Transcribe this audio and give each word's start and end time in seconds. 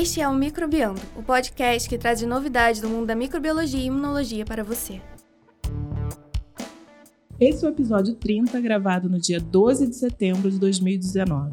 Este 0.00 0.20
é 0.20 0.28
o 0.28 0.32
Microbiando, 0.32 1.00
o 1.16 1.24
podcast 1.24 1.88
que 1.88 1.98
traz 1.98 2.22
novidades 2.22 2.80
do 2.80 2.88
mundo 2.88 3.06
da 3.06 3.16
microbiologia 3.16 3.80
e 3.80 3.86
imunologia 3.86 4.44
para 4.44 4.62
você. 4.62 5.00
Esse 7.40 7.64
é 7.64 7.68
o 7.68 7.72
episódio 7.72 8.14
30, 8.14 8.60
gravado 8.60 9.08
no 9.08 9.18
dia 9.18 9.40
12 9.40 9.88
de 9.88 9.96
setembro 9.96 10.48
de 10.52 10.58
2019. 10.60 11.52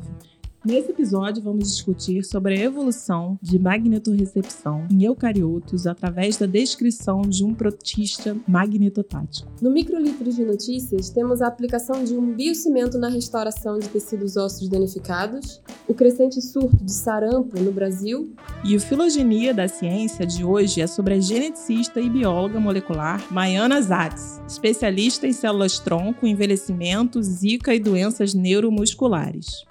Nesse 0.65 0.89
episódio, 0.89 1.43
vamos 1.43 1.71
discutir 1.71 2.25
sobre 2.25 2.55
a 2.55 2.63
evolução 2.63 3.37
de 3.39 3.59
magnetorrecepção 3.59 4.87
em 4.89 5.03
eucariotos 5.03 5.85
através 5.85 6.37
da 6.37 6.47
descrição 6.47 7.21
de 7.21 7.43
um 7.43 7.53
protista 7.53 8.35
magnetotático. 8.47 9.47
No 9.61 9.69
microlitro 9.69 10.33
de 10.33 10.43
notícias, 10.43 11.11
temos 11.11 11.43
a 11.43 11.47
aplicação 11.47 12.03
de 12.03 12.17
um 12.17 12.33
biocimento 12.33 12.97
na 12.97 13.09
restauração 13.09 13.77
de 13.77 13.87
tecidos 13.89 14.37
ósseos 14.37 14.67
danificados, 14.67 15.61
o 15.87 15.93
crescente 15.93 16.41
surto 16.41 16.83
de 16.83 16.91
sarampo 16.91 17.61
no 17.61 17.71
Brasil. 17.71 18.33
E 18.63 18.75
o 18.75 18.79
Filogenia 18.79 19.53
da 19.53 19.67
Ciência 19.67 20.25
de 20.25 20.43
hoje 20.43 20.81
é 20.81 20.87
sobre 20.87 21.13
a 21.13 21.19
geneticista 21.19 22.01
e 22.01 22.09
bióloga 22.09 22.59
molecular 22.59 23.23
Maiana 23.31 23.79
Zatz, 23.83 24.41
especialista 24.47 25.27
em 25.27 25.31
células-tronco, 25.31 26.25
envelhecimento, 26.25 27.21
zika 27.21 27.75
e 27.75 27.79
doenças 27.79 28.33
neuromusculares. 28.33 29.63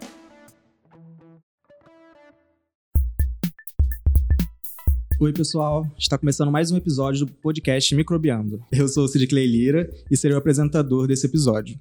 Oi, 5.24 5.32
pessoal. 5.32 5.90
Está 5.98 6.18
começando 6.18 6.52
mais 6.52 6.70
um 6.70 6.76
episódio 6.76 7.24
do 7.24 7.32
podcast 7.32 7.94
Microbiando. 7.94 8.62
Eu 8.70 8.86
sou 8.86 9.04
o 9.04 9.08
Cid 9.08 9.26
Clay 9.26 9.46
Lira 9.46 9.90
e 10.10 10.18
serei 10.18 10.34
o 10.34 10.38
apresentador 10.38 11.06
desse 11.06 11.24
episódio. 11.24 11.80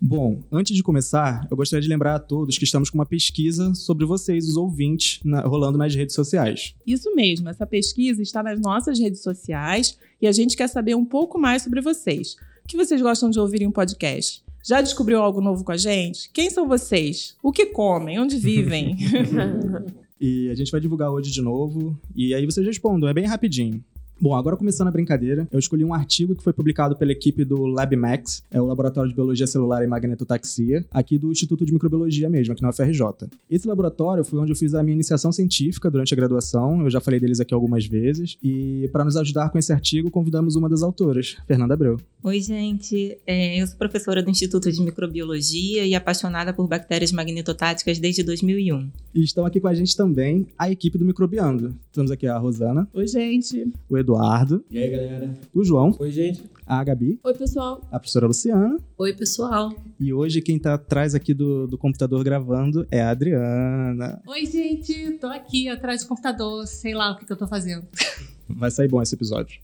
Bom, 0.00 0.40
antes 0.52 0.76
de 0.76 0.84
começar, 0.84 1.48
eu 1.50 1.56
gostaria 1.56 1.82
de 1.82 1.88
lembrar 1.88 2.14
a 2.14 2.20
todos 2.20 2.56
que 2.56 2.62
estamos 2.62 2.88
com 2.88 2.96
uma 2.96 3.04
pesquisa 3.04 3.74
sobre 3.74 4.06
vocês, 4.06 4.48
os 4.48 4.56
ouvintes, 4.56 5.18
na, 5.24 5.40
rolando 5.40 5.76
nas 5.76 5.96
redes 5.96 6.14
sociais. 6.14 6.76
Isso 6.86 7.12
mesmo, 7.12 7.48
essa 7.48 7.66
pesquisa 7.66 8.22
está 8.22 8.40
nas 8.40 8.60
nossas 8.60 9.00
redes 9.00 9.20
sociais 9.20 9.98
e 10.22 10.28
a 10.28 10.30
gente 10.30 10.56
quer 10.56 10.68
saber 10.68 10.94
um 10.94 11.04
pouco 11.04 11.40
mais 11.40 11.62
sobre 11.62 11.80
vocês. 11.80 12.36
O 12.64 12.68
que 12.68 12.76
vocês 12.76 13.02
gostam 13.02 13.30
de 13.30 13.40
ouvir 13.40 13.62
em 13.62 13.66
um 13.66 13.72
podcast? 13.72 14.44
Já 14.64 14.80
descobriu 14.80 15.20
algo 15.20 15.40
novo 15.40 15.64
com 15.64 15.72
a 15.72 15.76
gente? 15.76 16.30
Quem 16.32 16.50
são 16.50 16.68
vocês? 16.68 17.34
O 17.42 17.50
que 17.50 17.66
comem? 17.66 18.20
Onde 18.20 18.36
vivem? 18.36 18.96
E 20.20 20.48
a 20.50 20.54
gente 20.54 20.70
vai 20.70 20.80
divulgar 20.80 21.10
hoje 21.10 21.30
de 21.30 21.42
novo. 21.42 21.98
E 22.14 22.34
aí 22.34 22.44
vocês 22.46 22.66
respondam, 22.66 23.08
é 23.08 23.14
bem 23.14 23.26
rapidinho. 23.26 23.82
Bom, 24.18 24.34
agora 24.34 24.56
começando 24.56 24.88
a 24.88 24.90
brincadeira, 24.90 25.46
eu 25.52 25.58
escolhi 25.58 25.84
um 25.84 25.92
artigo 25.92 26.34
que 26.34 26.42
foi 26.42 26.52
publicado 26.52 26.96
pela 26.96 27.12
equipe 27.12 27.44
do 27.44 27.66
LabMax, 27.66 28.42
é 28.50 28.58
o 28.58 28.64
Laboratório 28.64 29.10
de 29.10 29.14
Biologia 29.14 29.46
Celular 29.46 29.84
e 29.84 29.86
Magnetotaxia, 29.86 30.86
aqui 30.90 31.18
do 31.18 31.30
Instituto 31.30 31.66
de 31.66 31.72
Microbiologia 31.72 32.30
mesmo, 32.30 32.54
aqui 32.54 32.62
na 32.62 32.70
UFRJ. 32.70 33.28
Esse 33.50 33.68
laboratório 33.68 34.24
foi 34.24 34.38
onde 34.38 34.52
eu 34.52 34.56
fiz 34.56 34.74
a 34.74 34.82
minha 34.82 34.94
iniciação 34.94 35.30
científica 35.30 35.90
durante 35.90 36.14
a 36.14 36.16
graduação, 36.16 36.80
eu 36.80 36.88
já 36.88 36.98
falei 36.98 37.20
deles 37.20 37.40
aqui 37.40 37.52
algumas 37.52 37.84
vezes, 37.84 38.38
e 38.42 38.88
para 38.90 39.04
nos 39.04 39.18
ajudar 39.18 39.50
com 39.50 39.58
esse 39.58 39.70
artigo, 39.70 40.10
convidamos 40.10 40.56
uma 40.56 40.68
das 40.68 40.82
autoras, 40.82 41.36
Fernanda 41.46 41.74
Abreu. 41.74 42.00
Oi, 42.22 42.40
gente. 42.40 43.18
É, 43.26 43.60
eu 43.60 43.66
sou 43.66 43.76
professora 43.76 44.22
do 44.22 44.30
Instituto 44.30 44.72
de 44.72 44.80
Microbiologia 44.80 45.86
e 45.86 45.94
apaixonada 45.94 46.52
por 46.54 46.66
bactérias 46.66 47.12
magnetotáticas 47.12 47.98
desde 47.98 48.22
2001. 48.22 48.90
E 49.14 49.22
estão 49.22 49.46
aqui 49.46 49.60
com 49.60 49.68
a 49.68 49.74
gente 49.74 49.96
também 49.96 50.46
a 50.58 50.70
equipe 50.70 50.96
do 50.98 51.04
Microbiando. 51.04 51.74
Temos 51.92 52.10
aqui 52.10 52.26
a 52.26 52.36
Rosana. 52.36 52.88
Oi, 52.92 53.06
gente. 53.06 53.70
O 53.88 53.96
Eduardo. 54.06 54.64
E 54.70 54.78
aí, 54.78 54.88
galera? 54.88 55.38
O 55.52 55.64
João. 55.64 55.94
Oi, 55.98 56.12
gente. 56.12 56.44
A 56.64 56.82
Gabi. 56.84 57.18
Oi, 57.24 57.34
pessoal. 57.34 57.80
A 57.90 57.98
professora 57.98 58.28
Luciana. 58.28 58.78
Oi, 58.96 59.12
pessoal. 59.12 59.74
E 59.98 60.12
hoje 60.12 60.40
quem 60.40 60.58
tá 60.58 60.74
atrás 60.74 61.14
aqui 61.14 61.34
do, 61.34 61.66
do 61.66 61.76
computador 61.76 62.22
gravando 62.22 62.86
é 62.88 63.02
a 63.02 63.10
Adriana. 63.10 64.22
Oi, 64.26 64.46
gente. 64.46 65.18
Tô 65.18 65.26
aqui 65.26 65.68
atrás 65.68 66.02
do 66.02 66.08
computador, 66.08 66.66
sei 66.68 66.94
lá 66.94 67.12
o 67.12 67.16
que, 67.16 67.26
que 67.26 67.32
eu 67.32 67.36
tô 67.36 67.48
fazendo. 67.48 67.84
Vai 68.48 68.70
sair 68.70 68.86
bom 68.86 69.02
esse 69.02 69.16
episódio. 69.16 69.60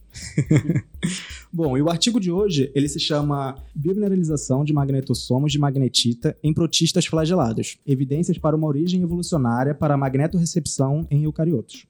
bom, 1.51 1.77
e 1.77 1.81
o 1.81 1.89
artigo 1.89 2.19
de 2.19 2.29
hoje, 2.29 2.69
ele 2.75 2.89
se 2.89 2.99
chama 2.99 3.55
Biomineralização 3.73 4.65
de 4.65 4.73
magnetossomos 4.73 5.53
de 5.53 5.59
magnetita 5.59 6.37
em 6.43 6.53
protistas 6.53 7.05
flagelados. 7.05 7.77
Evidências 7.87 8.37
para 8.37 8.57
uma 8.57 8.67
origem 8.67 9.01
evolucionária 9.01 9.73
para 9.73 9.93
a 9.93 9.97
magnetorrecepção 9.97 11.07
em 11.09 11.23
eucariotos. 11.23 11.85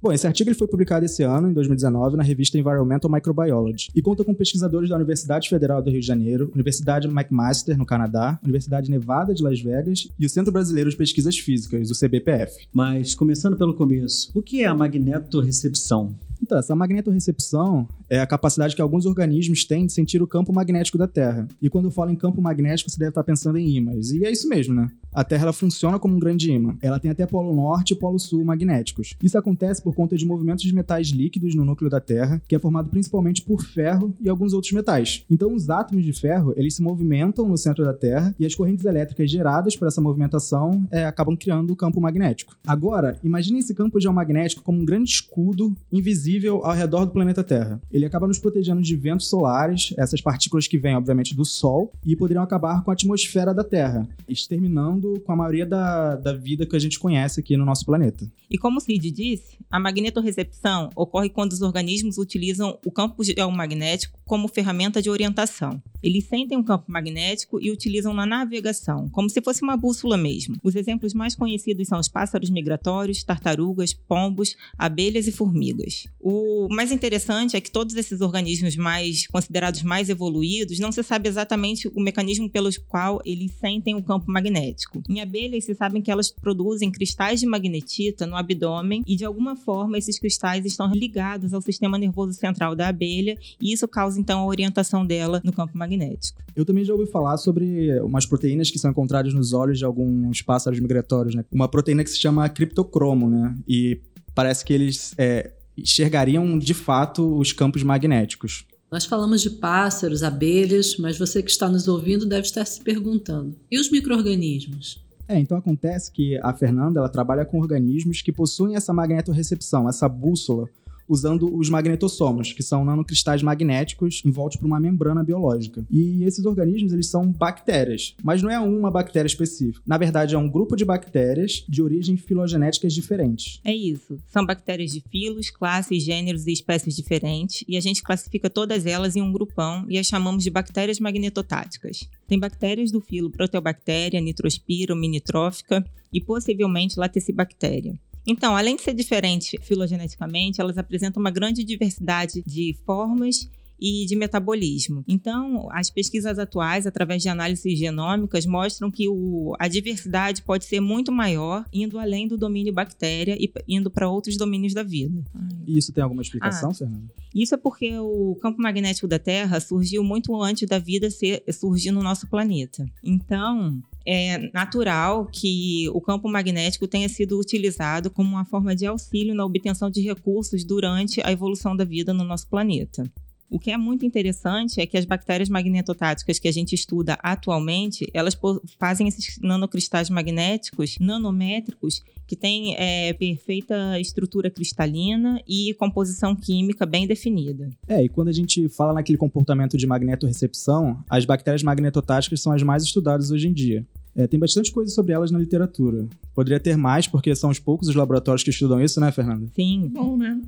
Bom, 0.00 0.12
esse 0.12 0.26
artigo 0.28 0.48
ele 0.48 0.56
foi 0.56 0.68
publicado 0.68 1.04
esse 1.04 1.24
ano, 1.24 1.50
em 1.50 1.52
2019, 1.52 2.16
na 2.16 2.22
revista 2.22 2.56
Environmental 2.56 3.10
Microbiology, 3.10 3.90
e 3.96 4.00
conta 4.00 4.24
com 4.24 4.32
pesquisadores 4.32 4.88
da 4.88 4.94
Universidade 4.94 5.48
Federal 5.48 5.82
do 5.82 5.90
Rio 5.90 6.00
de 6.00 6.06
Janeiro, 6.06 6.52
Universidade 6.54 7.08
McMaster, 7.08 7.76
no 7.76 7.84
Canadá, 7.84 8.38
Universidade 8.44 8.88
Nevada 8.90 9.34
de 9.34 9.42
Las 9.42 9.60
Vegas 9.60 10.08
e 10.16 10.24
o 10.24 10.28
Centro 10.28 10.52
Brasileiro 10.52 10.88
de 10.88 10.96
Pesquisas 10.96 11.36
Físicas, 11.36 11.90
o 11.90 11.98
CBPF. 11.98 12.68
Mas, 12.72 13.16
começando 13.16 13.56
pelo 13.56 13.74
começo, 13.74 14.30
o 14.34 14.40
que 14.40 14.62
é 14.62 14.66
a 14.66 14.74
magnetorrecepção? 14.74 16.14
Então, 16.40 16.58
essa 16.58 16.76
magnetorrecepção 16.76 17.88
é 18.08 18.20
a 18.20 18.26
capacidade 18.26 18.74
que 18.74 18.82
alguns 18.82 19.06
organismos 19.06 19.64
têm 19.64 19.86
de 19.86 19.92
sentir 19.92 20.22
o 20.22 20.26
campo 20.26 20.52
magnético 20.52 20.98
da 20.98 21.06
Terra. 21.06 21.46
E 21.60 21.68
quando 21.68 21.86
eu 21.86 21.90
falo 21.90 22.10
em 22.10 22.16
campo 22.16 22.40
magnético, 22.40 22.90
você 22.90 22.98
deve 22.98 23.10
estar 23.10 23.24
pensando 23.24 23.58
em 23.58 23.76
ímãs. 23.76 24.10
E 24.10 24.24
é 24.24 24.30
isso 24.30 24.48
mesmo, 24.48 24.74
né? 24.74 24.90
A 25.12 25.24
Terra 25.24 25.44
ela 25.44 25.52
funciona 25.52 25.98
como 25.98 26.14
um 26.14 26.18
grande 26.18 26.50
ímã. 26.50 26.76
Ela 26.82 27.00
tem 27.00 27.10
até 27.10 27.26
polo 27.26 27.54
norte 27.54 27.92
e 27.92 27.96
polo 27.96 28.18
sul 28.18 28.44
magnéticos. 28.44 29.14
Isso 29.22 29.38
acontece 29.38 29.82
por 29.82 29.94
conta 29.94 30.16
de 30.16 30.26
movimentos 30.26 30.64
de 30.64 30.74
metais 30.74 31.08
líquidos 31.08 31.54
no 31.54 31.64
núcleo 31.64 31.90
da 31.90 32.00
Terra, 32.00 32.40
que 32.46 32.54
é 32.54 32.58
formado 32.58 32.88
principalmente 32.88 33.42
por 33.42 33.62
ferro 33.62 34.14
e 34.20 34.28
alguns 34.28 34.52
outros 34.52 34.72
metais. 34.72 35.24
Então, 35.30 35.54
os 35.54 35.68
átomos 35.70 36.04
de 36.04 36.12
ferro, 36.12 36.52
eles 36.56 36.74
se 36.74 36.82
movimentam 36.82 37.48
no 37.48 37.56
centro 37.56 37.84
da 37.84 37.92
Terra 37.92 38.34
e 38.38 38.46
as 38.46 38.54
correntes 38.54 38.84
elétricas 38.84 39.30
geradas 39.30 39.76
por 39.76 39.88
essa 39.88 40.00
movimentação 40.00 40.86
é, 40.90 41.04
acabam 41.04 41.36
criando 41.36 41.72
o 41.72 41.76
campo 41.76 42.00
magnético. 42.00 42.56
Agora, 42.66 43.18
imagine 43.24 43.58
esse 43.58 43.74
campo 43.74 44.00
geomagnético 44.00 44.62
como 44.62 44.80
um 44.80 44.84
grande 44.84 45.10
escudo 45.10 45.74
invisível 45.90 46.64
ao 46.64 46.74
redor 46.74 47.06
do 47.06 47.12
planeta 47.12 47.42
Terra. 47.42 47.80
Ele 47.98 48.06
acaba 48.06 48.28
nos 48.28 48.38
protegendo 48.38 48.80
de 48.80 48.94
ventos 48.94 49.28
solares, 49.28 49.92
essas 49.98 50.20
partículas 50.20 50.68
que 50.68 50.78
vêm, 50.78 50.94
obviamente, 50.94 51.34
do 51.34 51.44
Sol, 51.44 51.90
e 52.06 52.14
poderiam 52.14 52.44
acabar 52.44 52.84
com 52.84 52.92
a 52.92 52.94
atmosfera 52.94 53.52
da 53.52 53.64
Terra, 53.64 54.08
exterminando 54.28 55.20
com 55.26 55.32
a 55.32 55.36
maioria 55.36 55.66
da, 55.66 56.14
da 56.14 56.32
vida 56.32 56.64
que 56.64 56.76
a 56.76 56.78
gente 56.78 56.96
conhece 56.96 57.40
aqui 57.40 57.56
no 57.56 57.64
nosso 57.64 57.84
planeta. 57.84 58.30
E 58.48 58.56
como 58.56 58.78
o 58.78 58.80
Cid 58.80 59.10
disse, 59.10 59.58
a 59.68 59.80
magnetorrecepção 59.80 60.90
ocorre 60.94 61.28
quando 61.28 61.52
os 61.52 61.60
organismos 61.60 62.18
utilizam 62.18 62.78
o 62.86 62.90
campo 62.90 63.24
geomagnético 63.24 64.18
como 64.24 64.46
ferramenta 64.46 65.02
de 65.02 65.10
orientação. 65.10 65.82
Eles 66.02 66.24
sentem 66.24 66.56
um 66.56 66.62
campo 66.62 66.84
magnético 66.90 67.60
e 67.60 67.72
utilizam 67.72 68.14
na 68.14 68.24
navegação, 68.24 69.08
como 69.10 69.28
se 69.28 69.42
fosse 69.42 69.62
uma 69.62 69.76
bússola 69.76 70.16
mesmo. 70.16 70.56
Os 70.62 70.76
exemplos 70.76 71.12
mais 71.12 71.34
conhecidos 71.34 71.88
são 71.88 71.98
os 71.98 72.08
pássaros 72.08 72.48
migratórios, 72.48 73.24
tartarugas, 73.24 73.92
pombos, 73.92 74.56
abelhas 74.78 75.26
e 75.26 75.32
formigas. 75.32 76.06
O 76.20 76.68
mais 76.70 76.92
interessante 76.92 77.56
é 77.56 77.60
que 77.60 77.70
todos 77.88 77.96
esses 77.96 78.20
organismos 78.20 78.76
mais 78.76 79.26
considerados 79.26 79.82
mais 79.82 80.10
evoluídos, 80.10 80.78
não 80.78 80.92
se 80.92 81.02
sabe 81.02 81.26
exatamente 81.26 81.88
o 81.88 82.00
mecanismo 82.00 82.50
pelo 82.50 82.68
qual 82.86 83.18
eles 83.24 83.52
sentem 83.52 83.94
o 83.94 84.02
campo 84.02 84.30
magnético. 84.30 85.02
Em 85.08 85.22
abelhas, 85.22 85.64
se 85.64 85.74
sabem 85.74 86.02
que 86.02 86.10
elas 86.10 86.30
produzem 86.30 86.90
cristais 86.90 87.40
de 87.40 87.46
magnetita 87.46 88.26
no 88.26 88.36
abdômen 88.36 89.02
e 89.06 89.16
de 89.16 89.24
alguma 89.24 89.56
forma 89.56 89.96
esses 89.96 90.18
cristais 90.18 90.66
estão 90.66 90.92
ligados 90.92 91.54
ao 91.54 91.62
sistema 91.62 91.96
nervoso 91.96 92.34
central 92.34 92.76
da 92.76 92.88
abelha 92.88 93.38
e 93.58 93.72
isso 93.72 93.88
causa 93.88 94.20
então 94.20 94.40
a 94.40 94.46
orientação 94.46 95.06
dela 95.06 95.40
no 95.42 95.52
campo 95.52 95.76
magnético. 95.78 96.42
Eu 96.54 96.66
também 96.66 96.84
já 96.84 96.92
ouvi 96.92 97.10
falar 97.10 97.38
sobre 97.38 97.98
umas 98.00 98.26
proteínas 98.26 98.70
que 98.70 98.78
são 98.78 98.90
encontradas 98.90 99.32
nos 99.32 99.54
olhos 99.54 99.78
de 99.78 99.84
alguns 99.84 100.42
pássaros 100.42 100.78
migratórios, 100.78 101.34
né? 101.34 101.44
Uma 101.50 101.68
proteína 101.68 102.04
que 102.04 102.10
se 102.10 102.18
chama 102.18 102.48
criptocromo, 102.50 103.30
né? 103.30 103.56
E 103.66 104.00
parece 104.34 104.64
que 104.64 104.72
eles 104.72 105.14
é, 105.16 105.52
enxergariam 105.80 106.58
de 106.58 106.74
fato 106.74 107.36
os 107.38 107.52
campos 107.52 107.82
magnéticos. 107.82 108.66
Nós 108.90 109.04
falamos 109.04 109.42
de 109.42 109.50
pássaros, 109.50 110.22
abelhas, 110.22 110.96
mas 110.96 111.18
você 111.18 111.42
que 111.42 111.50
está 111.50 111.68
nos 111.68 111.88
ouvindo 111.88 112.26
deve 112.26 112.46
estar 112.46 112.64
se 112.64 112.80
perguntando: 112.80 113.54
e 113.70 113.78
os 113.78 113.90
micro-organismos? 113.90 115.06
É, 115.28 115.38
então 115.38 115.58
acontece 115.58 116.10
que 116.10 116.38
a 116.42 116.54
Fernanda 116.54 117.00
ela 117.00 117.08
trabalha 117.08 117.44
com 117.44 117.60
organismos 117.60 118.22
que 118.22 118.32
possuem 118.32 118.76
essa 118.76 118.94
magnetorrecepção, 118.94 119.86
essa 119.86 120.08
bússola, 120.08 120.66
usando 121.08 121.54
os 121.56 121.70
magnetossomos, 121.70 122.52
que 122.52 122.62
são 122.62 122.84
nanocristais 122.84 123.42
magnéticos 123.42 124.22
envoltos 124.24 124.58
por 124.58 124.66
uma 124.66 124.78
membrana 124.78 125.24
biológica. 125.24 125.84
E 125.90 126.22
esses 126.24 126.44
organismos, 126.44 126.92
eles 126.92 127.08
são 127.08 127.30
bactérias, 127.30 128.14
mas 128.22 128.42
não 128.42 128.50
é 128.50 128.60
uma 128.60 128.90
bactéria 128.90 129.26
específica. 129.26 129.80
Na 129.86 129.96
verdade, 129.96 130.34
é 130.34 130.38
um 130.38 130.48
grupo 130.48 130.76
de 130.76 130.84
bactérias 130.84 131.64
de 131.68 131.82
origem 131.82 132.16
filogenéticas 132.16 132.92
diferentes. 132.92 133.60
É 133.64 133.74
isso. 133.74 134.18
São 134.26 134.44
bactérias 134.44 134.92
de 134.92 135.02
filos, 135.10 135.50
classes, 135.50 136.02
gêneros 136.02 136.46
e 136.46 136.52
espécies 136.52 136.94
diferentes, 136.94 137.64
e 137.66 137.76
a 137.76 137.80
gente 137.80 138.02
classifica 138.02 138.50
todas 138.50 138.86
elas 138.86 139.16
em 139.16 139.22
um 139.22 139.32
grupão 139.32 139.86
e 139.88 139.98
as 139.98 140.06
chamamos 140.06 140.44
de 140.44 140.50
bactérias 140.50 141.00
magnetotáticas. 141.00 142.08
Tem 142.26 142.38
bactérias 142.38 142.90
do 142.90 143.00
filo 143.00 143.30
Proteobactéria, 143.30 144.20
Nitrospira, 144.20 144.94
Minitrófica 144.94 145.84
e 146.12 146.20
possivelmente 146.20 146.98
Lactobactéria. 146.98 147.98
Então, 148.28 148.54
além 148.54 148.76
de 148.76 148.82
ser 148.82 148.94
diferente 148.94 149.58
filogeneticamente, 149.62 150.60
elas 150.60 150.76
apresentam 150.76 151.18
uma 151.20 151.30
grande 151.30 151.64
diversidade 151.64 152.42
de 152.46 152.76
formas 152.84 153.48
e 153.80 154.04
de 154.06 154.16
metabolismo. 154.16 155.04
Então, 155.06 155.68
as 155.70 155.88
pesquisas 155.88 156.38
atuais, 156.38 156.86
através 156.86 157.22
de 157.22 157.28
análises 157.28 157.78
genômicas, 157.78 158.44
mostram 158.44 158.90
que 158.90 159.08
o, 159.08 159.54
a 159.58 159.68
diversidade 159.68 160.42
pode 160.42 160.64
ser 160.64 160.80
muito 160.80 161.12
maior, 161.12 161.64
indo 161.72 161.98
além 161.98 162.26
do 162.26 162.36
domínio 162.36 162.72
bactéria 162.72 163.36
e 163.38 163.50
indo 163.68 163.90
para 163.90 164.08
outros 164.10 164.36
domínios 164.36 164.74
da 164.74 164.82
vida. 164.82 165.22
E 165.66 165.78
isso 165.78 165.92
tem 165.92 166.02
alguma 166.02 166.22
explicação, 166.22 166.70
Ah. 166.70 166.74
Fernanda? 166.74 167.08
Isso 167.34 167.54
é 167.54 167.58
porque 167.58 167.96
o 167.98 168.36
campo 168.42 168.60
magnético 168.60 169.06
da 169.06 169.18
Terra 169.18 169.60
surgiu 169.60 170.02
muito 170.02 170.34
antes 170.42 170.68
da 170.68 170.78
vida 170.78 171.08
ser, 171.08 171.44
surgir 171.52 171.92
no 171.92 172.02
nosso 172.02 172.26
planeta. 172.26 172.84
Então, 173.02 173.80
é 174.10 174.50
natural 174.54 175.26
que 175.26 175.86
o 175.90 176.00
campo 176.00 176.30
magnético 176.30 176.88
tenha 176.88 177.10
sido 177.10 177.38
utilizado 177.38 178.10
como 178.10 178.30
uma 178.30 178.44
forma 178.46 178.74
de 178.74 178.86
auxílio 178.86 179.34
na 179.34 179.44
obtenção 179.44 179.90
de 179.90 180.00
recursos 180.00 180.64
durante 180.64 181.20
a 181.22 181.30
evolução 181.30 181.76
da 181.76 181.84
vida 181.84 182.14
no 182.14 182.24
nosso 182.24 182.48
planeta. 182.48 183.04
O 183.50 183.58
que 183.58 183.70
é 183.70 183.76
muito 183.76 184.06
interessante 184.06 184.80
é 184.80 184.86
que 184.86 184.96
as 184.96 185.04
bactérias 185.04 185.48
magnetotáticas 185.48 186.38
que 186.38 186.48
a 186.48 186.52
gente 186.52 186.74
estuda 186.74 187.18
atualmente, 187.22 188.06
elas 188.14 188.36
fazem 188.78 189.08
esses 189.08 189.38
nanocristais 189.42 190.08
magnéticos 190.08 190.98
nanométricos 190.98 192.02
que 192.26 192.36
têm 192.36 192.74
é, 192.76 193.14
perfeita 193.14 193.98
estrutura 193.98 194.50
cristalina 194.50 195.42
e 195.48 195.72
composição 195.74 196.36
química 196.36 196.84
bem 196.84 197.06
definida. 197.06 197.70
É, 197.86 198.04
e 198.04 198.08
quando 198.08 198.28
a 198.28 198.32
gente 198.32 198.68
fala 198.68 198.92
naquele 198.92 199.16
comportamento 199.16 199.78
de 199.78 199.86
magnetorrecepção, 199.86 201.02
as 201.08 201.24
bactérias 201.24 201.62
magnetotáticas 201.62 202.42
são 202.42 202.52
as 202.52 202.62
mais 202.62 202.82
estudadas 202.82 203.30
hoje 203.30 203.48
em 203.48 203.52
dia. 203.52 203.86
É, 204.18 204.26
tem 204.26 204.40
bastante 204.40 204.72
coisa 204.72 204.92
sobre 204.92 205.12
elas 205.12 205.30
na 205.30 205.38
literatura. 205.38 206.08
Poderia 206.34 206.58
ter 206.58 206.76
mais, 206.76 207.06
porque 207.06 207.32
são 207.36 207.50
os 207.50 207.60
poucos 207.60 207.86
os 207.86 207.94
laboratórios 207.94 208.42
que 208.42 208.50
estudam 208.50 208.82
isso, 208.82 209.00
né, 209.00 209.12
Fernanda? 209.12 209.46
Sim, 209.54 209.92
Bom, 209.94 210.16
né? 210.16 210.40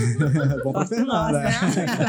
Bom 0.64 0.72
pra 0.72 0.86
Sorte 0.86 0.94
Fernanda. 0.94 1.42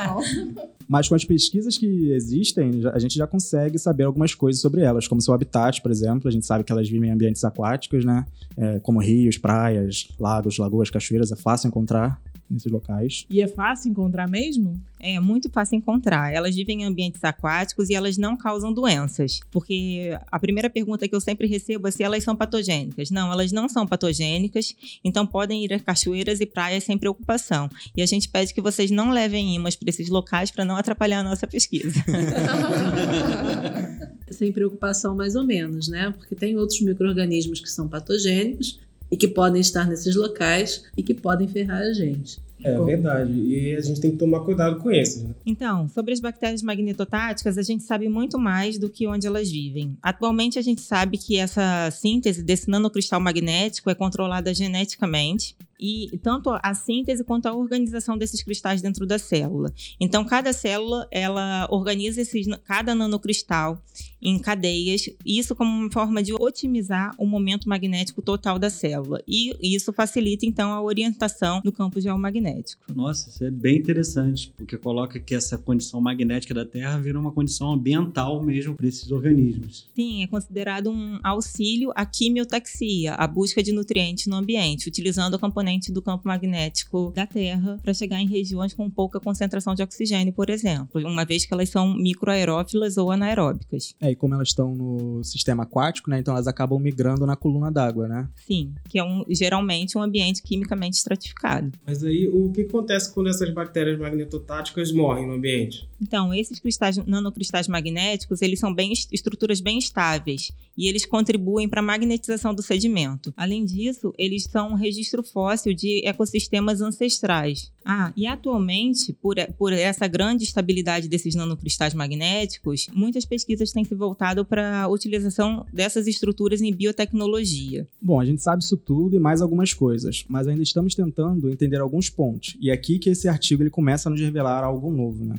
nossa. 0.08 0.70
Mas 0.88 1.10
com 1.10 1.16
as 1.16 1.26
pesquisas 1.26 1.78
que 1.78 2.12
existem, 2.14 2.82
a 2.94 2.98
gente 3.00 3.16
já 3.16 3.28
consegue 3.28 3.78
saber 3.78 4.06
algumas 4.06 4.34
coisas 4.34 4.62
sobre 4.62 4.82
elas, 4.82 5.10
como 5.10 5.22
seu 5.22 5.34
habitat, 5.34 5.82
por 5.82 5.92
exemplo. 5.92 6.30
A 6.30 6.32
gente 6.32 6.46
sabe 6.46 6.64
que 6.64 6.72
elas 6.72 6.90
vivem 6.90 7.10
em 7.10 7.14
ambientes 7.14 7.44
aquáticos, 7.44 8.06
né? 8.06 8.26
É, 8.56 8.80
como 8.80 9.00
rios, 9.00 9.38
praias, 9.38 10.08
lagos, 10.18 10.58
lagoas, 10.58 10.90
cachoeiras. 10.90 11.34
É 11.34 11.36
fácil 11.36 11.68
encontrar 11.68 12.20
nesses 12.50 12.72
locais. 12.72 13.26
E 13.30 13.42
é 13.42 13.48
fácil 13.48 13.92
encontrar 13.92 14.28
mesmo? 14.28 14.82
É 15.00 15.20
muito 15.20 15.50
fácil 15.50 15.78
encontrar. 15.78 16.34
Elas 16.34 16.56
vivem 16.56 16.82
em 16.82 16.86
ambientes 16.86 17.24
aquáticos 17.24 17.90
e 17.90 17.96
elas 17.96 18.18
não 18.18 18.36
causam 18.36 18.74
doenças. 18.74 19.40
Porque 19.52 20.18
a 20.30 20.40
primeira 20.40 20.70
pergunta 20.70 21.08
que 21.08 21.16
eu 21.16 21.22
sempre 21.22 21.48
recebo 21.48 21.88
é 21.88 21.92
se 21.92 22.04
elas 22.04 22.24
são 22.24 22.36
patogênicas. 22.36 23.10
Não, 23.10 23.32
elas 23.32 23.52
não 23.52 23.70
são 23.70 23.88
patogênicas, 23.88 24.76
então 25.04 25.26
podem 25.26 25.64
ir 25.64 25.74
a 25.74 25.80
cachoeiras 25.80 26.42
e 26.42 26.46
praias 26.46 26.84
sem 26.84 26.98
preocupação. 26.98 27.70
E 27.96 28.02
a 28.02 28.06
gente 28.06 28.28
pede 28.28 28.54
que 28.54 28.62
vocês 28.62 28.92
não 28.92 29.12
levem 29.12 29.56
imãs 29.56 29.76
para 29.76 29.90
esses 29.90 30.10
locais 30.10 30.52
para 30.52 30.66
não 30.66 30.76
atrapalhar 30.76 31.20
a 31.20 31.24
nossa 31.24 31.48
pesquisa. 31.48 32.04
Sem 34.30 34.52
preocupação, 34.52 35.16
mais 35.16 35.36
ou 35.36 35.44
menos, 35.44 35.88
né? 35.88 36.14
Porque 36.16 36.36
tem 36.36 36.56
outros 36.56 36.80
micro-organismos 36.82 37.60
que 37.60 37.70
são 37.70 37.88
patogênicos 37.88 38.80
e 39.12 39.18
que 39.18 39.28
podem 39.28 39.62
estar 39.62 39.88
nesses 39.88 40.16
locais 40.16 40.84
e 40.96 41.04
que 41.04 41.14
podem 41.14 41.48
ferrar 41.48 41.82
a 41.82 41.94
gente. 41.94 42.40
É 42.64 42.78
verdade. 42.78 43.32
E 43.32 43.76
a 43.76 43.82
gente 43.82 44.02
tem 44.02 44.12
que 44.12 44.18
tomar 44.18 44.42
cuidado 44.42 44.80
com 44.80 44.92
esses. 44.92 45.24
Né? 45.24 45.34
Então, 45.46 45.88
sobre 45.88 46.14
as 46.14 46.20
bactérias 46.20 46.62
magnetotáticas, 46.62 47.58
a 47.58 47.62
gente 47.62 47.84
sabe 47.84 48.10
muito 48.10 48.38
mais 48.38 48.78
do 48.78 48.90
que 48.90 49.08
onde 49.08 49.26
elas 49.26 49.50
vivem. 49.50 49.98
Atualmente, 50.02 50.60
a 50.60 50.62
gente 50.62 50.82
sabe 50.82 51.18
que 51.18 51.38
essa 51.38 51.90
síntese 51.92 52.44
desse 52.44 52.70
nanocristal 52.70 53.20
magnético 53.22 53.90
é 53.90 53.96
controlada 53.96 54.54
geneticamente. 54.54 55.56
E 55.80 56.20
tanto 56.22 56.50
a 56.62 56.74
síntese 56.74 57.24
quanto 57.24 57.46
a 57.46 57.54
organização 57.54 58.18
desses 58.18 58.44
cristais 58.44 58.82
dentro 58.82 59.08
da 59.08 59.18
célula. 59.18 59.74
Então, 59.98 60.26
cada 60.26 60.52
célula, 60.52 61.08
ela 61.10 61.68
organiza 61.72 62.22
esses, 62.22 62.46
cada 62.66 62.94
nanocristal 62.94 63.82
em 64.22 64.38
cadeias, 64.40 65.10
isso 65.26 65.56
como 65.56 65.70
uma 65.70 65.92
forma 65.92 66.22
de 66.22 66.34
otimizar 66.34 67.14
o 67.18 67.26
momento 67.26 67.68
magnético 67.68 68.22
total 68.22 68.60
da 68.60 68.70
célula. 68.70 69.22
E 69.28 69.54
isso 69.62 69.94
facilita, 69.94 70.46
então, 70.46 70.72
a 70.72 70.82
orientação 70.82 71.62
do 71.62 71.72
campo 71.72 72.00
geomagnético. 72.00 72.82
Nossa, 72.94 73.30
isso 73.30 73.44
é 73.44 73.52
bem 73.52 73.78
interessante, 73.78 74.54
porque 74.58 74.78
coloca 74.78 75.20
que 75.20 75.36
essa 75.36 75.58
condição 75.58 76.02
magnética 76.02 76.54
da 76.54 76.66
Terra 76.66 76.98
vira 76.98 77.20
uma 77.20 77.32
condição 77.32 77.72
ambiental 77.72 78.44
mesmo 78.44 78.76
para 78.76 78.88
esses 78.88 79.12
organismos. 79.12 79.88
Sim, 79.96 80.24
é 80.24 80.28
considerado 80.28 80.90
um 80.90 81.20
auxílio 81.24 81.92
à 81.96 82.06
quimiotaxia, 82.06 83.14
a 83.14 83.28
busca 83.28 83.64
de 83.64 83.72
nutrientes 83.72 84.28
no 84.28 84.36
ambiente, 84.36 84.88
utilizando 84.88 85.36
o 85.36 85.40
componente 85.40 85.92
do 85.92 86.02
campo 86.02 86.28
magnético 86.28 87.12
da 87.16 87.26
Terra 87.26 87.80
para 87.82 87.94
chegar 87.94 88.20
em 88.22 88.28
regiões 88.28 88.74
com 88.74 88.90
pouca 88.90 89.20
concentração 89.20 89.74
de 89.76 89.84
oxigênio, 89.84 90.34
por 90.34 90.50
exemplo, 90.50 91.02
uma 91.08 91.26
vez 91.26 91.46
que 91.46 91.54
elas 91.54 91.70
são 91.70 91.94
microaerófilas 91.96 92.98
ou 92.98 93.12
anaeróbicas. 93.12 93.96
É, 94.02 94.09
e 94.12 94.16
como 94.16 94.34
elas 94.34 94.50
estão 94.50 94.76
no 94.76 95.24
sistema 95.24 95.64
aquático, 95.64 96.10
né? 96.10 96.20
Então 96.20 96.34
elas 96.34 96.48
acabam 96.48 96.80
migrando 96.80 97.26
na 97.26 97.36
coluna 97.36 97.72
d'água, 97.72 98.08
né? 98.08 98.28
Sim, 98.46 98.74
que 98.88 99.00
é 99.00 99.04
um, 99.04 99.24
geralmente 99.30 99.98
um 99.98 100.02
ambiente 100.02 100.42
quimicamente 100.42 100.98
estratificado. 100.98 101.72
Mas 101.86 102.04
aí, 102.04 102.28
o 102.28 102.52
que 102.52 102.62
acontece 102.62 103.14
quando 103.14 103.30
essas 103.30 103.54
bactérias 103.54 104.00
magnetotáticas 104.00 104.92
morrem 104.92 105.28
no 105.28 105.34
ambiente? 105.34 105.88
Então, 106.02 106.34
esses 106.34 106.60
cristais, 106.60 106.98
nanocristais 106.98 107.68
magnéticos, 107.68 108.42
eles 108.42 108.60
são 108.60 108.74
bem, 108.74 108.92
estruturas 109.12 109.60
bem 109.60 109.78
estáveis 109.78 110.52
e 110.78 110.88
eles 110.88 111.06
contribuem 111.06 111.68
para 111.68 111.82
a 111.82 111.84
magnetização 111.84 112.56
do 112.56 112.62
sedimento. 112.62 113.34
Além 113.36 113.66
disso, 113.66 114.14
eles 114.18 114.46
são 114.46 114.70
um 114.70 114.76
registro 114.76 115.22
fóssil 115.22 115.74
de 115.74 116.02
ecossistemas 116.06 116.82
ancestrais. 116.82 117.72
Ah, 117.92 118.14
e 118.16 118.28
atualmente, 118.28 119.14
por, 119.14 119.36
por 119.58 119.74
essa 119.74 120.06
grande 120.06 120.44
estabilidade 120.44 121.08
desses 121.10 121.34
nanocristais 121.34 121.96
magnéticos, 121.96 122.86
muitas 122.94 123.26
pesquisas 123.26 123.72
têm 123.72 123.84
se 123.84 123.96
voltado 123.96 124.46
para 124.46 124.84
a 124.84 124.88
utilização 124.88 125.66
dessas 125.74 126.06
estruturas 126.06 126.62
em 126.62 126.72
biotecnologia. 126.72 127.88
Bom, 128.00 128.22
a 128.22 128.26
gente 128.26 128.44
sabe 128.44 128.62
isso 128.62 128.78
tudo 128.78 129.16
e 129.16 129.20
mais 129.20 129.42
algumas 129.42 129.74
coisas, 129.74 130.24
mas 130.30 130.48
ainda 130.48 130.62
estamos 130.62 130.94
tentando 130.94 131.50
entender 131.50 131.78
alguns 131.78 132.12
pontos. 132.12 132.56
E 132.62 132.70
é 132.70 132.74
aqui 132.74 133.00
que 133.00 133.10
esse 133.10 133.28
artigo 133.28 133.64
ele 133.64 133.72
começa 133.72 134.08
a 134.08 134.12
nos 134.12 134.22
revelar 134.22 134.64
algo 134.64 134.92
novo, 134.92 135.26
né? 135.26 135.38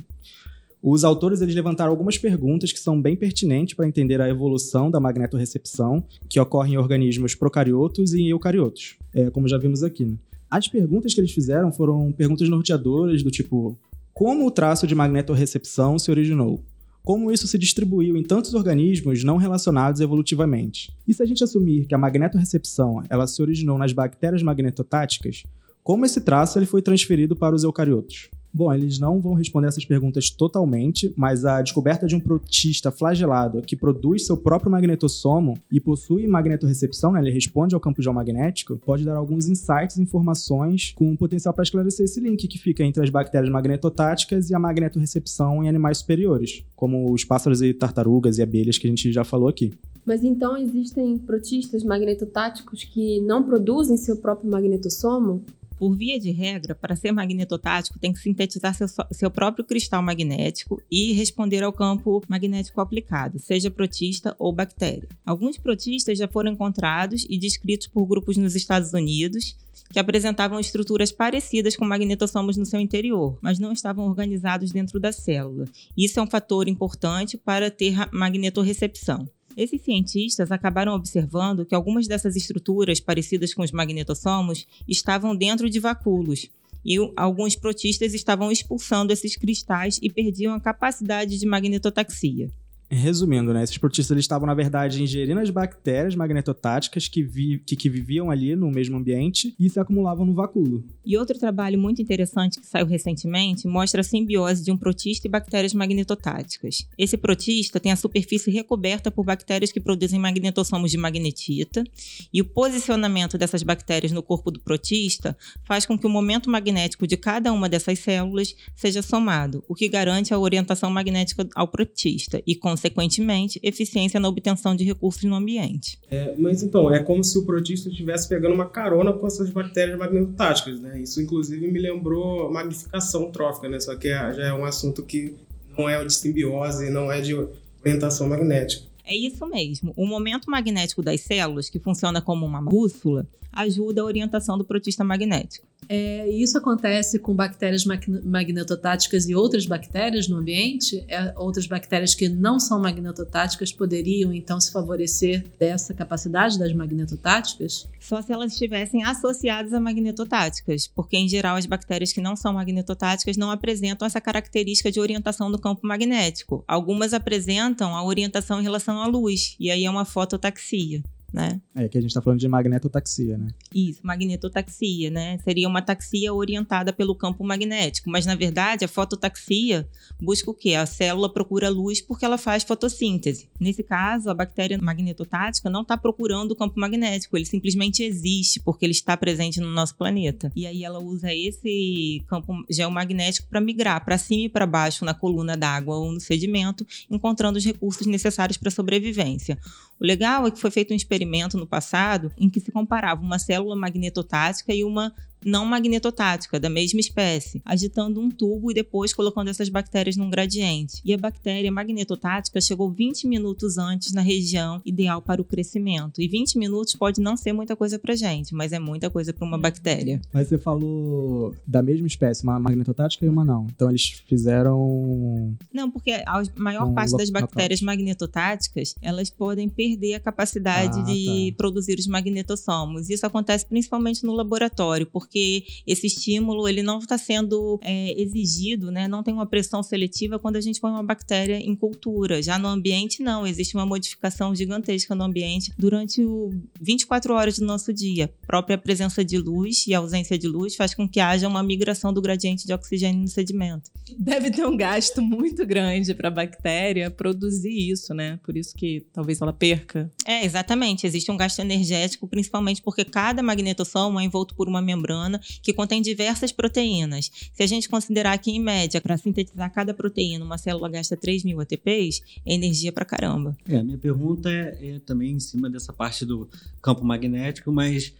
Os 0.83 1.05
autores 1.05 1.39
eles 1.39 1.55
levantaram 1.55 1.91
algumas 1.91 2.17
perguntas 2.17 2.73
que 2.73 2.79
são 2.79 3.01
bem 3.01 3.15
pertinentes 3.15 3.75
para 3.75 3.87
entender 3.87 4.19
a 4.19 4.27
evolução 4.27 4.91
da 4.91 4.99
magnetorrecepção 4.99 6.03
que 6.27 6.37
ocorre 6.37 6.73
em 6.73 6.77
organismos 6.77 7.33
procariotos 7.33 8.13
e 8.13 8.27
eucariotos, 8.27 8.97
é, 9.13 9.29
como 9.29 9.47
já 9.47 9.57
vimos 9.57 9.83
aqui. 9.83 10.03
Né? 10.03 10.17
As 10.51 10.67
perguntas 10.67 11.13
que 11.13 11.21
eles 11.21 11.31
fizeram 11.31 11.71
foram 11.71 12.11
perguntas 12.11 12.49
norteadoras 12.49 13.23
do 13.23 13.31
tipo: 13.31 13.79
como 14.13 14.45
o 14.45 14.51
traço 14.51 14.85
de 14.85 14.93
magnetorrecepção 14.93 15.97
se 15.97 16.11
originou? 16.11 16.61
Como 17.03 17.31
isso 17.31 17.47
se 17.47 17.57
distribuiu 17.57 18.17
em 18.17 18.21
tantos 18.21 18.53
organismos 18.53 19.23
não 19.23 19.37
relacionados 19.37 20.01
evolutivamente? 20.01 20.93
E 21.07 21.13
se 21.13 21.23
a 21.23 21.25
gente 21.25 21.41
assumir 21.41 21.87
que 21.87 21.95
a 21.95 21.97
magnetorrecepção 21.97 23.01
ela 23.09 23.25
se 23.25 23.41
originou 23.41 23.77
nas 23.77 23.93
bactérias 23.93 24.43
magnetotáticas, 24.43 25.43
como 25.81 26.05
esse 26.05 26.19
traço 26.19 26.59
ele 26.59 26.65
foi 26.65 26.81
transferido 26.81 27.33
para 27.33 27.55
os 27.55 27.63
eucariotos? 27.63 28.29
Bom, 28.53 28.73
eles 28.73 28.99
não 28.99 29.21
vão 29.21 29.33
responder 29.33 29.67
essas 29.67 29.85
perguntas 29.85 30.29
totalmente, 30.29 31.13
mas 31.15 31.45
a 31.45 31.61
descoberta 31.61 32.05
de 32.05 32.15
um 32.15 32.19
protista 32.19 32.91
flagelado 32.91 33.61
que 33.61 33.75
produz 33.75 34.25
seu 34.25 34.35
próprio 34.35 34.69
magnetossomo 34.69 35.57
e 35.71 35.79
possui 35.79 36.27
magnetorrecepção, 36.27 37.13
né, 37.13 37.21
ele 37.21 37.31
responde 37.31 37.73
ao 37.73 37.81
campo 37.81 38.01
geomagnético, 38.01 38.77
pode 38.77 39.05
dar 39.05 39.15
alguns 39.15 39.47
insights 39.47 39.97
e 39.97 40.01
informações 40.01 40.91
com 40.95 41.15
potencial 41.15 41.53
para 41.53 41.63
esclarecer 41.63 42.03
esse 42.03 42.19
link 42.19 42.47
que 42.47 42.57
fica 42.57 42.83
entre 42.83 43.03
as 43.03 43.09
bactérias 43.09 43.51
magnetotáticas 43.51 44.49
e 44.49 44.55
a 44.55 44.59
magnetorrecepção 44.59 45.63
em 45.63 45.69
animais 45.69 45.99
superiores, 45.99 46.63
como 46.75 47.11
os 47.11 47.23
pássaros 47.23 47.61
e 47.61 47.73
tartarugas 47.73 48.37
e 48.37 48.41
abelhas 48.41 48.77
que 48.77 48.87
a 48.87 48.89
gente 48.89 49.11
já 49.13 49.23
falou 49.23 49.47
aqui. 49.47 49.71
Mas 50.05 50.23
então 50.23 50.57
existem 50.57 51.17
protistas 51.17 51.83
magnetotáticos 51.83 52.83
que 52.83 53.21
não 53.21 53.43
produzem 53.43 53.97
seu 53.97 54.17
próprio 54.17 54.49
magnetossomo? 54.49 55.43
Por 55.81 55.97
via 55.97 56.19
de 56.19 56.29
regra, 56.29 56.75
para 56.75 56.95
ser 56.95 57.11
magnetotático, 57.11 57.97
tem 57.97 58.13
que 58.13 58.19
sintetizar 58.19 58.75
seu, 58.75 58.87
seu, 59.09 59.31
próprio 59.31 59.65
cristal 59.65 59.99
magnético 60.03 60.79
e 60.91 61.11
responder 61.13 61.63
ao 61.63 61.73
campo 61.73 62.21
magnético 62.27 62.79
aplicado, 62.79 63.39
seja 63.39 63.71
protista 63.71 64.35
ou 64.37 64.53
bactéria. 64.53 65.09
Alguns 65.25 65.57
protistas 65.57 66.19
já 66.19 66.27
foram 66.27 66.51
encontrados 66.51 67.25
e 67.27 67.35
descritos 67.35 67.87
por 67.87 68.05
grupos 68.05 68.37
nos 68.37 68.53
Estados 68.53 68.93
Unidos 68.93 69.57
que 69.91 69.97
apresentavam 69.97 70.59
estruturas 70.59 71.11
parecidas 71.11 71.75
com 71.75 71.83
magnetossomos 71.83 72.57
no 72.57 72.65
seu 72.65 72.79
interior, 72.79 73.39
mas 73.41 73.57
não 73.57 73.73
estavam 73.73 74.05
organizados 74.05 74.71
dentro 74.71 74.99
da 74.99 75.11
célula. 75.11 75.65
Isso 75.97 76.19
é 76.19 76.21
um 76.21 76.29
fator 76.29 76.67
importante 76.67 77.39
para 77.39 77.71
ter 77.71 77.95
magnetorrecepção. 78.11 79.27
Esses 79.57 79.81
cientistas 79.81 80.51
acabaram 80.51 80.93
observando 80.93 81.65
que 81.65 81.75
algumas 81.75 82.07
dessas 82.07 82.35
estruturas 82.35 82.99
parecidas 82.99 83.53
com 83.53 83.61
os 83.61 83.71
magnetossomos 83.71 84.65
estavam 84.87 85.35
dentro 85.35 85.69
de 85.69 85.79
vacúolos, 85.79 86.49
e 86.83 86.97
alguns 87.15 87.55
protistas 87.55 88.13
estavam 88.13 88.51
expulsando 88.51 89.13
esses 89.13 89.35
cristais 89.35 89.99
e 90.01 90.09
perdiam 90.09 90.53
a 90.53 90.59
capacidade 90.59 91.37
de 91.37 91.45
magnetotaxia. 91.45 92.51
Resumindo, 92.93 93.53
né? 93.53 93.63
Esses 93.63 93.77
protistas 93.77 94.17
estavam, 94.17 94.45
na 94.45 94.53
verdade, 94.53 95.01
ingerindo 95.01 95.39
as 95.39 95.49
bactérias 95.49 96.13
magnetotáticas 96.13 97.07
que, 97.07 97.23
vi, 97.23 97.59
que, 97.59 97.73
que 97.73 97.89
viviam 97.89 98.29
ali 98.29 98.53
no 98.53 98.69
mesmo 98.69 98.97
ambiente 98.97 99.55
e 99.57 99.69
se 99.69 99.79
acumulavam 99.79 100.25
no 100.25 100.33
vacúolo. 100.33 100.83
E 101.05 101.17
outro 101.17 101.39
trabalho 101.39 101.79
muito 101.79 102.01
interessante 102.01 102.59
que 102.59 102.67
saiu 102.67 102.85
recentemente 102.85 103.65
mostra 103.65 104.01
a 104.01 104.03
simbiose 104.03 104.61
de 104.61 104.73
um 104.73 104.77
protista 104.77 105.25
e 105.25 105.29
bactérias 105.29 105.73
magnetotáticas. 105.73 106.85
Esse 106.97 107.15
protista 107.15 107.79
tem 107.79 107.93
a 107.93 107.95
superfície 107.95 108.51
recoberta 108.51 109.09
por 109.09 109.23
bactérias 109.23 109.71
que 109.71 109.79
produzem 109.79 110.19
magnetossomos 110.19 110.91
de 110.91 110.97
magnetita, 110.97 111.85
e 112.33 112.41
o 112.41 112.45
posicionamento 112.45 113.37
dessas 113.37 113.63
bactérias 113.63 114.11
no 114.11 114.21
corpo 114.21 114.51
do 114.51 114.59
protista 114.59 115.37
faz 115.63 115.85
com 115.85 115.97
que 115.97 116.05
o 116.05 116.09
momento 116.09 116.49
magnético 116.49 117.07
de 117.07 117.15
cada 117.15 117.53
uma 117.53 117.69
dessas 117.69 117.99
células 117.99 118.53
seja 118.75 119.01
somado, 119.01 119.63
o 119.69 119.73
que 119.73 119.87
garante 119.87 120.33
a 120.33 120.39
orientação 120.39 120.91
magnética 120.91 121.47
ao 121.55 121.69
protista 121.69 122.43
e, 122.45 122.53
consequentemente, 122.81 123.59
eficiência 123.61 124.19
na 124.19 124.27
obtenção 124.27 124.75
de 124.75 124.83
recursos 124.83 125.23
no 125.23 125.35
ambiente. 125.35 125.99
É, 126.09 126.33
mas 126.37 126.63
então, 126.63 126.93
é 126.93 126.99
como 127.03 127.23
se 127.23 127.37
o 127.37 127.45
protista 127.45 127.89
estivesse 127.89 128.27
pegando 128.27 128.55
uma 128.55 128.65
carona 128.65 129.13
com 129.13 129.27
essas 129.27 129.49
bactérias 129.51 129.97
magnetotáticas, 129.97 130.79
né? 130.79 130.99
Isso, 130.99 131.21
inclusive, 131.21 131.67
me 131.69 131.79
lembrou 131.79 132.51
magnificação 132.51 133.31
trófica, 133.31 133.69
né? 133.69 133.79
Só 133.79 133.95
que 133.95 134.07
é, 134.07 134.33
já 134.33 134.47
é 134.47 134.53
um 134.53 134.65
assunto 134.65 135.03
que 135.03 135.35
não 135.77 135.87
é 135.87 136.03
de 136.03 136.13
simbiose, 136.13 136.89
não 136.89 137.11
é 137.11 137.21
de 137.21 137.35
orientação 137.83 138.27
magnética. 138.27 138.83
É 139.11 139.15
isso 139.15 139.45
mesmo. 139.45 139.91
O 139.97 140.07
momento 140.07 140.49
magnético 140.49 141.03
das 141.03 141.19
células, 141.19 141.69
que 141.69 141.77
funciona 141.77 142.21
como 142.21 142.45
uma 142.45 142.61
bússola, 142.61 143.27
ajuda 143.51 144.01
a 144.01 144.05
orientação 144.05 144.57
do 144.57 144.63
protista 144.63 145.03
magnético. 145.03 145.67
É, 145.89 146.29
isso 146.29 146.57
acontece 146.57 147.19
com 147.19 147.35
bactérias 147.35 147.83
magnetotáticas 148.23 149.27
e 149.27 149.35
outras 149.35 149.65
bactérias 149.65 150.27
no 150.27 150.37
ambiente? 150.37 151.03
É, 151.07 151.33
outras 151.35 151.67
bactérias 151.67 152.15
que 152.15 152.29
não 152.29 152.59
são 152.59 152.79
magnetotáticas 152.79 153.73
poderiam, 153.73 154.31
então, 154.31 154.61
se 154.61 154.71
favorecer 154.71 155.43
dessa 155.59 155.93
capacidade 155.93 156.57
das 156.57 156.71
magnetotáticas? 156.71 157.89
Só 157.99 158.21
se 158.21 158.31
elas 158.31 158.53
estivessem 158.53 159.03
associadas 159.03 159.73
a 159.73 159.79
magnetotáticas, 159.79 160.87
porque, 160.87 161.17
em 161.17 161.27
geral, 161.27 161.57
as 161.57 161.65
bactérias 161.65 162.13
que 162.13 162.21
não 162.21 162.35
são 162.35 162.53
magnetotáticas 162.53 163.35
não 163.35 163.51
apresentam 163.51 164.05
essa 164.05 164.21
característica 164.21 164.91
de 164.91 164.99
orientação 164.99 165.51
do 165.51 165.59
campo 165.59 165.85
magnético. 165.85 166.63
Algumas 166.67 167.13
apresentam 167.13 167.95
a 167.95 168.03
orientação 168.03 168.59
em 168.59 168.63
relação 168.63 169.00
à 169.01 169.07
luz, 169.07 169.55
e 169.59 169.69
aí 169.71 169.85
é 169.85 169.89
uma 169.89 170.05
fototaxia 170.05 171.03
né? 171.31 171.61
É 171.73 171.87
que 171.87 171.97
a 171.97 172.01
gente 172.01 172.09
está 172.09 172.21
falando 172.21 172.39
de 172.39 172.47
magnetotaxia, 172.47 173.37
né? 173.37 173.47
Isso, 173.73 174.01
magnetotaxia, 174.03 175.09
né? 175.09 175.37
Seria 175.43 175.67
uma 175.67 175.81
taxia 175.81 176.33
orientada 176.33 176.91
pelo 176.91 177.15
campo 177.15 177.43
magnético, 177.43 178.09
mas 178.09 178.25
na 178.25 178.35
verdade 178.35 178.83
a 178.83 178.87
fototaxia 178.87 179.87
busca 180.19 180.51
o 180.51 180.53
quê? 180.53 180.75
A 180.75 180.85
célula 180.85 181.31
procura 181.31 181.69
luz 181.69 182.01
porque 182.01 182.25
ela 182.25 182.37
faz 182.37 182.63
fotossíntese. 182.63 183.47
Nesse 183.59 183.83
caso, 183.83 184.29
a 184.29 184.33
bactéria 184.33 184.77
magnetotática 184.77 185.69
não 185.69 185.83
está 185.83 185.97
procurando 185.97 186.51
o 186.51 186.55
campo 186.55 186.79
magnético, 186.79 187.37
ele 187.37 187.45
simplesmente 187.45 188.03
existe 188.03 188.59
porque 188.59 188.85
ele 188.85 188.91
está 188.91 189.15
presente 189.15 189.61
no 189.61 189.69
nosso 189.69 189.95
planeta. 189.95 190.51
E 190.55 190.67
aí 190.67 190.83
ela 190.83 190.99
usa 190.99 191.33
esse 191.33 192.21
campo 192.27 192.53
geomagnético 192.69 193.47
para 193.47 193.61
migrar 193.61 194.03
para 194.03 194.17
cima 194.17 194.45
e 194.45 194.49
para 194.49 194.65
baixo 194.65 195.05
na 195.05 195.13
coluna 195.13 195.55
d'água 195.55 195.95
ou 195.95 196.11
no 196.11 196.19
sedimento, 196.19 196.85
encontrando 197.09 197.57
os 197.57 197.65
recursos 197.65 198.05
necessários 198.05 198.57
para 198.57 198.69
a 198.69 198.71
sobrevivência. 198.71 199.57
O 199.99 200.05
legal 200.05 200.47
é 200.47 200.51
que 200.51 200.59
foi 200.59 200.71
feito 200.71 200.91
um 200.91 200.95
experimento 200.95 201.20
no 201.57 201.67
passado 201.67 202.31
em 202.37 202.49
que 202.49 202.59
se 202.59 202.71
comparava 202.71 203.21
uma 203.21 203.39
célula 203.39 203.75
magnetotática 203.75 204.73
e 204.73 204.83
uma 204.83 205.13
não 205.45 205.65
magnetotática, 205.65 206.59
da 206.59 206.69
mesma 206.69 206.99
espécie, 206.99 207.61
agitando 207.65 208.19
um 208.19 208.29
tubo 208.29 208.71
e 208.71 208.73
depois 208.73 209.13
colocando 209.13 209.49
essas 209.49 209.69
bactérias 209.69 210.15
num 210.15 210.29
gradiente. 210.29 211.01
E 211.03 211.13
a 211.13 211.17
bactéria 211.17 211.71
magnetotática 211.71 212.59
chegou 212.61 212.91
20 212.91 213.27
minutos 213.27 213.77
antes 213.77 214.13
na 214.13 214.21
região 214.21 214.81
ideal 214.85 215.21
para 215.21 215.41
o 215.41 215.45
crescimento. 215.45 216.21
E 216.21 216.27
20 216.27 216.57
minutos 216.57 216.95
pode 216.95 217.21
não 217.21 217.35
ser 217.35 217.53
muita 217.53 217.75
coisa 217.75 217.97
para 217.97 218.15
gente, 218.15 218.53
mas 218.53 218.71
é 218.71 218.79
muita 218.79 219.09
coisa 219.09 219.33
para 219.33 219.45
uma 219.45 219.57
bactéria. 219.57 220.21
Mas 220.33 220.47
você 220.47 220.57
falou 220.57 221.55
da 221.65 221.81
mesma 221.81 222.07
espécie, 222.07 222.43
uma 222.43 222.59
magnetotática 222.59 223.25
e 223.25 223.29
uma 223.29 223.43
não. 223.43 223.67
Então 223.73 223.89
eles 223.89 224.23
fizeram. 224.27 225.55
Não, 225.73 225.89
porque 225.89 226.11
a 226.11 226.43
maior 226.55 226.87
um 226.87 226.93
parte 226.93 227.15
das 227.15 227.29
bactérias 227.29 227.81
magnetotáticas 227.81 228.95
elas 229.01 229.29
podem 229.29 229.69
perder 229.69 230.15
a 230.15 230.19
capacidade 230.19 230.99
ah, 230.99 231.03
de 231.03 231.51
tá. 231.51 231.57
produzir 231.57 231.97
os 231.97 232.07
magnetossomos. 232.07 233.09
Isso 233.09 233.25
acontece 233.25 233.65
principalmente 233.65 234.23
no 234.25 234.33
laboratório, 234.33 235.05
porque 235.05 235.30
porque 235.31 235.63
esse 235.87 236.07
estímulo 236.07 236.67
ele 236.67 236.83
não 236.83 236.99
está 236.99 237.17
sendo 237.17 237.79
é, 237.81 238.21
exigido, 238.21 238.91
né? 238.91 239.07
não 239.07 239.23
tem 239.23 239.33
uma 239.33 239.45
pressão 239.45 239.81
seletiva 239.81 240.37
quando 240.37 240.57
a 240.57 240.61
gente 240.61 240.81
põe 240.81 240.91
uma 240.91 241.01
bactéria 241.01 241.55
em 241.55 241.73
cultura. 241.73 242.43
Já 242.43 242.59
no 242.59 242.67
ambiente, 242.67 243.23
não, 243.23 243.47
existe 243.47 243.75
uma 243.75 243.85
modificação 243.85 244.53
gigantesca 244.53 245.15
no 245.15 245.23
ambiente 245.23 245.71
durante 245.77 246.21
o 246.21 246.49
24 246.81 247.33
horas 247.33 247.57
do 247.57 247.65
nosso 247.65 247.93
dia. 247.93 248.25
A 248.43 248.45
própria 248.45 248.77
presença 248.77 249.23
de 249.23 249.37
luz 249.37 249.87
e 249.87 249.93
ausência 249.93 250.37
de 250.37 250.49
luz 250.49 250.75
faz 250.75 250.93
com 250.93 251.07
que 251.07 251.21
haja 251.21 251.47
uma 251.47 251.63
migração 251.63 252.11
do 252.11 252.21
gradiente 252.21 252.67
de 252.67 252.73
oxigênio 252.73 253.21
no 253.21 253.27
sedimento. 253.29 253.89
Deve 254.19 254.51
ter 254.51 254.67
um 254.67 254.75
gasto 254.75 255.21
muito 255.21 255.65
grande 255.65 256.13
para 256.13 256.27
a 256.27 256.31
bactéria 256.31 257.09
produzir 257.09 257.89
isso, 257.89 258.13
né? 258.13 258.37
Por 258.43 258.57
isso 258.57 258.75
que 258.75 259.05
talvez 259.13 259.41
ela 259.41 259.53
perca. 259.53 260.11
É, 260.25 260.43
exatamente. 260.43 261.07
Existe 261.07 261.31
um 261.31 261.37
gasto 261.37 261.59
energético, 261.59 262.27
principalmente 262.27 262.81
porque 262.81 263.05
cada 263.05 263.41
magnetossomo 263.41 264.19
é 264.19 264.23
envolto 264.23 264.53
por 264.55 264.67
uma 264.67 264.81
membrana 264.81 265.20
humana 265.21 265.39
que 265.61 265.73
contém 265.73 266.01
diversas 266.01 266.51
proteínas. 266.51 267.31
Se 267.53 267.63
a 267.63 267.67
gente 267.67 267.87
considerar 267.87 268.37
que, 268.37 268.51
em 268.51 268.59
média, 268.59 268.99
para 268.99 269.17
sintetizar 269.17 269.71
cada 269.71 269.93
proteína, 269.93 270.43
uma 270.43 270.57
célula 270.57 270.89
gasta 270.89 271.15
3 271.15 271.43
mil 271.43 271.59
ATPs, 271.59 272.21
é 272.45 272.53
energia 272.53 272.91
para 272.91 273.05
caramba. 273.05 273.55
É, 273.67 273.77
a 273.77 273.83
minha 273.83 273.97
pergunta 273.97 274.49
é, 274.49 274.95
é 274.95 274.99
também 275.05 275.31
em 275.31 275.39
cima 275.39 275.69
dessa 275.69 275.93
parte 275.93 276.25
do 276.25 276.49
campo 276.81 277.05
magnético, 277.05 277.71
mas 277.71 278.13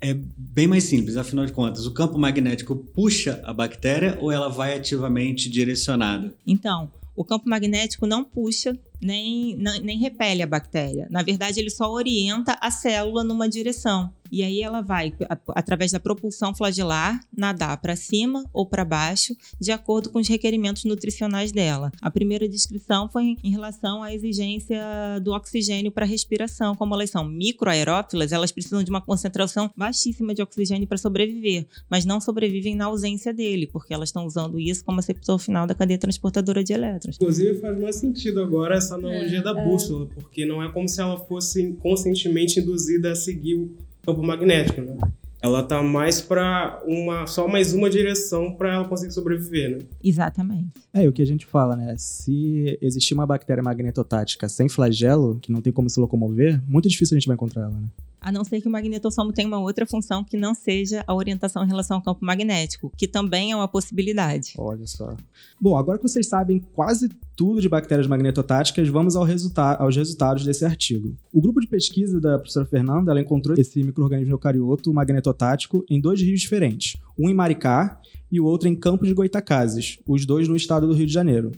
é 0.00 0.14
bem 0.14 0.66
mais 0.66 0.84
simples, 0.84 1.16
afinal 1.16 1.44
de 1.44 1.52
contas, 1.52 1.86
o 1.86 1.92
campo 1.92 2.18
magnético 2.18 2.74
puxa 2.74 3.40
a 3.44 3.52
bactéria 3.52 4.16
ou 4.20 4.32
ela 4.32 4.48
vai 4.48 4.74
ativamente 4.74 5.50
direcionada? 5.50 6.34
Então, 6.46 6.90
o 7.14 7.22
campo 7.22 7.46
magnético 7.46 8.06
não 8.06 8.24
puxa 8.24 8.78
nem, 9.00 9.56
nem 9.82 9.98
repele 9.98 10.42
a 10.42 10.46
bactéria. 10.46 11.06
Na 11.10 11.22
verdade, 11.22 11.60
ele 11.60 11.70
só 11.70 11.90
orienta 11.90 12.56
a 12.60 12.70
célula 12.70 13.22
numa 13.22 13.48
direção. 13.48 14.10
E 14.30 14.42
aí 14.42 14.62
ela 14.62 14.80
vai, 14.80 15.12
através 15.48 15.92
da 15.92 16.00
propulsão 16.00 16.54
flagelar, 16.54 17.20
nadar 17.36 17.76
para 17.80 17.96
cima 17.96 18.44
ou 18.52 18.66
para 18.66 18.84
baixo, 18.84 19.34
de 19.58 19.72
acordo 19.72 20.10
com 20.10 20.18
os 20.18 20.28
requerimentos 20.28 20.84
nutricionais 20.84 21.52
dela. 21.52 21.90
A 22.00 22.10
primeira 22.10 22.48
descrição 22.48 23.08
foi 23.08 23.36
em 23.42 23.50
relação 23.50 24.02
à 24.02 24.14
exigência 24.14 24.80
do 25.22 25.32
oxigênio 25.32 25.90
para 25.90 26.06
respiração. 26.06 26.74
Como 26.74 26.94
elas 26.94 27.10
são 27.10 27.24
microaerófilas, 27.24 28.32
elas 28.32 28.52
precisam 28.52 28.82
de 28.82 28.90
uma 28.90 29.00
concentração 29.00 29.70
baixíssima 29.76 30.34
de 30.34 30.42
oxigênio 30.42 30.86
para 30.86 30.98
sobreviver, 30.98 31.66
mas 31.88 32.04
não 32.04 32.20
sobrevivem 32.20 32.76
na 32.76 32.86
ausência 32.86 33.32
dele, 33.32 33.66
porque 33.66 33.92
elas 33.92 34.10
estão 34.10 34.26
usando 34.26 34.58
isso 34.58 34.84
como 34.84 34.98
receptor 34.98 35.38
final 35.38 35.66
da 35.66 35.74
cadeia 35.74 35.98
transportadora 35.98 36.62
de 36.62 36.72
elétrons. 36.72 37.16
Inclusive, 37.16 37.60
faz 37.60 37.80
mais 37.80 37.96
sentido 37.96 38.40
agora 38.40 38.76
essa 38.76 38.94
analogia 38.94 39.38
é, 39.38 39.42
da 39.42 39.58
é. 39.58 39.64
bússola, 39.64 40.06
porque 40.06 40.44
não 40.44 40.62
é 40.62 40.70
como 40.70 40.88
se 40.88 41.00
ela 41.00 41.18
fosse 41.18 41.72
conscientemente 41.80 42.60
induzida 42.60 43.12
a 43.12 43.14
seguir 43.14 43.54
o 43.54 43.70
campo 44.02 44.22
magnético, 44.22 44.80
né? 44.80 44.96
Ela 45.42 45.62
tá 45.62 45.82
mais 45.82 46.20
para 46.20 46.82
uma 46.86 47.26
só 47.26 47.48
mais 47.48 47.72
uma 47.72 47.88
direção 47.88 48.52
para 48.52 48.74
ela 48.74 48.84
conseguir 48.86 49.12
sobreviver, 49.12 49.70
né? 49.70 49.78
Exatamente. 50.04 50.68
É, 50.92 51.08
o 51.08 51.12
que 51.12 51.22
a 51.22 51.26
gente 51.26 51.46
fala, 51.46 51.74
né? 51.76 51.94
Se 51.96 52.78
existir 52.82 53.14
uma 53.14 53.26
bactéria 53.26 53.62
magnetotática 53.62 54.48
sem 54.48 54.68
flagelo, 54.68 55.38
que 55.40 55.50
não 55.50 55.62
tem 55.62 55.72
como 55.72 55.88
se 55.88 55.98
locomover, 55.98 56.60
muito 56.68 56.88
difícil 56.88 57.16
a 57.16 57.18
gente 57.18 57.26
vai 57.26 57.34
encontrar 57.34 57.62
ela, 57.62 57.70
né? 57.70 57.88
A 58.20 58.30
não 58.30 58.44
ser 58.44 58.60
que 58.60 58.68
o 58.68 58.70
magnetossomo 58.70 59.32
tenha 59.32 59.48
uma 59.48 59.58
outra 59.58 59.86
função 59.86 60.22
que 60.22 60.36
não 60.36 60.54
seja 60.54 61.02
a 61.06 61.14
orientação 61.14 61.64
em 61.64 61.66
relação 61.66 61.96
ao 61.96 62.02
campo 62.02 62.24
magnético, 62.24 62.92
que 62.96 63.08
também 63.08 63.52
é 63.52 63.56
uma 63.56 63.68
possibilidade. 63.68 64.54
Olha 64.58 64.86
só. 64.86 65.16
Bom, 65.60 65.76
agora 65.76 65.98
que 65.98 66.06
vocês 66.06 66.28
sabem 66.28 66.60
quase 66.74 67.08
tudo 67.34 67.60
de 67.60 67.68
bactérias 67.68 68.06
magnetotáticas, 68.06 68.88
vamos 68.88 69.16
ao 69.16 69.24
resulta 69.24 69.74
aos 69.74 69.96
resultados 69.96 70.44
desse 70.44 70.64
artigo. 70.64 71.16
O 71.32 71.40
grupo 71.40 71.60
de 71.60 71.66
pesquisa 71.66 72.20
da 72.20 72.38
professora 72.38 72.66
Fernanda 72.66 73.10
ela 73.10 73.20
encontrou 73.20 73.58
esse 73.58 73.82
microorganismo 73.82 74.34
eucarioto 74.34 74.92
magnetotático 74.92 75.84
em 75.88 76.00
dois 76.00 76.20
rios 76.20 76.40
diferentes, 76.40 77.00
um 77.18 77.30
em 77.30 77.34
Maricá 77.34 78.00
e 78.30 78.40
o 78.40 78.44
outro 78.44 78.68
em 78.68 78.76
Campos 78.76 79.08
de 79.08 79.14
Goitacazes, 79.14 79.98
os 80.06 80.26
dois 80.26 80.46
no 80.46 80.56
estado 80.56 80.86
do 80.86 80.92
Rio 80.92 81.06
de 81.06 81.12
Janeiro. 81.12 81.52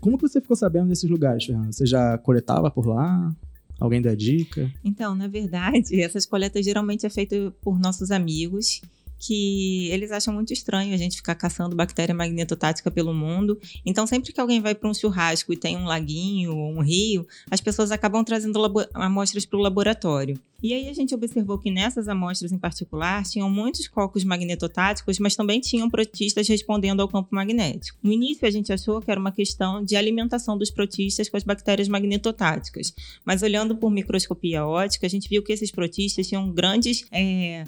Como 0.00 0.16
que 0.16 0.26
você 0.26 0.40
ficou 0.40 0.56
sabendo 0.56 0.88
desses 0.88 1.10
lugares, 1.10 1.44
Fernanda? 1.44 1.72
Você 1.72 1.84
já 1.84 2.16
coletava 2.18 2.70
por 2.70 2.86
lá? 2.86 3.34
Alguém 3.80 4.02
dá 4.02 4.14
dica? 4.14 4.70
Então, 4.84 5.14
na 5.14 5.26
verdade, 5.26 5.98
essas 6.02 6.26
coletas 6.26 6.64
geralmente 6.64 7.06
é 7.06 7.10
feita 7.10 7.50
por 7.62 7.80
nossos 7.80 8.10
amigos 8.10 8.82
que 9.20 9.88
eles 9.90 10.10
acham 10.10 10.32
muito 10.32 10.50
estranho 10.50 10.94
a 10.94 10.96
gente 10.96 11.16
ficar 11.16 11.34
caçando 11.34 11.76
bactéria 11.76 12.14
magnetotática 12.14 12.90
pelo 12.90 13.12
mundo. 13.12 13.60
Então, 13.84 14.06
sempre 14.06 14.32
que 14.32 14.40
alguém 14.40 14.62
vai 14.62 14.74
para 14.74 14.88
um 14.88 14.94
churrasco 14.94 15.52
e 15.52 15.56
tem 15.56 15.76
um 15.76 15.84
laguinho 15.84 16.56
ou 16.56 16.72
um 16.72 16.80
rio, 16.80 17.26
as 17.50 17.60
pessoas 17.60 17.90
acabam 17.90 18.24
trazendo 18.24 18.58
amostras 18.94 19.44
para 19.44 19.58
o 19.58 19.62
laboratório. 19.62 20.40
E 20.62 20.74
aí 20.74 20.88
a 20.88 20.92
gente 20.92 21.14
observou 21.14 21.58
que 21.58 21.70
nessas 21.70 22.08
amostras 22.08 22.52
em 22.52 22.58
particular 22.58 23.24
tinham 23.24 23.48
muitos 23.48 23.88
cocos 23.88 24.24
magnetotáticos, 24.24 25.18
mas 25.18 25.36
também 25.36 25.60
tinham 25.60 25.88
protistas 25.88 26.48
respondendo 26.48 27.00
ao 27.00 27.08
campo 27.08 27.34
magnético. 27.34 27.98
No 28.02 28.12
início 28.12 28.46
a 28.46 28.50
gente 28.50 28.72
achou 28.72 29.00
que 29.00 29.10
era 29.10 29.20
uma 29.20 29.32
questão 29.32 29.82
de 29.82 29.96
alimentação 29.96 30.58
dos 30.58 30.70
protistas 30.70 31.28
com 31.28 31.36
as 31.36 31.44
bactérias 31.44 31.88
magnetotáticas, 31.88 32.94
mas 33.24 33.42
olhando 33.42 33.76
por 33.76 33.90
microscopia 33.90 34.66
ótica, 34.66 35.06
a 35.06 35.10
gente 35.10 35.28
viu 35.28 35.42
que 35.42 35.52
esses 35.52 35.70
protistas 35.70 36.26
tinham 36.26 36.50
grandes 36.50 37.06
é, 37.10 37.64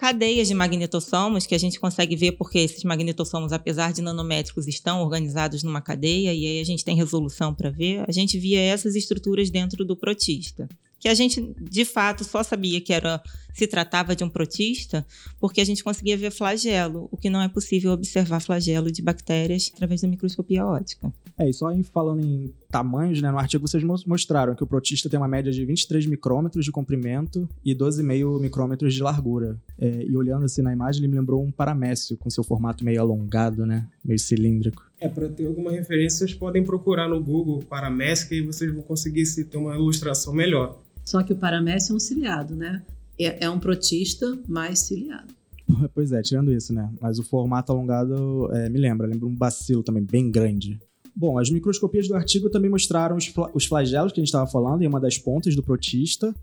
cadeias 0.00 0.48
de 0.48 0.54
magnetossomos 0.54 1.46
que 1.46 1.54
a 1.54 1.58
gente 1.58 1.78
consegue 1.78 2.16
ver 2.16 2.32
porque 2.32 2.58
esses 2.58 2.82
magnetossomos, 2.84 3.52
apesar 3.52 3.92
de 3.92 4.00
nanométricos, 4.00 4.66
estão 4.66 5.02
organizados 5.02 5.62
numa 5.62 5.82
cadeia 5.82 6.32
e 6.32 6.46
aí 6.46 6.58
a 6.58 6.64
gente 6.64 6.82
tem 6.82 6.96
resolução 6.96 7.54
para 7.54 7.68
ver. 7.68 8.02
A 8.08 8.10
gente 8.10 8.38
via 8.38 8.58
essas 8.58 8.96
estruturas 8.96 9.50
dentro 9.50 9.84
do 9.84 9.94
protista 9.94 10.66
que 10.98 11.08
a 11.08 11.14
gente 11.14 11.54
de 11.58 11.84
fato 11.86 12.22
só 12.24 12.42
sabia 12.42 12.78
que 12.78 12.92
era 12.92 13.22
se 13.54 13.66
tratava 13.66 14.14
de 14.14 14.22
um 14.22 14.28
protista 14.28 15.06
porque 15.40 15.60
a 15.60 15.64
gente 15.64 15.82
conseguia 15.82 16.16
ver 16.16 16.30
flagelo, 16.30 17.08
o 17.10 17.16
que 17.16 17.30
não 17.30 17.40
é 17.40 17.48
possível 17.48 17.92
observar 17.92 18.40
flagelo 18.40 18.92
de 18.92 19.00
bactérias 19.00 19.72
através 19.74 20.02
da 20.02 20.08
microscopia 20.08 20.64
óptica. 20.64 21.10
É, 21.40 21.48
e 21.48 21.54
só 21.54 21.72
em, 21.72 21.82
falando 21.82 22.20
em 22.20 22.52
tamanhos, 22.70 23.22
né, 23.22 23.30
no 23.30 23.38
artigo 23.38 23.66
vocês 23.66 23.82
mostraram 23.82 24.54
que 24.54 24.62
o 24.62 24.66
protista 24.66 25.08
tem 25.08 25.18
uma 25.18 25.26
média 25.26 25.50
de 25.50 25.64
23 25.64 26.04
micrômetros 26.04 26.66
de 26.66 26.70
comprimento 26.70 27.48
e 27.64 27.74
12,5 27.74 28.38
micrômetros 28.38 28.92
de 28.92 29.02
largura. 29.02 29.56
É, 29.78 30.04
e 30.04 30.14
olhando 30.14 30.44
assim 30.44 30.60
na 30.60 30.70
imagem, 30.70 31.00
ele 31.00 31.08
me 31.08 31.18
lembrou 31.18 31.42
um 31.42 31.50
paramécio 31.50 32.14
com 32.18 32.28
seu 32.28 32.44
formato 32.44 32.84
meio 32.84 33.00
alongado, 33.00 33.64
né, 33.64 33.86
meio 34.04 34.18
cilíndrico. 34.18 34.84
É, 35.00 35.08
para 35.08 35.30
ter 35.30 35.46
alguma 35.46 35.70
referência, 35.70 36.18
vocês 36.18 36.34
podem 36.34 36.62
procurar 36.62 37.08
no 37.08 37.18
Google 37.18 37.60
paramécio 37.62 38.28
que 38.28 38.34
aí 38.34 38.42
vocês 38.42 38.70
vão 38.70 38.82
conseguir 38.82 39.24
ter 39.44 39.56
uma 39.56 39.74
ilustração 39.74 40.34
melhor. 40.34 40.78
Só 41.06 41.22
que 41.22 41.32
o 41.32 41.36
paramécio 41.36 41.94
é 41.94 41.96
um 41.96 42.00
ciliado, 42.00 42.54
né? 42.54 42.82
É, 43.18 43.46
é 43.46 43.50
um 43.50 43.58
protista 43.58 44.38
mais 44.46 44.80
ciliado. 44.80 45.32
Pois 45.94 46.12
é, 46.12 46.20
tirando 46.20 46.52
isso, 46.52 46.74
né? 46.74 46.90
Mas 47.00 47.18
o 47.18 47.22
formato 47.22 47.72
alongado 47.72 48.50
é, 48.52 48.68
me 48.68 48.78
lembra, 48.78 49.06
lembra 49.06 49.26
um 49.26 49.34
bacilo 49.34 49.82
também, 49.82 50.02
bem 50.02 50.30
grande. 50.30 50.78
Bom, 51.14 51.38
as 51.38 51.50
microscopias 51.50 52.08
do 52.08 52.14
artigo 52.14 52.48
também 52.48 52.70
mostraram 52.70 53.16
os, 53.16 53.26
fla 53.26 53.50
os 53.54 53.66
flagelos 53.66 54.12
que 54.12 54.20
a 54.20 54.22
gente 54.22 54.28
estava 54.28 54.50
falando 54.50 54.82
em 54.82 54.86
uma 54.86 55.00
das 55.00 55.18
pontas 55.18 55.54
do 55.54 55.62
protista 55.62 56.34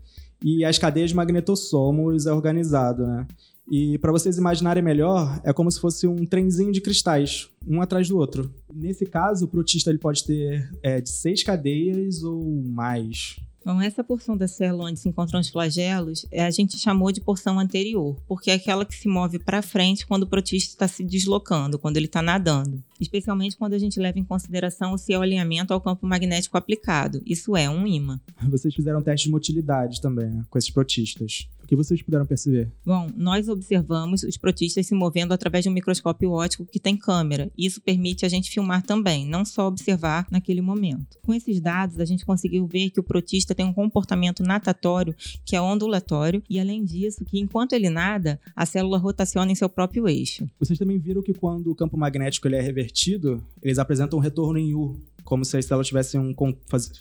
e 0.42 0.64
as 0.64 0.78
cadeias 0.78 1.10
de 1.10 1.16
magnetossomos 1.16 2.26
é 2.26 2.32
organizado, 2.32 3.06
né? 3.06 3.26
E 3.70 3.98
para 3.98 4.10
vocês 4.10 4.38
imaginarem 4.38 4.82
melhor, 4.82 5.40
é 5.44 5.52
como 5.52 5.70
se 5.70 5.78
fosse 5.78 6.06
um 6.06 6.24
trenzinho 6.24 6.72
de 6.72 6.80
cristais, 6.80 7.50
um 7.66 7.82
atrás 7.82 8.08
do 8.08 8.16
outro. 8.16 8.50
Nesse 8.72 9.04
caso, 9.04 9.44
o 9.44 9.48
protista 9.48 9.90
ele 9.90 9.98
pode 9.98 10.24
ter 10.24 10.70
é, 10.82 11.02
de 11.02 11.10
seis 11.10 11.42
cadeias 11.42 12.22
ou 12.22 12.42
mais. 12.64 13.36
Bom, 13.68 13.82
essa 13.82 14.02
porção 14.02 14.34
da 14.34 14.48
célula 14.48 14.88
onde 14.88 14.98
se 14.98 15.10
encontram 15.10 15.38
os 15.38 15.50
flagelos, 15.50 16.24
é, 16.30 16.42
a 16.42 16.50
gente 16.50 16.78
chamou 16.78 17.12
de 17.12 17.20
porção 17.20 17.60
anterior, 17.60 18.16
porque 18.26 18.50
é 18.50 18.54
aquela 18.54 18.82
que 18.82 18.94
se 18.94 19.06
move 19.06 19.38
para 19.38 19.60
frente 19.60 20.06
quando 20.06 20.22
o 20.22 20.26
protista 20.26 20.72
está 20.72 20.88
se 20.88 21.04
deslocando, 21.04 21.78
quando 21.78 21.98
ele 21.98 22.06
está 22.06 22.22
nadando. 22.22 22.82
Especialmente 22.98 23.58
quando 23.58 23.74
a 23.74 23.78
gente 23.78 24.00
leva 24.00 24.18
em 24.18 24.24
consideração 24.24 24.94
o 24.94 24.98
seu 24.98 25.20
alinhamento 25.20 25.74
ao 25.74 25.82
campo 25.82 26.06
magnético 26.06 26.56
aplicado, 26.56 27.20
isso 27.26 27.54
é, 27.54 27.68
um 27.68 27.86
ímã. 27.86 28.18
Vocês 28.44 28.74
fizeram 28.74 29.02
testes 29.02 29.24
de 29.26 29.30
motilidade 29.30 30.00
também, 30.00 30.30
né, 30.30 30.46
com 30.48 30.56
esses 30.56 30.70
protistas 30.70 31.46
que 31.68 31.76
vocês 31.76 32.00
puderam 32.00 32.24
perceber? 32.24 32.72
Bom, 32.84 33.10
nós 33.14 33.46
observamos 33.46 34.22
os 34.22 34.38
protistas 34.38 34.86
se 34.86 34.94
movendo 34.94 35.32
através 35.32 35.62
de 35.62 35.68
um 35.68 35.72
microscópio 35.72 36.32
óptico 36.32 36.64
que 36.64 36.80
tem 36.80 36.96
câmera. 36.96 37.50
Isso 37.58 37.82
permite 37.82 38.24
a 38.24 38.28
gente 38.28 38.50
filmar 38.50 38.82
também, 38.82 39.26
não 39.26 39.44
só 39.44 39.68
observar 39.68 40.26
naquele 40.30 40.62
momento. 40.62 41.18
Com 41.22 41.34
esses 41.34 41.60
dados, 41.60 42.00
a 42.00 42.06
gente 42.06 42.24
conseguiu 42.24 42.66
ver 42.66 42.88
que 42.88 42.98
o 42.98 43.02
protista 43.02 43.54
tem 43.54 43.66
um 43.66 43.72
comportamento 43.74 44.42
natatório 44.42 45.14
que 45.44 45.54
é 45.54 45.60
ondulatório 45.60 46.42
e, 46.48 46.58
além 46.58 46.82
disso, 46.82 47.22
que 47.22 47.38
enquanto 47.38 47.74
ele 47.74 47.90
nada, 47.90 48.40
a 48.56 48.64
célula 48.64 48.96
rotaciona 48.96 49.52
em 49.52 49.54
seu 49.54 49.68
próprio 49.68 50.08
eixo. 50.08 50.48
Vocês 50.58 50.78
também 50.78 50.98
viram 50.98 51.20
que 51.20 51.34
quando 51.34 51.70
o 51.70 51.74
campo 51.74 51.98
magnético 51.98 52.48
ele 52.48 52.56
é 52.56 52.62
revertido, 52.62 53.44
eles 53.62 53.78
apresentam 53.78 54.18
um 54.18 54.22
retorno 54.22 54.58
em 54.58 54.74
U, 54.74 54.98
como 55.22 55.44
se 55.44 55.58
as 55.58 55.66
células 55.66 55.84
estivessem 55.84 56.18
um, 56.18 56.34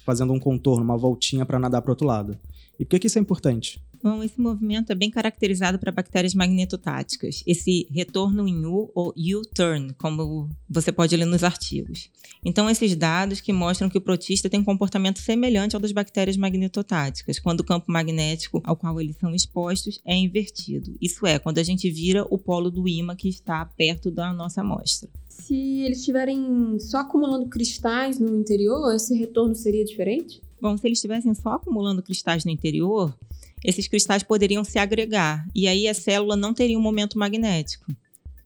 fazendo 0.03 0.33
um 0.33 0.39
contorno, 0.39 0.83
uma 0.83 0.97
voltinha 0.97 1.45
para 1.45 1.57
nadar 1.57 1.81
para 1.81 1.89
o 1.89 1.93
outro 1.93 2.05
lado. 2.05 2.38
E 2.79 2.86
por 2.86 2.91
que, 2.91 3.00
que 3.00 3.07
isso 3.07 3.17
é 3.17 3.21
importante? 3.21 3.81
Bom, 4.01 4.24
esse 4.24 4.39
movimento 4.39 4.92
é 4.92 4.96
bem 4.96 5.10
caracterizado 5.10 5.80
para 5.80 5.92
bactérias 5.92 6.36
magnetotáticas. 6.36 7.44
Esse 7.48 7.88
retorno 7.92 8.48
em 8.48 8.66
U 8.66 8.92
ou 8.94 9.13
U-turn, 9.18 9.94
como 9.98 10.50
você 10.70 10.92
pode 10.92 11.16
ler 11.16 11.25
nos 11.25 11.44
artigos. 11.44 12.10
Então, 12.46 12.70
esses 12.70 12.96
dados 12.96 13.42
que 13.42 13.51
mostram 13.51 13.89
que 13.89 13.98
o 13.98 14.01
protista 14.01 14.50
tem 14.50 14.60
um 14.60 14.63
comportamento 14.63 15.20
semelhante 15.20 15.75
ao 15.75 15.82
das 15.82 15.92
bactérias 15.92 16.38
magnetotáticas, 16.38 17.39
quando 17.39 17.62
o 17.62 17.63
campo 17.63 17.91
magnético 17.91 18.62
ao 18.63 18.76
qual 18.76 19.02
eles 19.02 19.17
são 19.17 19.34
expostos 19.34 20.00
é 20.06 20.15
invertido. 20.15 20.95
Isso 21.02 21.26
é, 21.26 21.39
quando 21.39 21.58
a 21.58 21.63
gente 21.63 21.89
vira 21.89 22.26
o 22.30 22.38
polo 22.38 22.69
do 22.69 22.88
ímã 22.88 23.15
que 23.15 23.28
está 23.28 23.65
perto 23.65 24.12
da 24.12 24.32
nossa 24.32 24.62
amostra. 24.62 25.10
Se 25.28 25.56
eles 25.56 26.00
estiverem 26.00 26.78
só 26.80 27.00
acumulando 27.00 27.48
cristais 27.48 28.19
no 28.19 28.38
interior, 28.38 28.93
esse 28.93 29.15
retorno 29.15 29.56
seria 29.56 29.84
diferente? 29.84 30.41
Bom, 30.60 30.76
se 30.76 30.88
eles 30.88 30.98
estivessem 30.98 31.34
só 31.34 31.54
acumulando 31.54 32.02
cristais 32.02 32.43
no 32.43 32.52
interior, 32.52 33.15
esses 33.63 33.88
cristais 33.88 34.24
poderiam 34.24 34.63
se 34.63 34.78
agregar 34.80 35.46
e 35.54 35.67
aí 35.67 35.88
a 35.88 35.93
célula 35.93 36.36
não 36.36 36.54
teria 36.54 36.78
um 36.78 36.82
momento 36.82 37.17
magnético, 37.17 37.86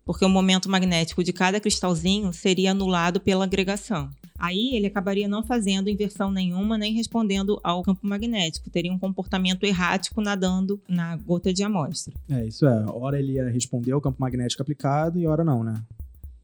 porque 0.05 0.25
o 0.25 0.29
momento 0.29 0.69
magnético 0.69 1.23
de 1.23 1.33
cada 1.33 1.59
cristalzinho 1.59 2.31
seria 2.33 2.71
anulado 2.71 3.19
pela 3.19 3.43
agregação. 3.43 4.09
Aí 4.41 4.75
ele 4.75 4.87
acabaria 4.87 5.27
não 5.27 5.43
fazendo 5.43 5.87
inversão 5.87 6.31
nenhuma 6.31 6.75
nem 6.75 6.93
respondendo 6.93 7.59
ao 7.63 7.83
campo 7.83 8.07
magnético, 8.07 8.71
teria 8.71 8.91
um 8.91 8.97
comportamento 8.97 9.63
errático 9.63 10.19
nadando 10.19 10.81
na 10.89 11.15
gota 11.15 11.53
de 11.53 11.63
amostra. 11.63 12.11
É, 12.27 12.47
isso 12.47 12.65
é. 12.65 12.85
Ora 12.87 13.19
ele 13.19 13.33
ia 13.33 13.47
responder 13.49 13.91
ao 13.91 14.01
campo 14.01 14.19
magnético 14.19 14.63
aplicado 14.63 15.19
e 15.19 15.27
ora 15.27 15.43
não, 15.43 15.63
né? 15.63 15.75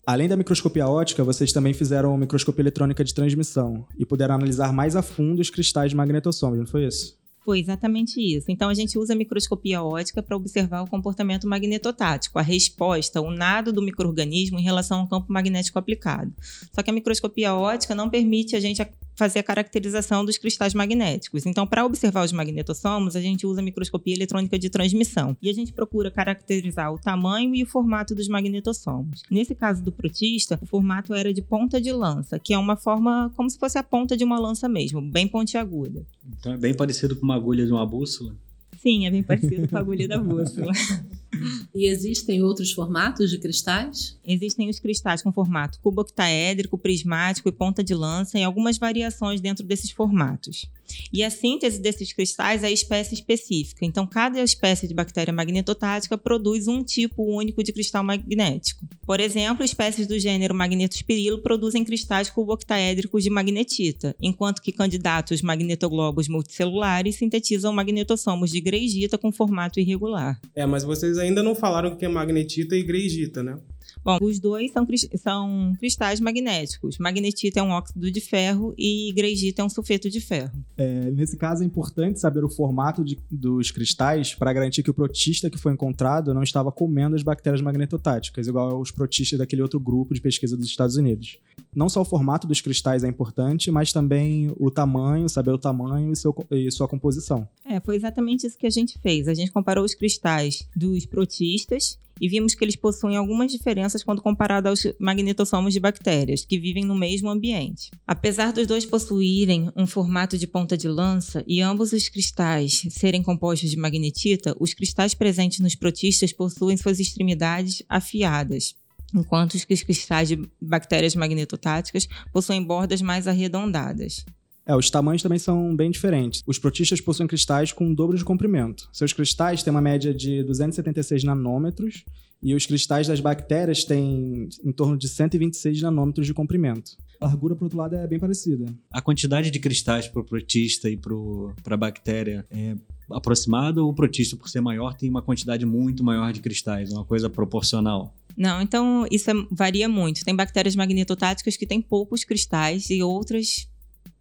Além 0.05 0.29
da 0.29 0.37
microscopia 0.37 0.87
ótica, 0.87 1.23
vocês 1.23 1.51
também 1.51 1.73
fizeram 1.73 2.15
microscopia 2.15 2.61
eletrônica 2.61 3.03
de 3.03 3.13
transmissão 3.13 3.85
e 3.97 4.05
puderam 4.05 4.35
analisar 4.35 4.71
mais 4.71 4.95
a 4.95 5.01
fundo 5.01 5.41
os 5.41 5.49
cristais 5.49 5.89
de 5.89 5.97
magnetossomos, 5.97 6.59
não 6.59 6.67
foi 6.67 6.85
isso? 6.85 7.17
Foi 7.47 7.61
exatamente 7.61 8.19
isso. 8.19 8.51
Então 8.51 8.67
a 8.67 8.73
gente 8.73 8.99
usa 8.99 9.13
a 9.13 9.15
microscopia 9.15 9.81
ótica 9.81 10.21
para 10.21 10.35
observar 10.35 10.81
o 10.81 10.89
comportamento 10.89 11.47
magnetotático, 11.47 12.37
a 12.37 12.41
resposta, 12.41 13.21
o 13.21 13.31
nado 13.31 13.71
do 13.71 13.81
microorganismo 13.81 14.59
em 14.59 14.63
relação 14.63 14.99
ao 14.99 15.07
campo 15.07 15.31
magnético 15.31 15.79
aplicado. 15.79 16.33
Só 16.75 16.83
que 16.83 16.89
a 16.89 16.93
microscopia 16.93 17.55
ótica 17.55 17.95
não 17.95 18.09
permite 18.09 18.53
a 18.57 18.59
gente 18.59 18.81
fazer 19.17 19.39
a 19.39 19.43
caracterização 19.43 20.23
dos 20.23 20.37
cristais 20.37 20.73
magnéticos. 20.73 21.45
Então, 21.45 21.65
para 21.65 21.83
observar 21.83 22.23
os 22.23 22.31
magnetossomos, 22.31 23.15
a 23.15 23.21
gente 23.21 23.47
usa 23.47 23.61
microscopia 23.61 24.13
eletrônica 24.13 24.57
de 24.59 24.69
transmissão 24.69 25.35
e 25.41 25.49
a 25.49 25.53
gente 25.53 25.73
procura 25.73 26.11
caracterizar 26.11 26.93
o 26.93 26.99
tamanho 26.99 27.55
e 27.55 27.63
o 27.63 27.65
formato 27.65 28.13
dos 28.13 28.27
magnetossomos. 28.27 29.23
Nesse 29.29 29.55
caso 29.55 29.83
do 29.83 29.91
protista, 29.91 30.59
o 30.61 30.65
formato 30.67 31.13
era 31.13 31.33
de 31.33 31.41
ponta 31.41 31.81
de 31.81 31.91
lança, 31.91 32.37
que 32.37 32.53
é 32.53 32.57
uma 32.57 32.77
forma 32.77 33.31
como 33.35 33.49
se 33.49 33.57
fosse 33.57 33.77
a 33.77 33.83
ponta 33.83 34.15
de 34.15 34.23
uma 34.23 34.39
lança 34.39 34.69
mesmo, 34.69 35.01
bem 35.01 35.27
pontiaguda. 35.27 36.05
Então 36.39 36.53
é 36.53 36.57
bem 36.57 36.73
parecido 36.73 37.15
com 37.15 37.23
uma 37.23 37.35
agulha 37.35 37.65
de 37.65 37.71
uma 37.71 37.85
bússola? 37.85 38.35
Sim, 38.79 39.07
é 39.07 39.11
bem 39.11 39.23
parecido 39.23 39.67
com 39.67 39.75
a 39.75 39.79
agulha 39.79 40.07
da 40.07 40.19
bússola. 40.19 40.71
E 41.73 41.87
existem 41.87 42.41
outros 42.41 42.71
formatos 42.71 43.29
de 43.29 43.37
cristais? 43.37 44.17
Existem 44.25 44.69
os 44.69 44.79
cristais 44.79 45.21
com 45.21 45.31
formato 45.31 45.79
cuboctaédrico, 45.79 46.77
prismático 46.77 47.49
e 47.49 47.51
ponta 47.51 47.83
de 47.83 47.93
lança 47.93 48.37
e 48.39 48.43
algumas 48.43 48.77
variações 48.77 49.41
dentro 49.41 49.65
desses 49.65 49.91
formatos. 49.91 50.69
E 51.11 51.23
a 51.23 51.29
síntese 51.29 51.81
desses 51.81 52.13
cristais 52.13 52.63
é 52.63 52.71
espécie 52.71 53.13
específica. 53.13 53.85
Então, 53.85 54.05
cada 54.07 54.41
espécie 54.41 54.87
de 54.87 54.93
bactéria 54.93 55.33
magnetotática 55.33 56.17
produz 56.17 56.67
um 56.67 56.83
tipo 56.83 57.23
único 57.23 57.63
de 57.63 57.71
cristal 57.71 58.03
magnético. 58.03 58.85
Por 59.05 59.19
exemplo, 59.19 59.63
espécies 59.63 60.07
do 60.07 60.19
gênero 60.19 60.53
Magnetospirilo 60.53 61.41
produzem 61.41 61.83
cristais 61.83 62.29
cuboctaédricos 62.29 63.23
de 63.23 63.29
magnetita, 63.29 64.15
enquanto 64.21 64.61
que 64.61 64.71
candidatos 64.71 65.41
magnetoglobos 65.41 66.27
multicelulares 66.27 67.15
sintetizam 67.15 67.73
magnetossomos 67.73 68.51
de 68.51 68.59
greigita 68.59 69.17
com 69.17 69.31
formato 69.31 69.79
irregular. 69.79 70.39
É, 70.53 70.65
mas 70.65 70.83
vocês 70.83 71.17
ainda 71.17 71.41
não 71.41 71.55
falaram 71.55 71.89
o 71.89 71.95
que 71.95 72.05
é 72.05 72.09
magnetita 72.09 72.75
e 72.75 72.83
greigita, 72.83 73.41
né? 73.41 73.57
Bom, 74.03 74.17
os 74.21 74.39
dois 74.39 74.71
são, 74.71 74.87
são 75.15 75.73
cristais 75.79 76.19
magnéticos. 76.19 76.97
Magnetita 76.97 77.59
é 77.59 77.63
um 77.63 77.71
óxido 77.71 78.11
de 78.11 78.21
ferro 78.21 78.73
e 78.77 79.11
greigita 79.13 79.61
é 79.61 79.65
um 79.65 79.69
sulfeto 79.69 80.09
de 80.09 80.19
ferro. 80.19 80.51
É, 80.77 81.11
nesse 81.11 81.37
caso, 81.37 81.63
é 81.63 81.65
importante 81.65 82.19
saber 82.19 82.43
o 82.43 82.49
formato 82.49 83.03
de, 83.03 83.17
dos 83.29 83.71
cristais 83.71 84.33
para 84.33 84.53
garantir 84.53 84.83
que 84.83 84.91
o 84.91 84.93
protista 84.93 85.49
que 85.49 85.57
foi 85.57 85.73
encontrado 85.73 86.33
não 86.33 86.43
estava 86.43 86.71
comendo 86.71 87.15
as 87.15 87.23
bactérias 87.23 87.61
magnetotáticas, 87.61 88.47
igual 88.47 88.75
aos 88.75 88.91
protistas 88.91 89.39
daquele 89.39 89.61
outro 89.61 89.79
grupo 89.79 90.13
de 90.13 90.21
pesquisa 90.21 90.55
dos 90.55 90.67
Estados 90.67 90.95
Unidos. 90.95 91.37
Não 91.75 91.89
só 91.89 92.01
o 92.01 92.05
formato 92.05 92.47
dos 92.47 92.61
cristais 92.61 93.03
é 93.03 93.07
importante, 93.07 93.69
mas 93.69 93.91
também 93.91 94.51
o 94.57 94.71
tamanho, 94.71 95.29
saber 95.29 95.51
o 95.51 95.57
tamanho 95.57 96.11
e, 96.11 96.15
seu, 96.15 96.35
e 96.51 96.71
sua 96.71 96.87
composição. 96.87 97.47
É, 97.65 97.79
foi 97.79 97.95
exatamente 97.95 98.47
isso 98.47 98.57
que 98.57 98.67
a 98.67 98.71
gente 98.71 98.97
fez. 98.99 99.27
A 99.27 99.33
gente 99.33 99.51
comparou 99.51 99.83
os 99.83 99.93
cristais 99.93 100.67
dos 100.75 101.05
protistas 101.05 101.97
e 102.19 102.27
vimos 102.27 102.55
que 102.55 102.63
eles 102.63 102.75
possuem 102.75 103.15
algumas 103.15 103.51
diferenças 103.51 104.03
quando 104.03 104.21
comparado 104.21 104.69
aos 104.69 104.83
magnetossomos 104.99 105.73
de 105.73 105.79
bactérias, 105.79 106.45
que 106.45 106.59
vivem 106.59 106.85
no 106.85 106.95
mesmo 106.95 107.29
ambiente. 107.29 107.91
Apesar 108.05 108.51
dos 108.51 108.67
dois 108.67 108.85
possuírem 108.85 109.71
um 109.75 109.87
formato 109.87 110.37
de 110.37 110.47
ponta 110.47 110.77
de 110.77 110.87
lança 110.87 111.43
e 111.47 111.61
ambos 111.61 111.93
os 111.93 112.09
cristais 112.09 112.83
serem 112.89 113.23
compostos 113.23 113.69
de 113.69 113.77
magnetita, 113.77 114.55
os 114.59 114.73
cristais 114.73 115.13
presentes 115.13 115.59
nos 115.59 115.75
protistas 115.75 116.33
possuem 116.33 116.77
suas 116.77 116.99
extremidades 116.99 117.83
afiadas. 117.87 118.75
Enquanto 119.13 119.53
os 119.53 119.63
cristais 119.63 120.27
de 120.27 120.49
bactérias 120.61 121.15
magnetotáticas 121.15 122.07
possuem 122.33 122.63
bordas 122.63 123.01
mais 123.01 123.27
arredondadas. 123.27 124.25
É, 124.67 124.75
os 124.75 124.89
tamanhos 124.89 125.23
também 125.23 125.39
são 125.39 125.73
bem 125.73 125.89
diferentes. 125.89 126.43
Os 126.45 126.59
protistas 126.59 126.99
possuem 126.99 127.25
cristais 127.25 127.71
com 127.71 127.89
o 127.89 127.95
dobro 127.95 128.17
de 128.17 128.25
comprimento. 128.25 128.89
Seus 128.91 129.13
cristais 129.13 129.63
têm 129.63 129.71
uma 129.71 129.81
média 129.81 130.13
de 130.13 130.43
276 130.43 131.23
nanômetros 131.23 132.03
e 132.43 132.53
os 132.53 132.65
cristais 132.65 133.07
das 133.07 133.21
bactérias 133.21 133.85
têm 133.85 134.49
em 134.63 134.71
torno 134.73 134.97
de 134.97 135.07
126 135.07 135.81
nanômetros 135.81 136.27
de 136.27 136.33
comprimento. 136.33 136.97
A 137.19 137.27
largura, 137.27 137.55
por 137.55 137.63
outro 137.63 137.77
lado, 137.77 137.95
é 137.95 138.05
bem 138.05 138.19
parecida. 138.19 138.65
A 138.91 139.01
quantidade 139.01 139.49
de 139.49 139.59
cristais 139.59 140.07
para 140.07 140.21
o 140.21 140.25
protista 140.25 140.89
e 140.89 140.97
para 140.97 141.73
a 141.73 141.77
bactéria 141.77 142.45
é 142.51 142.75
aproximada 143.09 143.81
ou 143.81 143.89
o 143.89 143.95
protista, 143.95 144.35
por 144.35 144.49
ser 144.49 144.59
maior, 144.59 144.95
tem 144.95 145.09
uma 145.09 145.21
quantidade 145.21 145.65
muito 145.65 146.03
maior 146.03 146.33
de 146.33 146.41
cristais, 146.41 146.91
uma 146.91 147.05
coisa 147.05 147.29
proporcional? 147.29 148.13
Não, 148.35 148.61
então 148.61 149.07
isso 149.09 149.31
é, 149.31 149.33
varia 149.49 149.87
muito. 149.87 150.23
Tem 150.25 150.35
bactérias 150.35 150.75
magnetotáticas 150.75 151.55
que 151.55 151.65
têm 151.65 151.81
poucos 151.81 152.23
cristais 152.23 152.89
e 152.89 153.01
outras 153.01 153.67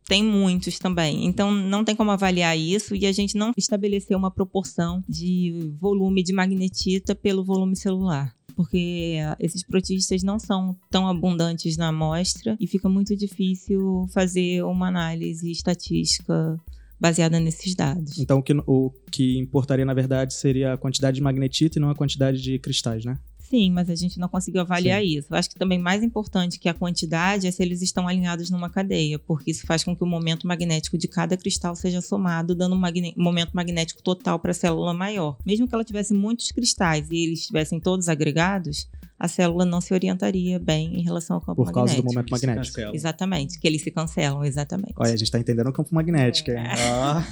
tem 0.06 0.22
muitos 0.22 0.78
também. 0.78 1.26
Então 1.26 1.52
não 1.52 1.84
tem 1.84 1.94
como 1.94 2.10
avaliar 2.10 2.56
isso 2.56 2.94
e 2.94 3.06
a 3.06 3.12
gente 3.12 3.36
não 3.36 3.52
estabeleceu 3.56 4.16
uma 4.16 4.30
proporção 4.30 5.02
de 5.08 5.74
volume 5.80 6.22
de 6.22 6.32
magnetita 6.32 7.14
pelo 7.14 7.44
volume 7.44 7.76
celular. 7.76 8.34
Porque 8.54 9.16
esses 9.38 9.62
protistas 9.62 10.22
não 10.22 10.38
são 10.38 10.74
tão 10.90 11.06
abundantes 11.06 11.76
na 11.76 11.88
amostra 11.88 12.56
e 12.58 12.66
fica 12.66 12.88
muito 12.88 13.14
difícil 13.14 14.06
fazer 14.14 14.62
uma 14.64 14.88
análise 14.88 15.50
estatística 15.50 16.58
baseada 16.98 17.38
nesses 17.38 17.74
dados. 17.74 18.18
Então 18.18 18.38
o 18.38 18.42
que, 18.42 18.54
o 18.66 18.90
que 19.10 19.38
importaria, 19.38 19.84
na 19.84 19.92
verdade, 19.92 20.32
seria 20.32 20.72
a 20.72 20.78
quantidade 20.78 21.16
de 21.16 21.22
magnetita 21.22 21.78
e 21.78 21.82
não 21.82 21.90
a 21.90 21.94
quantidade 21.94 22.40
de 22.40 22.58
cristais, 22.58 23.04
né? 23.04 23.18
Sim, 23.48 23.70
mas 23.70 23.88
a 23.88 23.94
gente 23.94 24.18
não 24.18 24.28
conseguiu 24.28 24.60
avaliar 24.60 25.00
Sim. 25.00 25.18
isso. 25.18 25.28
Eu 25.30 25.36
acho 25.36 25.48
que 25.50 25.54
também 25.54 25.78
mais 25.78 26.02
importante 26.02 26.58
que 26.58 26.68
a 26.68 26.74
quantidade 26.74 27.46
é 27.46 27.50
se 27.50 27.62
eles 27.62 27.80
estão 27.80 28.08
alinhados 28.08 28.50
numa 28.50 28.68
cadeia, 28.68 29.18
porque 29.20 29.52
isso 29.52 29.64
faz 29.66 29.84
com 29.84 29.94
que 29.94 30.02
o 30.02 30.06
momento 30.06 30.46
magnético 30.46 30.98
de 30.98 31.06
cada 31.06 31.36
cristal 31.36 31.76
seja 31.76 32.00
somado, 32.00 32.54
dando 32.54 32.74
um 32.74 32.78
magne 32.78 33.14
momento 33.16 33.52
magnético 33.52 34.02
total 34.02 34.38
para 34.40 34.50
a 34.50 34.54
célula 34.54 34.92
maior. 34.92 35.36
Mesmo 35.46 35.68
que 35.68 35.74
ela 35.74 35.84
tivesse 35.84 36.12
muitos 36.12 36.50
cristais 36.50 37.08
e 37.10 37.24
eles 37.24 37.40
estivessem 37.40 37.78
todos 37.78 38.08
agregados, 38.08 38.88
a 39.18 39.28
célula 39.28 39.64
não 39.64 39.80
se 39.80 39.94
orientaria 39.94 40.58
bem 40.58 40.98
em 40.98 41.02
relação 41.02 41.36
ao 41.36 41.40
campo 41.40 41.64
magnético. 41.64 41.72
Por 41.72 41.86
causa 41.86 42.02
do 42.02 42.04
momento 42.04 42.30
magnético. 42.30 42.80
Exatamente, 42.94 43.60
que 43.60 43.66
eles 43.66 43.82
se 43.82 43.90
cancelam, 43.92 44.44
exatamente. 44.44 44.94
Olha, 44.96 45.12
a 45.12 45.16
gente 45.16 45.24
está 45.24 45.38
entendendo 45.38 45.68
o 45.68 45.72
campo 45.72 45.94
magnético. 45.94 46.50
É. 46.50 46.72
Ah. 46.90 47.24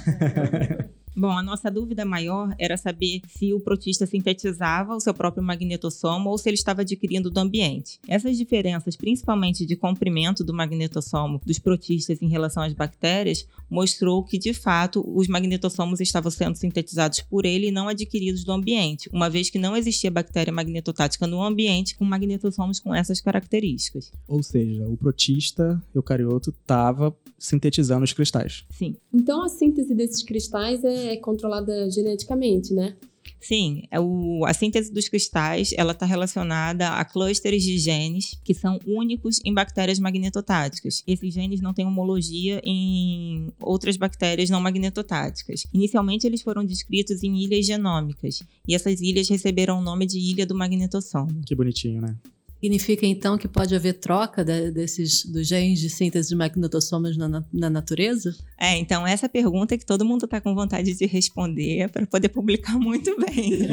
Bom, 1.15 1.31
a 1.31 1.41
nossa 1.41 1.71
dúvida 1.71 2.03
maior 2.03 2.53
era 2.59 2.75
saber 2.75 3.21
se 3.27 3.53
o 3.53 3.59
protista 3.59 4.05
sintetizava 4.05 4.93
o 4.93 4.99
seu 4.99 5.13
próprio 5.13 5.41
magnetossomo 5.41 6.29
ou 6.29 6.37
se 6.37 6.49
ele 6.49 6.55
estava 6.55 6.81
adquirindo 6.81 7.29
do 7.29 7.39
ambiente. 7.39 7.99
Essas 8.07 8.37
diferenças, 8.37 8.97
principalmente 8.97 9.65
de 9.65 9.77
comprimento 9.77 10.43
do 10.43 10.53
magnetossomo 10.53 11.39
dos 11.45 11.57
protistas 11.57 12.21
em 12.21 12.27
relação 12.27 12.63
às 12.63 12.73
bactérias, 12.73 13.47
mostrou 13.69 14.23
que, 14.23 14.37
de 14.37 14.53
fato, 14.53 15.03
os 15.07 15.27
magnetossomos 15.27 16.01
estavam 16.01 16.29
sendo 16.29 16.55
sintetizados 16.55 17.21
por 17.21 17.45
ele 17.45 17.67
e 17.67 17.71
não 17.71 17.87
adquiridos 17.87 18.43
do 18.43 18.51
ambiente, 18.51 19.09
uma 19.13 19.29
vez 19.29 19.49
que 19.49 19.57
não 19.57 19.75
existia 19.75 20.11
bactéria 20.11 20.51
magnetotática 20.51 21.25
no 21.25 21.41
ambiente 21.41 21.95
com 21.95 22.03
magnetossomos 22.03 22.79
com 22.79 22.93
essas 22.93 23.21
características. 23.21 24.11
Ou 24.27 24.43
seja, 24.43 24.85
o 24.87 24.97
protista 24.97 25.81
eucarioto 25.93 26.49
estava 26.49 27.15
sintetizando 27.37 28.03
os 28.03 28.13
cristais. 28.13 28.65
Sim. 28.69 28.95
Então 29.13 29.43
a 29.43 29.49
síntese 29.49 29.93
desses 29.93 30.23
cristais 30.23 30.83
é 30.83 31.04
controlada 31.17 31.89
geneticamente, 31.89 32.73
né? 32.73 32.95
Sim, 33.39 33.83
é 33.91 33.99
o, 33.99 34.43
a 34.45 34.53
síntese 34.53 34.91
dos 34.91 35.07
cristais 35.07 35.71
ela 35.77 35.91
está 35.91 36.05
relacionada 36.05 36.89
a 36.89 37.05
clusters 37.05 37.61
de 37.61 37.77
genes 37.77 38.39
que 38.43 38.55
são 38.55 38.79
únicos 38.87 39.39
em 39.45 39.53
bactérias 39.53 39.99
magnetotáticas. 39.99 41.03
Esses 41.05 41.33
genes 41.33 41.61
não 41.61 41.73
têm 41.73 41.85
homologia 41.85 42.59
em 42.63 43.51
outras 43.61 43.97
bactérias 43.97 44.49
não 44.49 44.59
magnetotáticas. 44.59 45.67
Inicialmente 45.71 46.25
eles 46.25 46.41
foram 46.41 46.65
descritos 46.65 47.21
em 47.21 47.37
ilhas 47.37 47.67
genômicas 47.67 48.41
e 48.67 48.73
essas 48.73 48.99
ilhas 48.99 49.29
receberam 49.29 49.77
o 49.77 49.83
nome 49.83 50.07
de 50.07 50.17
ilha 50.17 50.45
do 50.45 50.55
magnetossomo. 50.55 51.41
Que 51.45 51.53
bonitinho, 51.53 52.01
né? 52.01 52.15
Significa 52.61 53.05
então 53.05 53.37
que 53.37 53.47
pode 53.47 53.75
haver 53.75 53.93
troca 53.93 54.43
de, 54.43 54.71
desses 54.71 55.25
dos 55.25 55.47
genes 55.47 55.79
de 55.79 55.89
síntese 55.89 56.29
de 56.29 56.35
magnetossomos 56.35 57.15
na, 57.15 57.43
na 57.53 57.69
natureza? 57.69 58.35
É, 58.57 58.77
então 58.77 59.05
essa 59.05 59.29
pergunta 59.29 59.75
é 59.75 59.77
que 59.77 59.85
todo 59.85 60.05
mundo 60.05 60.25
está 60.25 60.41
com 60.41 60.55
vontade 60.55 60.93
de 60.93 61.05
responder 61.05 61.89
para 61.89 62.07
poder 62.07 62.29
publicar 62.29 62.77
muito 62.79 63.15
bem. 63.17 63.59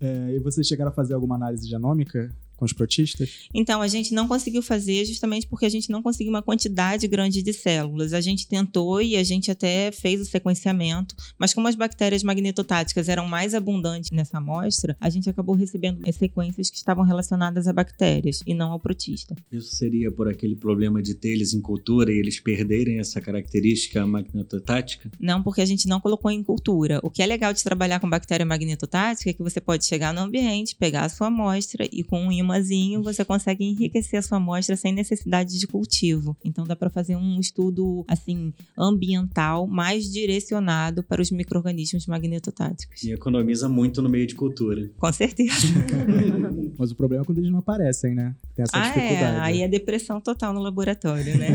é, 0.00 0.34
e 0.36 0.38
vocês 0.40 0.66
chegaram 0.66 0.90
a 0.90 0.94
fazer 0.94 1.14
alguma 1.14 1.36
análise 1.36 1.68
genômica 1.68 2.30
com 2.58 2.64
os 2.64 2.72
protistas? 2.72 3.48
Então, 3.54 3.80
a 3.80 3.88
gente 3.88 4.12
não 4.12 4.28
conseguiu 4.28 4.62
fazer 4.62 5.04
justamente 5.04 5.46
porque 5.46 5.64
a 5.64 5.70
gente 5.70 5.90
não 5.90 6.02
conseguiu 6.02 6.30
uma 6.30 6.42
quantidade 6.42 7.06
grande 7.06 7.42
de 7.42 7.52
células. 7.52 8.12
A 8.12 8.20
gente 8.20 8.46
tentou 8.46 9.00
e 9.00 9.16
a 9.16 9.22
gente 9.22 9.50
até 9.50 9.90
fez 9.92 10.20
o 10.20 10.24
sequenciamento, 10.24 11.14
mas 11.38 11.54
como 11.54 11.68
as 11.68 11.74
bactérias 11.74 12.22
magnetotáticas 12.22 13.08
eram 13.08 13.26
mais 13.26 13.54
abundantes 13.54 14.10
nessa 14.10 14.38
amostra, 14.38 14.96
a 15.00 15.08
gente 15.08 15.30
acabou 15.30 15.54
recebendo 15.54 16.00
sequências 16.12 16.68
que 16.68 16.76
estavam 16.76 17.04
relacionadas 17.04 17.68
a 17.68 17.72
bactérias 17.72 18.42
e 18.46 18.54
não 18.54 18.72
ao 18.72 18.80
protista. 18.80 19.36
Isso 19.52 19.76
seria 19.76 20.10
por 20.10 20.28
aquele 20.28 20.56
problema 20.56 21.00
de 21.00 21.14
ter 21.14 21.28
eles 21.28 21.54
em 21.54 21.60
cultura 21.60 22.12
e 22.12 22.18
eles 22.18 22.40
perderem 22.40 22.98
essa 22.98 23.20
característica 23.20 24.04
magnetotática? 24.06 25.10
Não, 25.20 25.42
porque 25.42 25.60
a 25.60 25.66
gente 25.66 25.86
não 25.86 26.00
colocou 26.00 26.30
em 26.30 26.42
cultura. 26.42 26.98
O 27.02 27.10
que 27.10 27.22
é 27.22 27.26
legal 27.26 27.52
de 27.52 27.62
trabalhar 27.62 28.00
com 28.00 28.10
bactéria 28.10 28.44
magnetotática 28.44 29.30
é 29.30 29.32
que 29.32 29.42
você 29.42 29.60
pode 29.60 29.86
chegar 29.86 30.12
no 30.12 30.20
ambiente, 30.20 30.74
pegar 30.74 31.04
a 31.04 31.08
sua 31.08 31.28
amostra 31.28 31.88
e 31.92 32.02
com 32.02 32.26
um 32.26 32.32
climazinho, 32.48 33.02
você 33.02 33.24
consegue 33.24 33.64
enriquecer 33.64 34.18
a 34.18 34.22
sua 34.22 34.38
amostra 34.38 34.76
sem 34.76 34.92
necessidade 34.92 35.58
de 35.58 35.66
cultivo. 35.66 36.36
Então 36.44 36.64
dá 36.64 36.74
para 36.74 36.88
fazer 36.88 37.16
um 37.16 37.38
estudo 37.38 38.04
assim 38.08 38.52
ambiental 38.76 39.66
mais 39.66 40.10
direcionado 40.10 41.02
para 41.02 41.20
os 41.20 41.30
microrganismos 41.30 42.06
magnetotáticos. 42.06 43.02
E 43.02 43.12
economiza 43.12 43.68
muito 43.68 44.00
no 44.00 44.08
meio 44.08 44.26
de 44.26 44.34
cultura. 44.34 44.90
Com 44.98 45.12
certeza. 45.12 45.68
Mas 46.78 46.90
o 46.90 46.96
problema 46.96 47.22
é 47.22 47.26
quando 47.26 47.38
eles 47.38 47.50
não 47.50 47.58
aparecem, 47.58 48.14
né? 48.14 48.34
Tem 48.54 48.62
essa 48.62 48.76
ah, 48.76 48.88
dificuldade. 48.88 49.36
É. 49.36 49.40
Aí 49.40 49.62
é 49.62 49.68
depressão 49.68 50.20
total 50.20 50.52
no 50.52 50.60
laboratório, 50.60 51.36
né? 51.36 51.48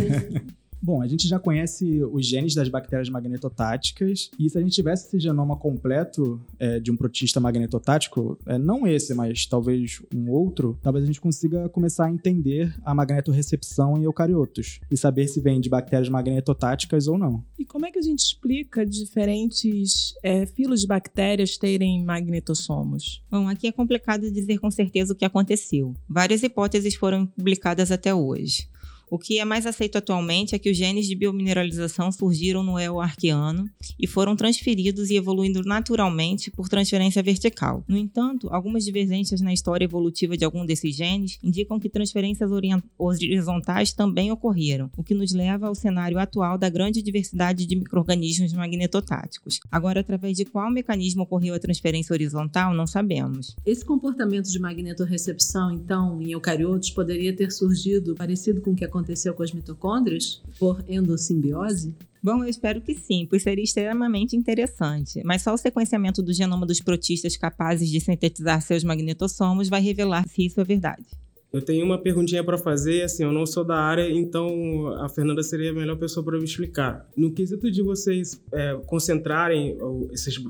Bom, 0.83 1.01
a 1.01 1.07
gente 1.07 1.29
já 1.29 1.39
conhece 1.39 2.03
os 2.03 2.27
genes 2.27 2.53
das 2.53 2.67
bactérias 2.67 3.07
magnetotáticas, 3.07 4.29
e 4.37 4.49
se 4.49 4.57
a 4.57 4.61
gente 4.61 4.73
tivesse 4.73 5.07
esse 5.07 5.17
genoma 5.17 5.55
completo 5.55 6.41
é, 6.59 6.77
de 6.77 6.91
um 6.91 6.97
protista 6.97 7.39
magnetotático, 7.39 8.37
é, 8.45 8.57
não 8.57 8.85
esse, 8.85 9.13
mas 9.13 9.45
talvez 9.45 10.01
um 10.13 10.29
outro, 10.29 10.77
talvez 10.81 11.05
a 11.05 11.07
gente 11.07 11.21
consiga 11.21 11.69
começar 11.69 12.07
a 12.07 12.11
entender 12.11 12.75
a 12.83 12.93
magnetorrecepção 12.93 13.97
em 13.97 14.03
eucariotos 14.03 14.81
e 14.91 14.97
saber 14.97 15.29
se 15.29 15.39
vem 15.39 15.61
de 15.61 15.69
bactérias 15.69 16.09
magnetotáticas 16.09 17.07
ou 17.07 17.17
não. 17.17 17.41
E 17.57 17.63
como 17.63 17.85
é 17.85 17.91
que 17.91 17.99
a 17.99 18.01
gente 18.01 18.19
explica 18.19 18.85
diferentes 18.85 20.13
é, 20.21 20.45
filos 20.45 20.81
de 20.81 20.87
bactérias 20.87 21.57
terem 21.57 22.03
magnetossomos? 22.03 23.23
Bom, 23.31 23.47
aqui 23.47 23.67
é 23.67 23.71
complicado 23.71 24.29
dizer 24.29 24.57
com 24.57 24.69
certeza 24.69 25.13
o 25.13 25.15
que 25.15 25.23
aconteceu. 25.23 25.93
Várias 26.09 26.43
hipóteses 26.43 26.93
foram 26.95 27.25
publicadas 27.25 27.89
até 27.89 28.13
hoje. 28.13 28.67
O 29.13 29.19
que 29.19 29.37
é 29.37 29.45
mais 29.45 29.67
aceito 29.67 29.95
atualmente 29.95 30.55
é 30.55 30.57
que 30.57 30.71
os 30.71 30.75
genes 30.75 31.05
de 31.05 31.13
biomineralização 31.13 32.11
surgiram 32.11 32.63
no 32.63 32.79
El 32.79 32.99
arqueano 32.99 33.69
e 33.99 34.07
foram 34.07 34.35
transferidos 34.35 35.11
e 35.11 35.15
evoluindo 35.15 35.61
naturalmente 35.61 36.49
por 36.49 36.67
transferência 36.67 37.21
vertical. 37.21 37.85
No 37.87 37.95
entanto, 37.95 38.49
algumas 38.49 38.83
divergências 38.83 39.39
na 39.39 39.53
história 39.53 39.85
evolutiva 39.85 40.35
de 40.35 40.43
algum 40.43 40.65
desses 40.65 40.95
genes 40.95 41.37
indicam 41.43 41.79
que 41.79 41.89
transferências 41.89 42.49
horizontais 42.97 43.93
também 43.93 44.31
ocorreram, 44.31 44.89
o 44.97 45.03
que 45.03 45.13
nos 45.13 45.31
leva 45.31 45.67
ao 45.67 45.75
cenário 45.75 46.17
atual 46.17 46.57
da 46.57 46.67
grande 46.67 46.99
diversidade 46.99 47.67
de 47.67 47.75
microrganismos 47.75 48.51
magnetotáticos. 48.53 49.59
Agora, 49.69 49.99
através 49.99 50.37
de 50.37 50.45
qual 50.45 50.71
mecanismo 50.71 51.21
ocorreu 51.21 51.53
a 51.53 51.59
transferência 51.59 52.15
horizontal, 52.15 52.73
não 52.73 52.87
sabemos. 52.87 53.55
Esse 53.63 53.85
comportamento 53.85 54.49
de 54.49 54.57
magnetorrecepção, 54.57 55.71
então, 55.71 56.19
em 56.19 56.31
eucariotos, 56.31 56.89
poderia 56.89 57.31
ter 57.35 57.51
surgido 57.51 58.15
parecido 58.15 58.59
com 58.59 58.71
o 58.71 58.75
que 58.75 58.83
aconteceu 58.83 59.02
aconteceu 59.03 59.33
com 59.33 59.43
as 59.43 59.51
mitocôndrias 59.51 60.41
por 60.57 60.83
endossimbiose? 60.87 61.93
Bom, 62.21 62.41
eu 62.41 62.49
espero 62.49 62.79
que 62.79 62.95
sim, 62.95 63.27
pois 63.29 63.43
seria 63.43 63.63
extremamente 63.63 64.35
interessante. 64.35 65.21
Mas 65.25 65.41
só 65.41 65.53
o 65.53 65.57
sequenciamento 65.57 66.23
do 66.23 66.33
genoma 66.33 66.65
dos 66.65 66.79
protistas 66.79 67.35
capazes 67.35 67.89
de 67.89 67.99
sintetizar 67.99 68.61
seus 68.61 68.83
magnetossomos 68.83 69.67
vai 69.67 69.81
revelar 69.81 70.27
se 70.29 70.45
isso 70.45 70.61
é 70.61 70.63
verdade. 70.63 71.03
Eu 71.51 71.61
tenho 71.61 71.85
uma 71.85 71.99
perguntinha 71.99 72.43
para 72.43 72.57
fazer, 72.57 73.03
assim, 73.03 73.23
eu 73.23 73.31
não 73.31 73.45
sou 73.45 73.63
da 73.63 73.77
área, 73.77 74.09
então 74.09 74.87
a 74.97 75.07
Fernanda 75.07 75.43
seria 75.43 75.69
a 75.69 75.73
melhor 75.73 75.97
pessoa 75.97 76.25
para 76.25 76.39
me 76.39 76.45
explicar. 76.45 77.07
No 77.15 77.31
quesito 77.31 77.69
de 77.69 77.83
vocês 77.83 78.41
é, 78.51 78.75
concentrarem 78.87 79.77
esses 80.11 80.41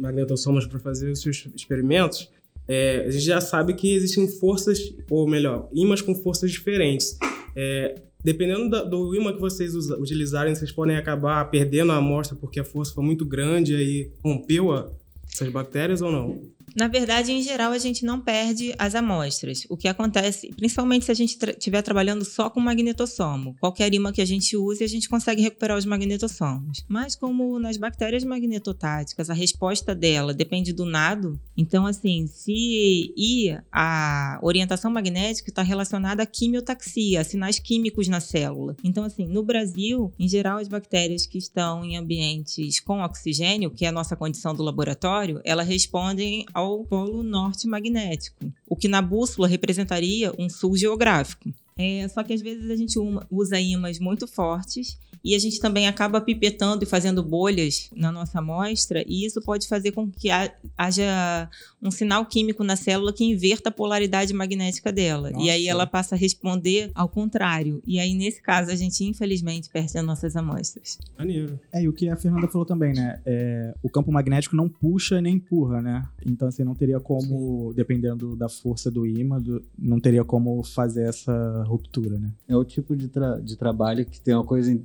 magnetossomos 0.00 0.66
para 0.66 0.80
fazer 0.80 1.12
os 1.12 1.20
seus 1.20 1.46
experimentos, 1.54 2.28
é, 2.66 3.04
a 3.06 3.10
gente 3.10 3.24
já 3.24 3.40
sabe 3.40 3.72
que 3.74 3.94
existem 3.94 4.26
forças, 4.26 4.94
ou 5.08 5.28
melhor, 5.28 5.68
ímãs 5.72 6.02
com 6.02 6.14
forças 6.14 6.50
diferentes. 6.50 7.16
É, 7.60 8.02
dependendo 8.22 8.68
do, 8.68 8.88
do 8.88 9.16
ímã 9.16 9.32
que 9.32 9.40
vocês 9.40 9.74
usa, 9.74 9.98
utilizarem, 9.98 10.54
vocês 10.54 10.70
podem 10.70 10.96
acabar 10.96 11.44
perdendo 11.50 11.90
a 11.90 11.96
amostra 11.96 12.36
porque 12.40 12.60
a 12.60 12.64
força 12.64 12.94
foi 12.94 13.02
muito 13.02 13.26
grande 13.26 13.72
e 13.72 13.76
aí 13.76 14.12
rompeu 14.24 14.70
a, 14.70 14.88
essas 15.28 15.48
bactérias 15.48 16.00
ou 16.00 16.12
não? 16.12 16.40
Na 16.74 16.88
verdade, 16.88 17.32
em 17.32 17.42
geral, 17.42 17.72
a 17.72 17.78
gente 17.78 18.04
não 18.04 18.20
perde 18.20 18.74
as 18.78 18.94
amostras. 18.94 19.66
O 19.68 19.76
que 19.76 19.88
acontece, 19.88 20.50
principalmente 20.56 21.04
se 21.04 21.12
a 21.12 21.14
gente 21.14 21.36
estiver 21.36 21.82
tra 21.82 21.98
trabalhando 21.98 22.24
só 22.24 22.48
com 22.48 22.60
magnetossomo. 22.60 23.56
Qualquer 23.58 23.92
imã 23.92 24.12
que 24.12 24.22
a 24.22 24.24
gente 24.24 24.56
use, 24.56 24.84
a 24.84 24.86
gente 24.86 25.08
consegue 25.08 25.42
recuperar 25.42 25.76
os 25.76 25.84
magnetossomos. 25.84 26.84
Mas 26.86 27.16
como 27.16 27.58
nas 27.58 27.76
bactérias 27.76 28.22
magnetotáticas, 28.22 29.28
a 29.28 29.34
resposta 29.34 29.96
dela 29.96 30.32
depende 30.32 30.72
do 30.72 30.84
nado, 30.84 31.40
então, 31.56 31.86
assim, 31.86 32.28
se 32.28 33.12
e 33.16 33.52
a 33.72 34.38
orientação 34.42 34.92
magnética 34.92 35.50
está 35.50 35.60
relacionada 35.60 36.22
à 36.22 36.26
quimiotaxia, 36.26 37.20
a 37.20 37.24
sinais 37.24 37.58
químicos 37.58 38.06
na 38.06 38.20
célula. 38.20 38.76
Então, 38.84 39.02
assim, 39.02 39.26
no 39.26 39.42
Brasil, 39.42 40.12
em 40.16 40.28
geral, 40.28 40.58
as 40.58 40.68
bactérias 40.68 41.26
que 41.26 41.36
estão 41.36 41.84
em 41.84 41.96
ambientes 41.96 42.78
com 42.78 43.00
oxigênio, 43.02 43.72
que 43.72 43.84
é 43.84 43.88
a 43.88 43.92
nossa 43.92 44.14
condição 44.14 44.54
do 44.54 44.62
laboratório, 44.62 45.40
elas 45.44 45.66
respondem 45.66 46.46
ao 46.58 46.84
polo 46.84 47.22
norte 47.22 47.68
magnético, 47.68 48.52
o 48.68 48.74
que 48.74 48.88
na 48.88 49.00
bússola 49.00 49.46
representaria 49.46 50.32
um 50.38 50.48
sul 50.48 50.76
geográfico. 50.76 51.52
É, 51.76 52.08
só 52.08 52.24
que 52.24 52.32
às 52.32 52.42
vezes 52.42 52.68
a 52.70 52.76
gente 52.76 52.98
usa 53.30 53.60
ímãs 53.60 54.00
muito 54.00 54.26
fortes 54.26 54.98
e 55.24 55.34
a 55.34 55.38
gente 55.38 55.60
também 55.60 55.88
acaba 55.88 56.20
pipetando 56.20 56.84
e 56.84 56.86
fazendo 56.86 57.22
bolhas 57.22 57.90
na 57.94 58.10
nossa 58.12 58.38
amostra, 58.38 59.04
e 59.06 59.24
isso 59.24 59.40
pode 59.42 59.68
fazer 59.68 59.92
com 59.92 60.10
que 60.10 60.28
haja 60.76 61.48
um 61.82 61.90
sinal 61.90 62.24
químico 62.26 62.64
na 62.64 62.76
célula 62.76 63.12
que 63.12 63.24
inverta 63.24 63.68
a 63.68 63.72
polaridade 63.72 64.32
magnética 64.32 64.92
dela. 64.92 65.30
Nossa. 65.30 65.44
E 65.44 65.50
aí 65.50 65.68
ela 65.68 65.86
passa 65.86 66.14
a 66.14 66.18
responder 66.18 66.90
ao 66.94 67.08
contrário. 67.08 67.82
E 67.86 67.98
aí, 67.98 68.14
nesse 68.14 68.42
caso, 68.42 68.70
a 68.70 68.74
gente, 68.74 69.04
infelizmente, 69.04 69.70
perde 69.70 69.96
as 69.96 70.04
nossas 70.04 70.36
amostras. 70.36 70.98
Maneiro. 71.18 71.58
É, 71.72 71.82
e 71.82 71.88
o 71.88 71.92
que 71.92 72.08
a 72.08 72.16
Fernanda 72.16 72.48
falou 72.48 72.66
também, 72.66 72.92
né? 72.92 73.20
É, 73.24 73.74
o 73.82 73.88
campo 73.88 74.10
magnético 74.10 74.56
não 74.56 74.68
puxa 74.68 75.20
nem 75.20 75.36
empurra, 75.36 75.80
né? 75.80 76.04
Então, 76.26 76.48
assim, 76.48 76.64
não 76.64 76.74
teria 76.74 77.00
como, 77.00 77.68
Sim. 77.70 77.76
dependendo 77.76 78.34
da 78.36 78.48
força 78.48 78.90
do 78.90 79.06
ímã, 79.06 79.40
do, 79.40 79.62
não 79.78 80.00
teria 80.00 80.24
como 80.24 80.62
fazer 80.62 81.08
essa 81.08 81.64
ruptura, 81.64 82.18
né? 82.18 82.32
É 82.48 82.56
o 82.56 82.64
tipo 82.64 82.96
de, 82.96 83.08
tra 83.08 83.38
de 83.38 83.56
trabalho 83.56 84.04
que 84.04 84.20
tem 84.20 84.34
uma 84.34 84.44
coisa 84.44 84.78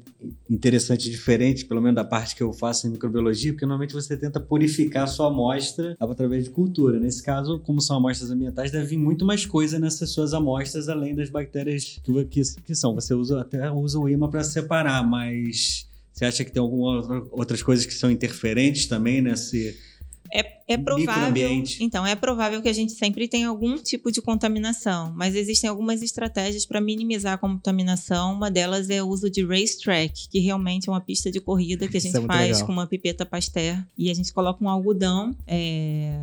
interessante, 0.49 1.09
diferente, 1.09 1.65
pelo 1.65 1.81
menos 1.81 1.95
da 1.95 2.03
parte 2.03 2.35
que 2.35 2.43
eu 2.43 2.53
faço 2.53 2.87
em 2.87 2.91
microbiologia, 2.91 3.51
porque 3.51 3.65
normalmente 3.65 3.93
você 3.93 4.15
tenta 4.15 4.39
purificar 4.39 5.03
a 5.03 5.07
sua 5.07 5.27
amostra 5.27 5.95
através 5.99 6.45
de 6.45 6.49
cultura. 6.49 6.99
Nesse 6.99 7.23
caso, 7.23 7.59
como 7.59 7.81
são 7.81 7.97
amostras 7.97 8.31
ambientais, 8.31 8.71
deve 8.71 8.87
vir 8.87 8.97
muito 8.97 9.25
mais 9.25 9.45
coisa 9.45 9.79
nessas 9.79 10.09
suas 10.11 10.33
amostras, 10.33 10.89
além 10.89 11.15
das 11.15 11.29
bactérias 11.29 11.99
que, 12.03 12.25
que, 12.25 12.41
que 12.65 12.75
são. 12.75 12.95
Você 12.95 13.13
usa 13.13 13.41
até 13.41 13.71
usa 13.71 13.99
o 13.99 14.09
imã 14.09 14.29
para 14.29 14.43
separar, 14.43 15.07
mas 15.07 15.87
você 16.13 16.25
acha 16.25 16.45
que 16.45 16.51
tem 16.51 16.61
algumas 16.61 17.07
outras 17.31 17.63
coisas 17.63 17.85
que 17.85 17.93
são 17.93 18.11
interferentes 18.11 18.85
também 18.85 19.21
nesse 19.21 19.75
é, 20.33 20.63
é 20.67 20.77
provável. 20.77 21.63
Então, 21.79 22.05
é 22.05 22.15
provável 22.15 22.59
que 22.61 22.67
a 22.67 22.73
gente 22.73 22.93
sempre 22.93 23.27
tenha 23.27 23.47
algum 23.47 23.77
tipo 23.77 24.11
de 24.11 24.19
contaminação, 24.19 25.13
mas 25.15 25.35
existem 25.35 25.69
algumas 25.69 26.01
estratégias 26.01 26.65
para 26.65 26.81
minimizar 26.81 27.33
a 27.33 27.37
contaminação. 27.37 28.33
Uma 28.33 28.49
delas 28.49 28.89
é 28.89 29.03
o 29.03 29.07
uso 29.07 29.29
de 29.29 29.45
racetrack, 29.45 30.27
que 30.29 30.39
realmente 30.39 30.89
é 30.89 30.91
uma 30.91 31.01
pista 31.01 31.31
de 31.31 31.39
corrida 31.39 31.87
que 31.87 31.97
a 31.97 32.01
gente 32.01 32.17
é 32.17 32.21
faz 32.21 32.51
legal. 32.53 32.65
com 32.65 32.73
uma 32.73 32.87
pipeta 32.87 33.25
Pasteur 33.25 33.77
e 33.95 34.09
a 34.09 34.13
gente 34.13 34.33
coloca 34.33 34.63
um 34.63 34.69
algodão 34.69 35.35
é, 35.45 36.17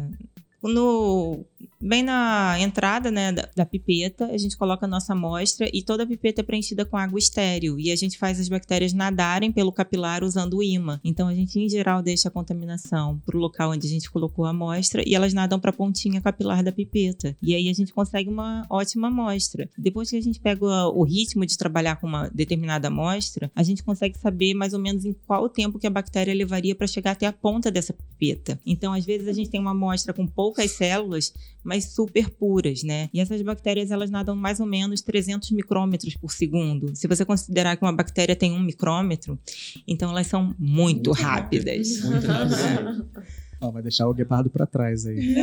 no 0.62 1.44
bem 1.81 2.03
na 2.03 2.57
entrada 2.61 3.11
né, 3.11 3.33
da, 3.33 3.49
da, 3.57 3.66
pipeta, 3.66 4.27
a 4.27 4.37
gente 4.37 4.57
coloca 4.57 4.85
a 4.85 4.88
nossa 4.88 5.14
amostra 5.14 5.68
e 5.73 5.83
toda 5.83 6.03
a 6.03 6.07
pipeta 6.07 6.42
é 6.42 6.44
preenchida 6.44 6.85
com 6.85 6.96
água 6.96 7.18
estéreo. 7.18 7.81
E 7.81 7.90
a 7.90 7.96
gente 7.96 8.18
faz 8.18 8.38
as 8.38 8.49
bactérias 8.49 8.92
nadarem 8.92 9.51
pelo 9.51 9.73
capilar 9.73 10.23
usando 10.23 10.59
o 10.59 10.62
imã. 10.62 11.01
Então 11.03 11.29
a 11.29 11.35
gente, 11.35 11.59
em 11.59 11.68
geral, 11.68 12.03
deixa 12.03 12.29
a 12.29 12.31
contaminação 12.31 13.18
para 13.25 13.37
o 13.37 13.40
local 13.40 13.70
onde 13.70 13.87
a 13.87 13.90
gente 13.90 14.11
colocou 14.11 14.44
a 14.44 14.51
amostra 14.51 15.03
e 15.07 15.14
elas 15.14 15.33
nadam 15.33 15.59
para 15.59 15.70
a 15.70 15.75
pontinha 15.75 16.20
capilar 16.20 16.62
da 16.62 16.73
pipeta. 16.73 17.37
E 17.42 17.55
aí 17.55 17.68
a 17.68 17.73
gente 17.73 17.92
consegue 17.94 18.29
uma 18.29 18.66
ótima 18.68 19.09
amostra. 19.09 19.68
Depois 19.79 20.11
que 20.11 20.16
a 20.16 20.23
gente 20.23 20.40
pega 20.40 20.88
o 20.88 21.03
ritmo 21.03 21.46
de 21.46 21.57
trabalhar 21.57 21.96
com 21.96 22.07
uma 22.07 22.29
determinada 22.29 22.88
amostra, 22.88 23.51
a 23.55 23.62
gente 23.62 23.83
consegue 23.83 24.18
saber 24.18 24.55
mais 24.55 24.75
ou 24.75 24.81
menos 24.81 25.05
em 25.05 25.14
qual 25.27 25.49
tempo 25.49 25.79
que 25.79 25.87
a 25.87 25.90
bactéria 25.90 26.35
levaria 26.35 26.75
para 26.75 26.87
chegar 26.87 27.12
até 27.12 27.27
a 27.27 27.33
ponta 27.33 27.70
dessa 27.70 27.92
pipeta. 27.92 28.61
Então, 28.66 28.92
às 28.92 29.05
vezes, 29.05 29.29
a 29.29 29.33
gente 29.33 29.51
tem 29.51 29.61
uma 29.61 29.70
amostra 29.70 30.12
com 30.12 30.27
poucas 30.51 30.73
células, 30.73 31.33
mas 31.63 31.85
super 31.93 32.29
puras, 32.29 32.83
né? 32.83 33.09
E 33.15 33.21
essas 33.21 33.41
bactérias, 33.41 33.93
elas 33.93 34.11
nadam 34.11 34.35
mais 34.35 34.59
ou 34.59 34.67
menos 34.67 35.01
300 35.01 35.53
micrômetros 35.53 36.17
por 36.17 36.33
segundo. 36.33 36.95
Se 36.97 37.07
você 37.07 37.25
considerar 37.25 37.77
que 37.77 37.85
uma 37.85 37.93
bactéria 37.93 38.35
tem 38.35 38.53
um 38.53 38.61
micrômetro, 38.61 39.39
então 39.87 40.11
elas 40.11 40.27
são 40.27 40.55
muito, 40.59 41.11
muito 41.11 41.13
rápidas. 41.13 42.03
Muito 42.03 42.27
rápidas. 42.27 43.05
Oh, 43.63 43.71
vai 43.71 43.83
deixar 43.83 44.09
o 44.09 44.15
guepardo 44.15 44.49
para 44.49 44.67
trás 44.67 45.07
aí. 45.07 45.37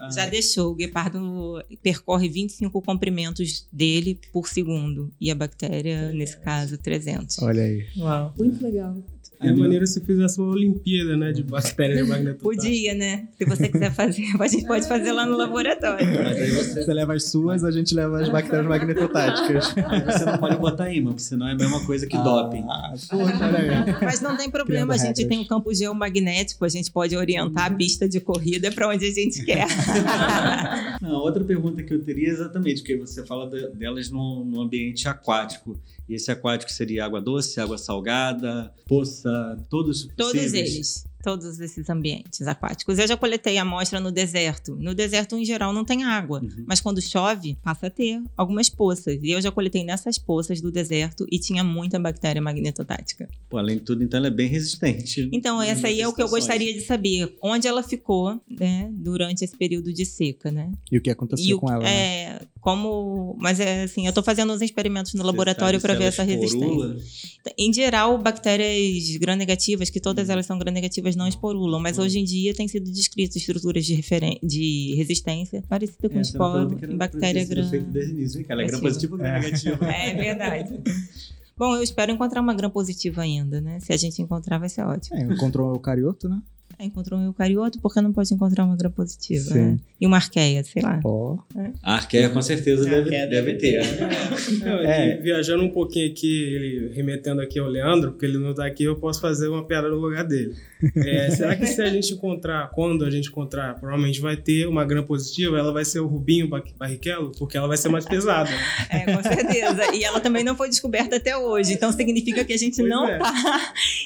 Ah. 0.00 0.10
Já 0.10 0.26
deixou. 0.26 0.72
O 0.72 0.74
guepardo 0.74 1.62
percorre 1.80 2.28
25 2.28 2.82
comprimentos 2.82 3.66
dele 3.72 4.18
por 4.32 4.48
segundo. 4.48 5.10
E 5.20 5.30
a 5.30 5.34
bactéria, 5.34 6.10
nesse 6.12 6.36
caso, 6.38 6.76
300. 6.76 7.38
Olha 7.42 7.62
aí. 7.62 7.86
Uau. 7.96 8.34
Muito 8.36 8.62
legal. 8.62 8.96
É 9.40 9.52
maneiro 9.52 9.86
se 9.86 10.00
fizesse 10.00 10.40
uma 10.40 10.50
Olimpíada, 10.50 11.16
né? 11.16 11.32
De 11.32 11.42
bactérias 11.44 12.08
magnetotáticas. 12.08 12.42
Podia, 12.42 12.94
né? 12.94 13.28
Se 13.38 13.44
você 13.44 13.68
quiser 13.68 13.92
fazer, 13.92 14.24
a 14.38 14.48
gente 14.48 14.66
pode 14.66 14.88
fazer 14.88 15.12
lá 15.12 15.26
no 15.26 15.36
laboratório. 15.36 16.06
Mas 16.06 16.36
aí 16.36 16.50
você, 16.50 16.84
você 16.84 16.94
leva 16.94 17.14
as 17.14 17.24
suas, 17.24 17.64
a 17.64 17.70
gente 17.70 17.94
leva 17.94 18.20
as 18.20 18.28
bactérias 18.28 18.66
magnetotáticas. 18.66 19.74
você 20.06 20.24
não 20.24 20.38
pode 20.38 20.56
botar 20.56 20.92
imã, 20.92 21.10
porque 21.10 21.22
senão 21.22 21.48
é 21.48 21.52
a 21.52 21.56
mesma 21.56 21.84
coisa 21.84 22.06
que 22.06 22.16
ah, 22.16 22.22
doping. 22.22 22.62
Poxa, 22.62 23.10
olha 23.10 23.98
Mas 24.02 24.20
não 24.20 24.36
tem 24.36 24.50
problema, 24.50 24.94
a 24.94 24.98
gente 24.98 25.26
tem 25.26 25.38
um 25.38 25.44
campo 25.44 25.72
geomagnético, 25.74 26.64
a 26.64 26.68
gente 26.68 26.90
pode 26.90 27.16
orientar 27.16 27.66
a 27.66 27.74
pista 27.74 28.08
de 28.08 28.20
corrida 28.20 28.70
para 28.72 28.88
onde 28.88 29.06
a 29.06 29.12
gente 29.12 29.44
quer. 29.44 29.66
não, 31.00 31.18
outra 31.20 31.44
pergunta 31.44 31.82
que 31.82 31.92
eu 31.92 32.02
teria 32.02 32.28
é 32.28 32.32
exatamente, 32.32 32.80
porque 32.80 32.96
você 32.96 33.24
fala 33.24 33.48
delas 33.74 34.10
no, 34.10 34.44
no 34.44 34.60
ambiente 34.60 35.08
aquático. 35.08 35.78
E 36.08 36.14
esse 36.14 36.30
aquático 36.30 36.70
seria 36.70 37.04
água 37.04 37.20
doce, 37.20 37.60
água 37.60 37.78
salgada, 37.78 38.72
poça, 38.86 39.58
todos 39.68 40.08
Todos 40.16 40.32
possíveis. 40.32 40.54
eles 40.54 41.04
todos 41.26 41.58
esses 41.58 41.90
ambientes 41.90 42.46
aquáticos. 42.46 43.00
Eu 43.00 43.08
já 43.08 43.16
coletei 43.16 43.58
amostra 43.58 43.98
no 43.98 44.12
deserto. 44.12 44.76
No 44.76 44.94
deserto, 44.94 45.34
em 45.34 45.44
geral, 45.44 45.72
não 45.72 45.84
tem 45.84 46.04
água, 46.04 46.40
uhum. 46.40 46.64
mas 46.64 46.80
quando 46.80 47.02
chove, 47.02 47.58
passa 47.64 47.88
a 47.88 47.90
ter 47.90 48.22
algumas 48.36 48.70
poças. 48.70 49.18
E 49.20 49.32
eu 49.32 49.40
já 49.40 49.50
coletei 49.50 49.82
nessas 49.82 50.18
poças 50.18 50.60
do 50.60 50.70
deserto 50.70 51.26
e 51.28 51.40
tinha 51.40 51.64
muita 51.64 51.98
bactéria 51.98 52.40
magnetotática. 52.40 53.28
Pô, 53.48 53.58
além 53.58 53.78
de 53.78 53.82
tudo, 53.82 54.04
então 54.04 54.18
ela 54.18 54.28
é 54.28 54.30
bem 54.30 54.46
resistente. 54.46 55.28
Então, 55.32 55.60
essa 55.60 55.88
aí 55.88 56.00
é 56.00 56.06
o 56.06 56.12
que 56.12 56.22
eu 56.22 56.28
gostaria 56.28 56.72
de 56.72 56.82
saber. 56.82 57.36
Onde 57.42 57.66
ela 57.66 57.82
ficou, 57.82 58.40
né, 58.48 58.88
durante 58.92 59.44
esse 59.44 59.56
período 59.56 59.92
de 59.92 60.06
seca, 60.06 60.52
né? 60.52 60.70
E 60.92 60.96
o 60.96 61.00
que 61.00 61.10
aconteceu 61.10 61.58
com 61.58 61.68
ela, 61.68 61.82
né? 61.82 61.90
é, 61.90 62.32
né? 62.34 62.40
Como... 62.66 63.36
Mas 63.38 63.60
é 63.60 63.84
assim, 63.84 64.06
eu 64.06 64.08
estou 64.08 64.24
fazendo 64.24 64.52
os 64.52 64.60
experimentos 64.60 65.14
no 65.14 65.22
laboratório 65.22 65.80
para 65.80 65.94
ver 65.94 66.06
essa 66.06 66.24
resistência. 66.24 66.96
Em 67.56 67.72
geral, 67.72 68.18
bactérias 68.18 69.16
gram-negativas, 69.18 69.88
que 69.88 70.00
todas 70.00 70.28
elas 70.28 70.46
são 70.46 70.58
gram-negativas 70.58 71.14
não 71.14 71.28
esporulam, 71.28 71.80
mas 71.80 71.96
hoje 71.96 72.18
em 72.18 72.24
dia 72.24 72.52
tem 72.52 72.66
sido 72.66 72.90
descrito 72.90 73.38
estruturas 73.38 73.86
de, 73.86 74.02
de 74.42 74.94
resistência 74.96 75.62
parecida 75.68 76.08
com 76.08 76.18
é, 76.18 76.20
esporo 76.20 76.76
em 76.82 76.96
bactéria 76.96 77.44
gram. 77.44 77.70
Desde 77.70 78.12
o 78.12 78.18
início, 78.18 78.44
ela 78.48 78.62
é 78.62 78.66
gram 78.66 78.80
positivo 78.80 79.12
ou 79.12 79.18
gram 79.20 79.32
negativo? 79.32 79.78
É 79.86 80.14
verdade. 80.14 80.80
Bom, 81.56 81.76
eu 81.76 81.84
espero 81.84 82.10
encontrar 82.10 82.40
uma 82.40 82.52
gram 82.52 82.68
positiva 82.68 83.22
ainda, 83.22 83.60
né? 83.60 83.78
Se 83.78 83.92
a 83.92 83.96
gente 83.96 84.20
encontrar, 84.20 84.58
vai 84.58 84.68
ser 84.68 84.82
ótimo. 84.82 85.16
É, 85.16 85.22
encontrou 85.22 85.72
o 85.72 85.78
carioto, 85.78 86.28
né? 86.28 86.42
É, 86.78 86.84
encontrou 86.84 87.18
um 87.18 87.24
eucarioto, 87.24 87.80
porque 87.80 88.00
não 88.02 88.12
pode 88.12 88.32
encontrar 88.34 88.64
uma 88.64 88.76
gram 88.76 88.90
positiva? 88.90 89.54
Né? 89.54 89.78
E 89.98 90.06
uma 90.06 90.18
arqueia, 90.18 90.62
sei 90.62 90.82
lá. 90.82 91.00
Oh. 91.04 91.38
É. 91.56 91.70
A 91.82 91.94
arqueia 91.94 92.28
com 92.28 92.42
certeza 92.42 92.84
deve, 92.84 93.08
deve, 93.08 93.30
deve 93.30 93.54
ter. 93.54 93.80
É. 94.84 95.16
Viajando 95.16 95.64
um 95.64 95.70
pouquinho 95.70 96.10
aqui, 96.10 96.42
ele 96.42 96.92
remetendo 96.94 97.40
aqui 97.40 97.58
ao 97.58 97.66
Leandro, 97.66 98.12
porque 98.12 98.26
ele 98.26 98.38
não 98.38 98.50
está 98.50 98.66
aqui, 98.66 98.84
eu 98.84 98.96
posso 98.96 99.20
fazer 99.20 99.48
uma 99.48 99.64
piada 99.64 99.88
no 99.88 99.96
lugar 99.96 100.24
dele. 100.24 100.54
É, 100.96 101.30
será 101.30 101.56
que 101.56 101.66
se 101.66 101.80
a 101.80 101.88
gente 101.88 102.12
encontrar, 102.12 102.70
quando 102.70 103.04
a 103.04 103.10
gente 103.10 103.28
encontrar, 103.28 103.74
provavelmente 103.80 104.20
vai 104.20 104.36
ter 104.36 104.66
uma 104.66 104.84
gram 104.84 105.02
positiva, 105.02 105.58
ela 105.58 105.72
vai 105.72 105.84
ser 105.84 106.00
o 106.00 106.06
Rubinho 106.06 106.48
Barrichello, 106.78 107.32
porque 107.38 107.56
ela 107.56 107.66
vai 107.66 107.78
ser 107.78 107.88
mais 107.88 108.04
pesada. 108.04 108.50
É, 108.90 109.14
com 109.14 109.22
certeza. 109.22 109.94
E 109.94 110.04
ela 110.04 110.20
também 110.20 110.44
não 110.44 110.54
foi 110.54 110.68
descoberta 110.68 111.16
até 111.16 111.36
hoje, 111.36 111.72
então 111.72 111.90
significa 111.90 112.44
que 112.44 112.52
a 112.52 112.58
gente 112.58 112.76
pois 112.76 112.88
não 112.88 113.08
está. 113.08 113.32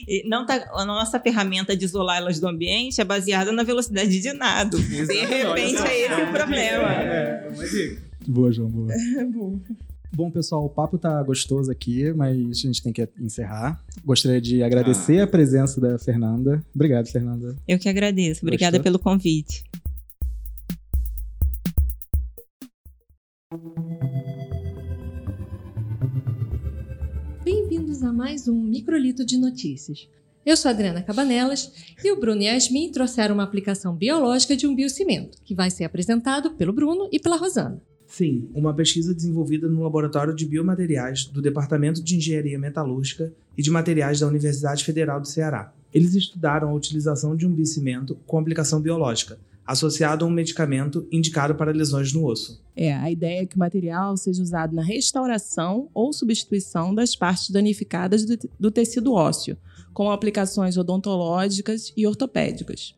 É. 0.09 0.23
Não 0.25 0.47
tá, 0.47 0.71
a 0.75 0.85
nossa 0.85 1.19
ferramenta 1.19 1.77
de 1.77 1.85
isolar 1.85 2.19
elas 2.19 2.39
do 2.39 2.47
ambiente 2.47 2.60
é 2.69 3.05
baseada 3.05 3.53
na 3.53 3.63
velocidade 3.63 4.21
de 4.21 4.33
nado. 4.33 4.79
De 4.79 5.05
repente 5.05 5.83
é 5.83 6.01
esse 6.07 6.23
o 6.23 6.33
problema. 6.33 6.93
É, 6.93 7.47
é 7.47 7.49
uma 7.49 7.67
dica. 7.67 8.03
Boa, 8.27 8.53
João, 8.53 8.71
boa. 8.71 8.89
Bom. 9.33 9.61
Bom, 10.13 10.29
pessoal, 10.29 10.65
o 10.65 10.69
papo 10.69 10.99
tá 10.99 11.23
gostoso 11.23 11.71
aqui, 11.71 12.13
mas 12.13 12.37
a 12.37 12.53
gente 12.53 12.83
tem 12.83 12.93
que 12.93 13.09
encerrar. 13.21 13.81
Gostaria 14.05 14.41
de 14.41 14.61
agradecer 14.61 15.21
a 15.21 15.27
presença 15.27 15.81
da 15.81 15.99
Fernanda. 15.99 16.65
Obrigado, 16.75 17.07
Fernanda. 17.07 17.57
Eu 17.67 17.79
que 17.79 17.89
agradeço. 17.89 18.45
Obrigada 18.45 18.79
Gostou? 18.79 18.83
pelo 18.83 18.99
convite. 18.99 19.63
Bem-vindos 27.45 28.03
a 28.03 28.13
mais 28.13 28.49
um 28.49 28.61
Microlito 28.61 29.25
de 29.25 29.39
Notícias. 29.39 30.09
Eu 30.45 30.57
sou 30.57 30.71
a 30.71 30.73
Adriana 30.73 31.03
Cabanelas 31.03 31.71
e 32.03 32.11
o 32.11 32.19
Bruno 32.19 32.41
e 32.41 32.49
a 32.49 32.55
Yasmin 32.55 32.91
trouxeram 32.91 33.35
uma 33.35 33.43
aplicação 33.43 33.95
biológica 33.95 34.57
de 34.57 34.67
um 34.67 34.75
biocimento, 34.75 35.37
que 35.45 35.55
vai 35.55 35.71
ser 35.71 35.85
apresentado 35.85 36.53
pelo 36.53 36.73
Bruno 36.73 37.11
e 37.13 37.21
pela 37.21 37.37
Rosana. 37.37 37.81
Sim, 38.07 38.49
uma 38.55 38.73
pesquisa 38.73 39.15
desenvolvida 39.15 39.69
no 39.69 39.83
Laboratório 39.83 40.35
de 40.35 40.47
Biomateriais 40.47 41.27
do 41.27 41.43
Departamento 41.43 42.03
de 42.03 42.17
Engenharia 42.17 42.59
Metalúrgica 42.59 43.33
e 43.57 43.63
de 43.63 43.71
Materiais 43.71 44.21
da 44.21 44.27
Universidade 44.27 44.83
Federal 44.83 45.21
do 45.21 45.29
Ceará. 45.29 45.75
Eles 45.93 46.15
estudaram 46.15 46.71
a 46.71 46.75
utilização 46.75 47.37
de 47.37 47.47
um 47.47 47.53
bicimento 47.53 48.17
com 48.27 48.39
aplicação 48.39 48.81
biológica, 48.81 49.39
associado 49.67 50.25
a 50.25 50.29
um 50.29 50.31
medicamento 50.31 51.07
indicado 51.13 51.55
para 51.55 51.71
lesões 51.71 52.13
no 52.13 52.25
osso. 52.25 52.61
É, 52.75 52.93
a 52.95 53.11
ideia 53.11 53.43
é 53.43 53.47
que 53.47 53.57
o 53.57 53.59
material 53.59 54.17
seja 54.17 54.43
usado 54.43 54.75
na 54.75 54.83
restauração 54.83 55.89
ou 55.93 56.13
substituição 56.13 56.95
das 56.95 57.15
partes 57.15 57.51
danificadas 57.51 58.25
do, 58.25 58.39
do 58.59 58.71
tecido 58.71 59.13
ósseo, 59.13 59.57
com 59.93 60.11
aplicações 60.11 60.77
odontológicas 60.77 61.93
e 61.97 62.07
ortopédicas. 62.07 62.95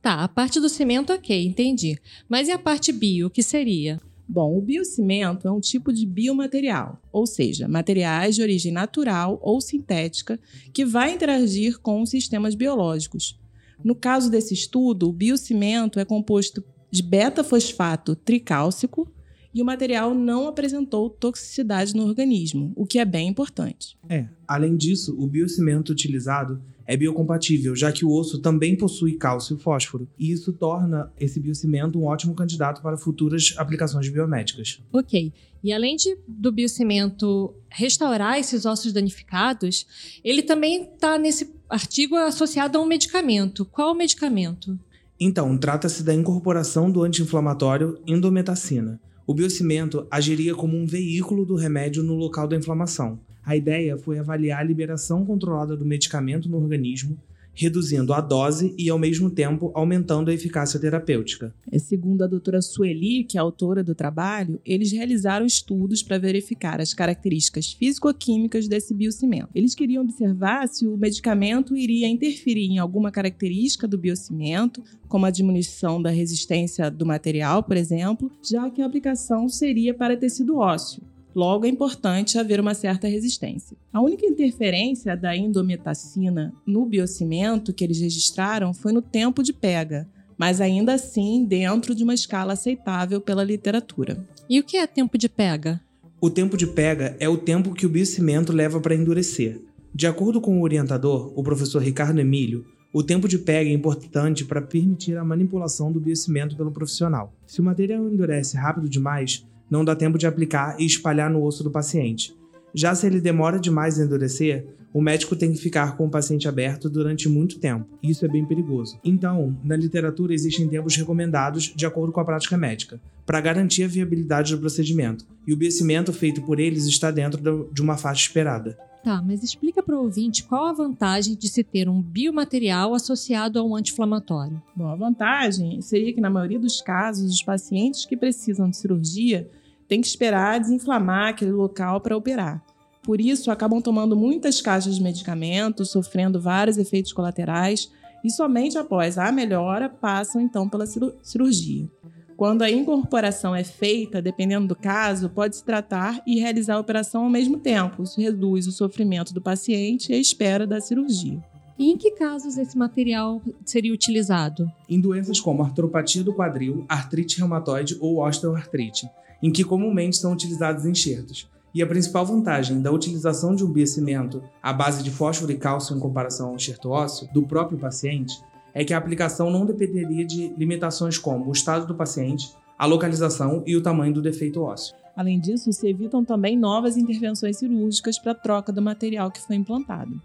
Tá, 0.00 0.24
a 0.24 0.28
parte 0.28 0.58
do 0.58 0.68
cimento, 0.68 1.12
ok, 1.12 1.46
entendi. 1.46 1.98
Mas 2.28 2.48
e 2.48 2.50
a 2.50 2.58
parte 2.58 2.90
bio, 2.90 3.28
o 3.28 3.30
que 3.30 3.42
seria? 3.42 4.00
Bom, 4.28 4.56
o 4.56 4.62
biocimento 4.62 5.46
é 5.46 5.50
um 5.50 5.60
tipo 5.60 5.92
de 5.92 6.06
biomaterial, 6.06 7.00
ou 7.12 7.26
seja, 7.26 7.68
materiais 7.68 8.34
de 8.34 8.42
origem 8.42 8.72
natural 8.72 9.38
ou 9.42 9.60
sintética 9.60 10.40
que 10.72 10.84
vai 10.84 11.12
interagir 11.12 11.78
com 11.78 12.02
os 12.02 12.10
sistemas 12.10 12.54
biológicos. 12.54 13.38
No 13.84 13.94
caso 13.94 14.30
desse 14.30 14.54
estudo, 14.54 15.08
o 15.08 15.12
biocimento 15.12 16.00
é 16.00 16.04
composto 16.04 16.64
de 16.90 17.02
beta-fosfato 17.02 18.16
tricálcico 18.16 19.06
e 19.54 19.60
o 19.60 19.64
material 19.64 20.14
não 20.14 20.48
apresentou 20.48 21.10
toxicidade 21.10 21.94
no 21.94 22.06
organismo, 22.06 22.72
o 22.74 22.86
que 22.86 22.98
é 22.98 23.04
bem 23.04 23.28
importante. 23.28 23.96
É, 24.08 24.26
além 24.46 24.76
disso, 24.76 25.14
o 25.18 25.26
biocimento 25.26 25.92
utilizado 25.92 26.60
é 26.86 26.96
biocompatível, 26.96 27.76
já 27.76 27.92
que 27.92 28.04
o 28.04 28.10
osso 28.10 28.38
também 28.40 28.76
possui 28.76 29.14
cálcio 29.14 29.56
e 29.56 29.60
fósforo, 29.60 30.08
e 30.18 30.32
isso 30.32 30.52
torna 30.52 31.12
esse 31.18 31.38
biocimento 31.38 31.98
um 31.98 32.04
ótimo 32.04 32.34
candidato 32.34 32.82
para 32.82 32.96
futuras 32.96 33.54
aplicações 33.56 34.08
biomédicas. 34.08 34.80
Ok. 34.92 35.32
E 35.62 35.72
além 35.72 35.94
de, 35.94 36.18
do 36.26 36.50
biocimento 36.50 37.54
restaurar 37.70 38.38
esses 38.38 38.66
ossos 38.66 38.92
danificados, 38.92 39.86
ele 40.24 40.42
também 40.42 40.82
está 40.82 41.16
nesse 41.16 41.54
artigo 41.68 42.16
associado 42.16 42.76
a 42.76 42.80
um 42.80 42.86
medicamento. 42.86 43.64
Qual 43.64 43.92
o 43.92 43.94
medicamento? 43.94 44.78
Então, 45.20 45.56
trata-se 45.56 46.02
da 46.02 46.12
incorporação 46.12 46.90
do 46.90 47.02
anti-inflamatório 47.04 47.96
indometacina. 48.04 49.00
O 49.24 49.32
biocimento 49.32 50.04
agiria 50.10 50.52
como 50.52 50.76
um 50.76 50.84
veículo 50.84 51.44
do 51.44 51.54
remédio 51.54 52.02
no 52.02 52.14
local 52.14 52.48
da 52.48 52.56
inflamação. 52.56 53.20
A 53.44 53.56
ideia 53.56 53.96
foi 53.96 54.18
avaliar 54.18 54.60
a 54.60 54.64
liberação 54.64 55.24
controlada 55.24 55.76
do 55.76 55.84
medicamento 55.84 56.48
no 56.48 56.60
organismo, 56.60 57.16
reduzindo 57.54 58.12
a 58.12 58.20
dose 58.20 58.74
e, 58.78 58.88
ao 58.88 58.98
mesmo 58.98 59.30
tempo, 59.30 59.70
aumentando 59.74 60.30
a 60.30 60.34
eficácia 60.34 60.80
terapêutica. 60.80 61.54
É, 61.70 61.78
segundo 61.78 62.22
a 62.22 62.26
doutora 62.26 62.62
Sueli, 62.62 63.24
que 63.24 63.36
é 63.36 63.40
autora 63.40 63.84
do 63.84 63.94
trabalho, 63.94 64.60
eles 64.64 64.92
realizaram 64.92 65.44
estudos 65.44 66.02
para 66.02 66.18
verificar 66.18 66.80
as 66.80 66.94
características 66.94 67.72
físico-químicas 67.72 68.66
desse 68.66 68.94
biocimento. 68.94 69.48
Eles 69.54 69.74
queriam 69.74 70.02
observar 70.02 70.66
se 70.68 70.86
o 70.86 70.96
medicamento 70.96 71.76
iria 71.76 72.08
interferir 72.08 72.66
em 72.66 72.78
alguma 72.78 73.10
característica 73.10 73.86
do 73.86 73.98
biocimento, 73.98 74.82
como 75.08 75.26
a 75.26 75.30
diminuição 75.30 76.00
da 76.00 76.10
resistência 76.10 76.90
do 76.90 77.04
material, 77.04 77.62
por 77.62 77.76
exemplo, 77.76 78.30
já 78.42 78.70
que 78.70 78.80
a 78.80 78.86
aplicação 78.86 79.48
seria 79.48 79.92
para 79.92 80.16
tecido 80.16 80.56
ósseo. 80.56 81.02
Logo, 81.34 81.64
é 81.64 81.68
importante 81.68 82.38
haver 82.38 82.60
uma 82.60 82.74
certa 82.74 83.08
resistência. 83.08 83.76
A 83.92 84.00
única 84.00 84.26
interferência 84.26 85.16
da 85.16 85.36
indometacina 85.36 86.52
no 86.66 86.84
biocimento 86.84 87.72
que 87.72 87.82
eles 87.82 88.00
registraram 88.00 88.74
foi 88.74 88.92
no 88.92 89.00
tempo 89.00 89.42
de 89.42 89.52
pega, 89.52 90.08
mas 90.36 90.60
ainda 90.60 90.94
assim 90.94 91.44
dentro 91.44 91.94
de 91.94 92.04
uma 92.04 92.14
escala 92.14 92.52
aceitável 92.52 93.20
pela 93.20 93.44
literatura. 93.44 94.26
E 94.48 94.60
o 94.60 94.64
que 94.64 94.76
é 94.76 94.86
tempo 94.86 95.16
de 95.16 95.28
pega? 95.28 95.80
O 96.20 96.28
tempo 96.28 96.56
de 96.56 96.66
pega 96.66 97.16
é 97.18 97.28
o 97.28 97.38
tempo 97.38 97.74
que 97.74 97.86
o 97.86 97.88
biocimento 97.88 98.52
leva 98.52 98.80
para 98.80 98.94
endurecer. 98.94 99.60
De 99.94 100.06
acordo 100.06 100.40
com 100.40 100.58
o 100.58 100.62
orientador, 100.62 101.32
o 101.34 101.42
professor 101.42 101.82
Ricardo 101.82 102.20
Emílio, 102.20 102.64
o 102.94 103.02
tempo 103.02 103.26
de 103.26 103.38
pega 103.38 103.70
é 103.70 103.72
importante 103.72 104.44
para 104.44 104.60
permitir 104.60 105.16
a 105.16 105.24
manipulação 105.24 105.90
do 105.90 105.98
biocimento 105.98 106.56
pelo 106.56 106.70
profissional. 106.70 107.32
Se 107.46 107.60
o 107.60 107.64
material 107.64 108.06
endurece 108.06 108.56
rápido 108.56 108.88
demais, 108.88 109.46
não 109.72 109.86
dá 109.86 109.96
tempo 109.96 110.18
de 110.18 110.26
aplicar 110.26 110.76
e 110.78 110.84
espalhar 110.84 111.30
no 111.30 111.42
osso 111.42 111.64
do 111.64 111.70
paciente. 111.70 112.36
Já 112.74 112.94
se 112.94 113.06
ele 113.06 113.22
demora 113.22 113.58
demais 113.58 113.98
a 113.98 114.04
endurecer, 114.04 114.66
o 114.92 115.00
médico 115.00 115.34
tem 115.34 115.50
que 115.50 115.58
ficar 115.58 115.96
com 115.96 116.04
o 116.04 116.10
paciente 116.10 116.46
aberto 116.46 116.90
durante 116.90 117.26
muito 117.26 117.58
tempo. 117.58 117.86
Isso 118.02 118.22
é 118.26 118.28
bem 118.28 118.44
perigoso. 118.44 119.00
Então, 119.02 119.56
na 119.64 119.74
literatura 119.74 120.34
existem 120.34 120.68
tempos 120.68 120.94
recomendados 120.94 121.72
de 121.74 121.86
acordo 121.86 122.12
com 122.12 122.20
a 122.20 122.24
prática 122.24 122.54
médica, 122.54 123.00
para 123.24 123.40
garantir 123.40 123.84
a 123.84 123.88
viabilidade 123.88 124.54
do 124.54 124.60
procedimento, 124.60 125.24
e 125.46 125.54
o 125.54 125.56
biocimento 125.56 126.12
feito 126.12 126.42
por 126.42 126.60
eles 126.60 126.84
está 126.84 127.10
dentro 127.10 127.70
de 127.72 127.80
uma 127.80 127.96
faixa 127.96 128.26
esperada. 128.26 128.76
Tá, 129.02 129.22
mas 129.22 129.42
explica 129.42 129.82
para 129.82 129.96
o 129.96 130.02
ouvinte 130.02 130.44
qual 130.44 130.66
a 130.66 130.72
vantagem 130.74 131.34
de 131.34 131.48
se 131.48 131.64
ter 131.64 131.88
um 131.88 132.00
biomaterial 132.02 132.94
associado 132.94 133.58
a 133.58 133.64
um 133.64 133.74
anti-inflamatório. 133.74 134.62
Bom, 134.76 134.86
a 134.88 134.94
vantagem 134.94 135.80
seria 135.80 136.12
que, 136.12 136.20
na 136.20 136.28
maioria 136.28 136.60
dos 136.60 136.82
casos, 136.82 137.32
os 137.32 137.42
pacientes 137.42 138.04
que 138.04 138.18
precisam 138.18 138.68
de 138.68 138.76
cirurgia 138.76 139.48
têm 139.92 140.00
que 140.00 140.06
esperar 140.06 140.58
desinflamar 140.58 141.28
aquele 141.28 141.52
local 141.52 142.00
para 142.00 142.16
operar. 142.16 142.64
Por 143.02 143.20
isso, 143.20 143.50
acabam 143.50 143.82
tomando 143.82 144.16
muitas 144.16 144.58
caixas 144.58 144.96
de 144.96 145.02
medicamentos, 145.02 145.90
sofrendo 145.90 146.40
vários 146.40 146.78
efeitos 146.78 147.12
colaterais 147.12 147.92
e 148.24 148.30
somente 148.30 148.78
após 148.78 149.18
a 149.18 149.30
melhora 149.30 149.90
passam 149.90 150.40
então 150.40 150.66
pela 150.66 150.86
cirurgia. 150.86 151.90
Quando 152.38 152.62
a 152.62 152.70
incorporação 152.70 153.54
é 153.54 153.62
feita, 153.62 154.22
dependendo 154.22 154.66
do 154.66 154.74
caso, 154.74 155.28
pode-se 155.28 155.62
tratar 155.62 156.22
e 156.26 156.40
realizar 156.40 156.76
a 156.76 156.80
operação 156.80 157.24
ao 157.24 157.30
mesmo 157.30 157.58
tempo. 157.58 158.02
Isso 158.02 158.18
reduz 158.18 158.66
o 158.66 158.72
sofrimento 158.72 159.34
do 159.34 159.42
paciente 159.42 160.10
e 160.10 160.14
a 160.14 160.18
espera 160.18 160.66
da 160.66 160.80
cirurgia. 160.80 161.38
E 161.78 161.90
em 161.90 161.98
que 161.98 162.12
casos 162.12 162.56
esse 162.56 162.78
material 162.78 163.42
seria 163.66 163.92
utilizado? 163.92 164.72
Em 164.88 164.98
doenças 164.98 165.38
como 165.38 165.62
artropatia 165.62 166.24
do 166.24 166.32
quadril, 166.32 166.86
artrite 166.88 167.38
reumatoide 167.38 167.98
ou 168.00 168.24
osteoartrite, 168.26 169.06
em 169.42 169.50
que 169.50 169.64
comumente 169.64 170.16
são 170.16 170.32
utilizados 170.32 170.86
enxertos. 170.86 171.50
E 171.74 171.82
a 171.82 171.86
principal 171.86 172.24
vantagem 172.24 172.82
da 172.82 172.92
utilização 172.92 173.54
de 173.54 173.64
um 173.64 173.72
biocimento 173.72 174.42
à 174.62 174.72
base 174.72 175.02
de 175.02 175.10
fósforo 175.10 175.50
e 175.52 175.56
cálcio 175.56 175.96
em 175.96 176.00
comparação 176.00 176.50
ao 176.50 176.56
enxerto 176.56 176.90
ósseo 176.90 177.28
do 177.32 177.42
próprio 177.42 177.78
paciente 177.78 178.34
é 178.74 178.84
que 178.84 178.94
a 178.94 178.98
aplicação 178.98 179.50
não 179.50 179.66
dependeria 179.66 180.24
de 180.24 180.54
limitações 180.56 181.18
como 181.18 181.48
o 181.48 181.52
estado 181.52 181.86
do 181.86 181.94
paciente, 181.94 182.50
a 182.78 182.86
localização 182.86 183.62
e 183.66 183.76
o 183.76 183.82
tamanho 183.82 184.14
do 184.14 184.22
defeito 184.22 184.62
ósseo. 184.62 184.94
Além 185.16 185.38
disso, 185.38 185.72
se 185.72 185.88
evitam 185.88 186.24
também 186.24 186.56
novas 186.56 186.96
intervenções 186.96 187.58
cirúrgicas 187.58 188.18
para 188.18 188.32
a 188.32 188.34
troca 188.34 188.72
do 188.72 188.80
material 188.80 189.30
que 189.30 189.40
foi 189.40 189.56
implantado. 189.56 190.20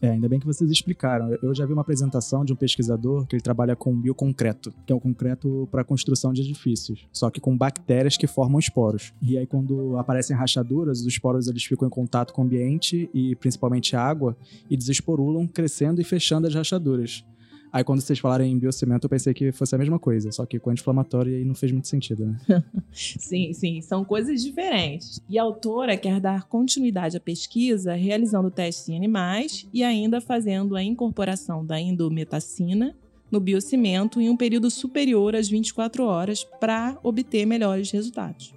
É, 0.00 0.10
ainda 0.10 0.28
bem 0.28 0.38
que 0.38 0.46
vocês 0.46 0.70
explicaram. 0.70 1.32
Eu 1.42 1.54
já 1.54 1.64
vi 1.64 1.72
uma 1.72 1.82
apresentação 1.82 2.44
de 2.44 2.52
um 2.52 2.56
pesquisador 2.56 3.26
que 3.26 3.34
ele 3.34 3.42
trabalha 3.42 3.74
com 3.74 3.94
bioconcreto, 3.98 4.72
que 4.84 4.92
é 4.92 4.96
o 4.96 5.00
concreto 5.00 5.66
para 5.70 5.84
construção 5.84 6.32
de 6.32 6.42
edifícios, 6.42 7.06
só 7.12 7.30
que 7.30 7.40
com 7.40 7.56
bactérias 7.56 8.16
que 8.16 8.26
formam 8.26 8.58
esporos. 8.58 9.14
E 9.22 9.38
aí 9.38 9.46
quando 9.46 9.96
aparecem 9.96 10.36
rachaduras, 10.36 11.00
os 11.00 11.06
esporos 11.06 11.48
eles 11.48 11.64
ficam 11.64 11.88
em 11.88 11.90
contato 11.90 12.32
com 12.32 12.42
o 12.42 12.44
ambiente 12.44 13.08
e 13.14 13.34
principalmente 13.36 13.96
água 13.96 14.36
e 14.68 14.76
desesporulam, 14.76 15.46
crescendo 15.46 16.00
e 16.00 16.04
fechando 16.04 16.46
as 16.46 16.54
rachaduras. 16.54 17.24
Aí 17.72 17.84
quando 17.84 18.00
vocês 18.00 18.18
falaram 18.18 18.44
em 18.44 18.58
biocimento, 18.58 19.06
eu 19.06 19.10
pensei 19.10 19.34
que 19.34 19.52
fosse 19.52 19.74
a 19.74 19.78
mesma 19.78 19.98
coisa, 19.98 20.32
só 20.32 20.46
que 20.46 20.58
com 20.58 20.70
anti-inflamatório 20.70 21.32
e 21.32 21.36
aí 21.36 21.44
não 21.44 21.54
fez 21.54 21.72
muito 21.72 21.88
sentido, 21.88 22.26
né? 22.26 22.38
sim, 22.92 23.52
sim, 23.52 23.80
são 23.82 24.04
coisas 24.04 24.42
diferentes. 24.42 25.20
E 25.28 25.38
a 25.38 25.42
autora 25.42 25.96
quer 25.96 26.20
dar 26.20 26.44
continuidade 26.44 27.16
à 27.16 27.20
pesquisa 27.20 27.94
realizando 27.94 28.50
testes 28.50 28.88
em 28.88 28.96
animais 28.96 29.66
e 29.72 29.82
ainda 29.82 30.20
fazendo 30.20 30.76
a 30.76 30.82
incorporação 30.82 31.64
da 31.64 31.80
indometacina 31.80 32.94
no 33.30 33.40
biocimento 33.40 34.20
em 34.20 34.30
um 34.30 34.36
período 34.36 34.70
superior 34.70 35.34
às 35.34 35.48
24 35.48 36.04
horas 36.04 36.44
para 36.44 36.96
obter 37.02 37.44
melhores 37.44 37.90
resultados. 37.90 38.54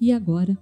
E 0.00 0.12
agora, 0.12 0.58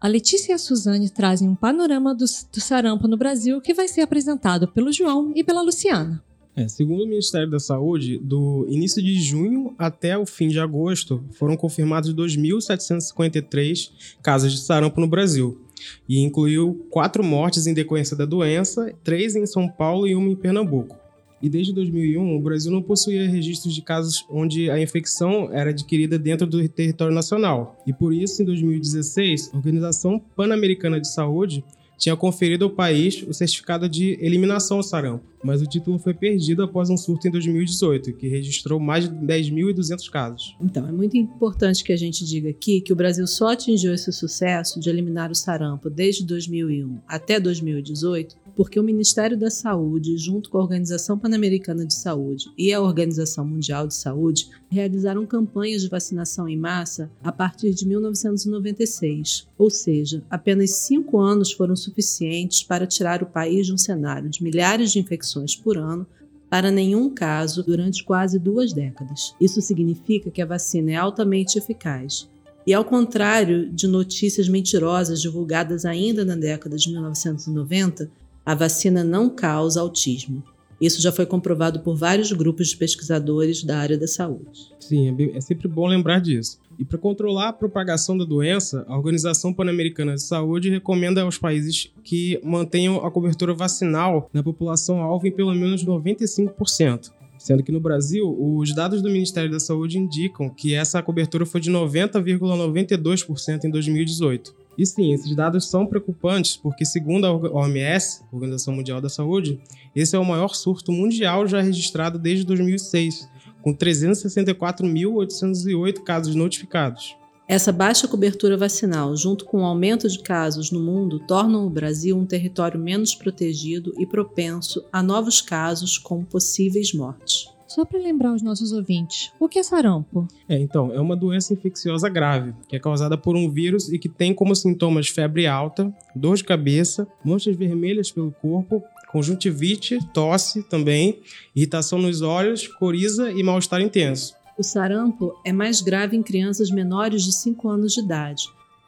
a 0.00 0.08
Letícia 0.08 0.52
e 0.52 0.54
a 0.54 0.58
Suzane 0.58 1.10
trazem 1.10 1.48
um 1.48 1.54
panorama 1.54 2.14
do, 2.14 2.24
do 2.24 2.60
sarampo 2.60 3.06
no 3.06 3.16
Brasil 3.16 3.60
que 3.60 3.74
vai 3.74 3.86
ser 3.86 4.00
apresentado 4.00 4.66
pelo 4.66 4.90
João 4.90 5.32
e 5.36 5.44
pela 5.44 5.62
Luciana. 5.62 6.24
É, 6.56 6.66
segundo 6.66 7.04
o 7.04 7.06
Ministério 7.06 7.48
da 7.48 7.60
Saúde, 7.60 8.18
do 8.18 8.66
início 8.68 9.00
de 9.02 9.14
junho 9.20 9.74
até 9.78 10.18
o 10.18 10.26
fim 10.26 10.48
de 10.48 10.58
agosto, 10.58 11.24
foram 11.32 11.56
confirmados 11.56 12.12
2.753 12.14 13.90
casos 14.22 14.52
de 14.52 14.60
sarampo 14.60 15.00
no 15.00 15.06
Brasil. 15.06 15.60
E 16.08 16.20
incluiu 16.20 16.86
quatro 16.90 17.24
mortes 17.24 17.66
em 17.66 17.72
decorrência 17.72 18.16
da 18.16 18.26
doença, 18.26 18.92
três 19.02 19.34
em 19.34 19.46
São 19.46 19.68
Paulo 19.68 20.06
e 20.06 20.14
uma 20.14 20.28
em 20.28 20.36
Pernambuco. 20.36 20.98
E 21.42 21.48
desde 21.48 21.72
2001, 21.72 22.36
o 22.36 22.40
Brasil 22.40 22.70
não 22.70 22.82
possuía 22.82 23.26
registros 23.26 23.74
de 23.74 23.80
casos 23.80 24.26
onde 24.28 24.70
a 24.70 24.78
infecção 24.80 25.48
era 25.50 25.70
adquirida 25.70 26.18
dentro 26.18 26.46
do 26.46 26.68
território 26.68 27.14
nacional. 27.14 27.82
E 27.86 27.94
por 27.94 28.12
isso, 28.12 28.42
em 28.42 28.44
2016, 28.44 29.50
a 29.52 29.56
Organização 29.56 30.20
Pan-Americana 30.36 31.00
de 31.00 31.10
Saúde 31.10 31.64
tinha 32.00 32.16
conferido 32.16 32.64
ao 32.64 32.70
país 32.70 33.22
o 33.28 33.34
certificado 33.34 33.86
de 33.86 34.16
eliminação 34.22 34.78
ao 34.78 34.82
sarampo, 34.82 35.22
mas 35.44 35.60
o 35.60 35.66
título 35.66 35.98
foi 35.98 36.14
perdido 36.14 36.62
após 36.62 36.88
um 36.88 36.96
surto 36.96 37.28
em 37.28 37.30
2018, 37.30 38.14
que 38.14 38.26
registrou 38.26 38.80
mais 38.80 39.06
de 39.06 39.14
10.200 39.14 40.10
casos. 40.10 40.56
Então, 40.58 40.88
é 40.88 40.92
muito 40.92 41.18
importante 41.18 41.84
que 41.84 41.92
a 41.92 41.96
gente 41.96 42.24
diga 42.24 42.48
aqui 42.48 42.80
que 42.80 42.92
o 42.92 42.96
Brasil 42.96 43.26
só 43.26 43.48
atingiu 43.48 43.92
esse 43.92 44.10
sucesso 44.12 44.80
de 44.80 44.88
eliminar 44.88 45.30
o 45.30 45.34
sarampo 45.34 45.90
desde 45.90 46.24
2001 46.24 47.00
até 47.06 47.38
2018 47.38 48.34
porque 48.60 48.78
o 48.78 48.84
Ministério 48.84 49.38
da 49.38 49.48
Saúde, 49.48 50.18
junto 50.18 50.50
com 50.50 50.58
a 50.58 50.60
Organização 50.60 51.18
Pan-Americana 51.18 51.86
de 51.86 51.94
Saúde 51.94 52.52
e 52.58 52.74
a 52.74 52.80
Organização 52.82 53.42
Mundial 53.42 53.86
de 53.86 53.94
Saúde, 53.94 54.50
realizaram 54.68 55.24
campanhas 55.24 55.80
de 55.80 55.88
vacinação 55.88 56.46
em 56.46 56.58
massa 56.58 57.10
a 57.24 57.32
partir 57.32 57.72
de 57.72 57.88
1996, 57.88 59.48
ou 59.56 59.70
seja, 59.70 60.22
apenas 60.28 60.72
cinco 60.72 61.18
anos 61.18 61.50
foram 61.50 61.74
suficientes 61.74 62.62
para 62.62 62.86
tirar 62.86 63.22
o 63.22 63.26
país 63.26 63.66
de 63.66 63.72
um 63.72 63.78
cenário 63.78 64.28
de 64.28 64.42
milhares 64.42 64.92
de 64.92 64.98
infecções 64.98 65.56
por 65.56 65.78
ano 65.78 66.06
para 66.50 66.70
nenhum 66.70 67.08
caso 67.08 67.62
durante 67.62 68.04
quase 68.04 68.38
duas 68.38 68.74
décadas. 68.74 69.34
Isso 69.40 69.62
significa 69.62 70.30
que 70.30 70.42
a 70.42 70.46
vacina 70.46 70.90
é 70.90 70.96
altamente 70.96 71.56
eficaz. 71.56 72.28
E 72.66 72.74
ao 72.74 72.84
contrário 72.84 73.70
de 73.70 73.86
notícias 73.88 74.46
mentirosas 74.46 75.22
divulgadas 75.22 75.86
ainda 75.86 76.26
na 76.26 76.36
década 76.36 76.76
de 76.76 76.90
1990, 76.90 78.19
a 78.44 78.54
vacina 78.54 79.04
não 79.04 79.28
causa 79.28 79.80
autismo. 79.80 80.42
Isso 80.80 81.02
já 81.02 81.12
foi 81.12 81.26
comprovado 81.26 81.80
por 81.80 81.94
vários 81.94 82.32
grupos 82.32 82.68
de 82.68 82.76
pesquisadores 82.76 83.62
da 83.62 83.78
área 83.78 83.98
da 83.98 84.06
saúde. 84.06 84.72
Sim, 84.78 85.14
é, 85.18 85.36
é 85.36 85.40
sempre 85.40 85.68
bom 85.68 85.86
lembrar 85.86 86.20
disso. 86.20 86.58
E 86.78 86.84
para 86.84 86.96
controlar 86.96 87.48
a 87.48 87.52
propagação 87.52 88.16
da 88.16 88.24
doença, 88.24 88.86
a 88.88 88.96
Organização 88.96 89.52
Pan-Americana 89.52 90.14
de 90.14 90.22
Saúde 90.22 90.70
recomenda 90.70 91.20
aos 91.20 91.36
países 91.36 91.92
que 92.02 92.40
mantenham 92.42 93.04
a 93.04 93.10
cobertura 93.10 93.52
vacinal 93.52 94.30
na 94.32 94.42
população 94.42 95.02
alvo 95.02 95.26
em 95.26 95.32
pelo 95.32 95.54
menos 95.54 95.84
95%. 95.84 97.10
Sendo 97.36 97.62
que 97.62 97.72
no 97.72 97.80
Brasil, 97.80 98.34
os 98.38 98.74
dados 98.74 99.02
do 99.02 99.10
Ministério 99.10 99.50
da 99.50 99.60
Saúde 99.60 99.98
indicam 99.98 100.48
que 100.48 100.74
essa 100.74 101.02
cobertura 101.02 101.44
foi 101.44 101.60
de 101.60 101.70
90,92% 101.70 103.64
em 103.64 103.70
2018. 103.70 104.54
E 104.78 104.86
sim, 104.86 105.12
esses 105.12 105.34
dados 105.34 105.68
são 105.68 105.84
preocupantes 105.86 106.56
porque, 106.56 106.84
segundo 106.84 107.26
a 107.26 107.32
OMS, 107.32 108.22
Organização 108.32 108.74
Mundial 108.74 109.00
da 109.00 109.08
Saúde, 109.08 109.60
esse 109.94 110.16
é 110.16 110.18
o 110.18 110.24
maior 110.24 110.54
surto 110.54 110.90
mundial 110.92 111.46
já 111.46 111.60
registrado 111.60 112.18
desde 112.18 112.44
2006, 112.46 113.28
com 113.62 113.72
364.808 113.74 116.02
casos 116.02 116.34
notificados. 116.34 117.20
Essa 117.50 117.72
baixa 117.72 118.06
cobertura 118.06 118.56
vacinal, 118.56 119.16
junto 119.16 119.44
com 119.44 119.62
o 119.62 119.64
aumento 119.64 120.08
de 120.08 120.20
casos 120.20 120.70
no 120.70 120.78
mundo, 120.78 121.18
tornam 121.18 121.66
o 121.66 121.70
Brasil 121.70 122.16
um 122.16 122.24
território 122.24 122.78
menos 122.78 123.12
protegido 123.12 123.92
e 123.98 124.06
propenso 124.06 124.84
a 124.92 125.02
novos 125.02 125.40
casos 125.40 125.98
com 125.98 126.24
possíveis 126.24 126.94
mortes. 126.94 127.48
Só 127.70 127.84
para 127.84 128.00
lembrar 128.00 128.34
os 128.34 128.42
nossos 128.42 128.72
ouvintes, 128.72 129.30
o 129.38 129.48
que 129.48 129.56
é 129.56 129.62
sarampo? 129.62 130.26
É, 130.48 130.58
então, 130.58 130.92
é 130.92 131.00
uma 131.00 131.14
doença 131.14 131.54
infecciosa 131.54 132.08
grave, 132.08 132.52
que 132.68 132.74
é 132.74 132.80
causada 132.80 133.16
por 133.16 133.36
um 133.36 133.48
vírus 133.48 133.92
e 133.92 133.96
que 133.96 134.08
tem 134.08 134.34
como 134.34 134.56
sintomas 134.56 135.06
febre 135.06 135.46
alta, 135.46 135.94
dor 136.12 136.36
de 136.36 136.42
cabeça, 136.42 137.06
manchas 137.24 137.54
vermelhas 137.54 138.10
pelo 138.10 138.32
corpo, 138.32 138.82
conjuntivite, 139.12 140.00
tosse 140.12 140.64
também, 140.64 141.20
irritação 141.54 142.00
nos 142.00 142.22
olhos, 142.22 142.66
coriza 142.66 143.30
e 143.30 143.40
mal-estar 143.40 143.80
intenso. 143.80 144.34
O 144.58 144.64
sarampo 144.64 145.32
é 145.44 145.52
mais 145.52 145.80
grave 145.80 146.16
em 146.16 146.24
crianças 146.24 146.72
menores 146.72 147.22
de 147.22 147.32
5 147.32 147.68
anos 147.68 147.92
de 147.92 148.00
idade, 148.00 148.42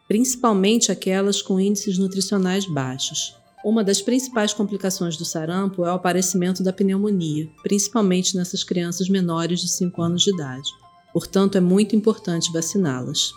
principalmente 0.08 0.90
aquelas 0.90 1.40
com 1.40 1.60
índices 1.60 1.98
nutricionais 1.98 2.66
baixos. 2.66 3.40
Uma 3.64 3.84
das 3.84 4.02
principais 4.02 4.52
complicações 4.52 5.16
do 5.16 5.24
sarampo 5.24 5.84
é 5.84 5.90
o 5.90 5.94
aparecimento 5.94 6.64
da 6.64 6.72
pneumonia, 6.72 7.48
principalmente 7.62 8.36
nessas 8.36 8.64
crianças 8.64 9.08
menores 9.08 9.60
de 9.60 9.68
5 9.68 10.02
anos 10.02 10.22
de 10.22 10.34
idade. 10.34 10.68
Portanto, 11.12 11.56
é 11.56 11.60
muito 11.60 11.94
importante 11.94 12.52
vaciná-las. 12.52 13.32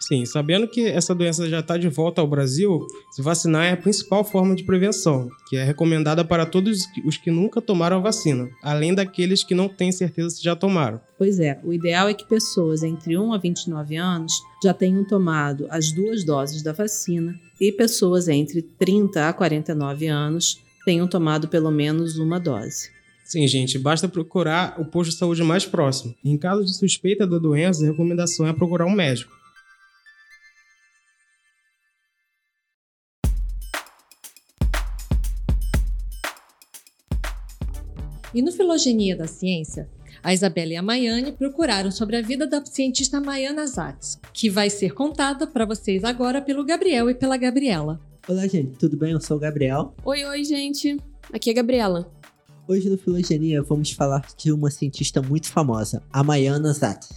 Sim, 0.00 0.24
sabendo 0.24 0.66
que 0.66 0.86
essa 0.86 1.14
doença 1.14 1.48
já 1.48 1.60
está 1.60 1.76
de 1.76 1.88
volta 1.88 2.22
ao 2.22 2.26
Brasil, 2.26 2.86
se 3.10 3.20
vacinar 3.20 3.66
é 3.66 3.72
a 3.72 3.76
principal 3.76 4.24
forma 4.24 4.56
de 4.56 4.64
prevenção, 4.64 5.28
que 5.48 5.56
é 5.56 5.62
recomendada 5.62 6.24
para 6.24 6.46
todos 6.46 6.86
os 7.04 7.18
que 7.18 7.30
nunca 7.30 7.60
tomaram 7.60 7.98
a 7.98 8.00
vacina, 8.00 8.48
além 8.62 8.94
daqueles 8.94 9.44
que 9.44 9.54
não 9.54 9.68
têm 9.68 9.92
certeza 9.92 10.30
se 10.30 10.42
já 10.42 10.56
tomaram. 10.56 11.00
Pois 11.18 11.38
é, 11.38 11.60
o 11.62 11.72
ideal 11.72 12.08
é 12.08 12.14
que 12.14 12.26
pessoas 12.26 12.82
entre 12.82 13.18
1 13.18 13.34
a 13.34 13.38
29 13.38 13.96
anos 13.96 14.32
já 14.64 14.72
tenham 14.72 15.04
tomado 15.04 15.66
as 15.68 15.92
duas 15.92 16.24
doses 16.24 16.62
da 16.62 16.72
vacina 16.72 17.38
e 17.60 17.70
pessoas 17.70 18.26
entre 18.26 18.62
30 18.62 19.28
a 19.28 19.32
49 19.34 20.06
anos 20.06 20.62
tenham 20.84 21.06
tomado 21.06 21.46
pelo 21.46 21.70
menos 21.70 22.18
uma 22.18 22.40
dose. 22.40 22.88
Sim, 23.22 23.46
gente, 23.46 23.78
basta 23.78 24.08
procurar 24.08 24.74
o 24.80 24.84
posto 24.84 25.12
de 25.12 25.16
saúde 25.18 25.42
mais 25.44 25.64
próximo. 25.64 26.14
Em 26.24 26.36
caso 26.36 26.64
de 26.64 26.74
suspeita 26.74 27.26
da 27.26 27.38
doença, 27.38 27.84
a 27.84 27.86
recomendação 27.88 28.46
é 28.46 28.52
procurar 28.52 28.86
um 28.86 28.90
médico. 28.90 29.39
E 38.32 38.40
no 38.42 38.52
Filogenia 38.52 39.16
da 39.16 39.26
Ciência, 39.26 39.88
a 40.22 40.32
Isabela 40.32 40.72
e 40.72 40.76
a 40.76 40.82
Maiane 40.82 41.32
procuraram 41.32 41.90
sobre 41.90 42.16
a 42.16 42.22
vida 42.22 42.46
da 42.46 42.64
cientista 42.64 43.20
Maiana 43.20 43.66
Zatz, 43.66 44.20
que 44.32 44.48
vai 44.48 44.70
ser 44.70 44.94
contada 44.94 45.48
para 45.48 45.64
vocês 45.64 46.04
agora 46.04 46.40
pelo 46.40 46.64
Gabriel 46.64 47.10
e 47.10 47.14
pela 47.14 47.36
Gabriela. 47.36 48.00
Olá, 48.28 48.46
gente, 48.46 48.78
tudo 48.78 48.96
bem? 48.96 49.10
Eu 49.10 49.20
sou 49.20 49.36
o 49.36 49.40
Gabriel. 49.40 49.92
Oi, 50.04 50.24
oi, 50.24 50.44
gente. 50.44 50.96
Aqui 51.32 51.50
é 51.50 51.52
a 51.52 51.56
Gabriela. 51.56 52.08
Hoje 52.68 52.88
no 52.88 52.96
Filogenia 52.96 53.64
vamos 53.64 53.90
falar 53.90 54.24
de 54.36 54.52
uma 54.52 54.70
cientista 54.70 55.20
muito 55.20 55.48
famosa, 55.48 56.00
a 56.12 56.22
Maiana 56.22 56.72
Zatz. 56.72 57.08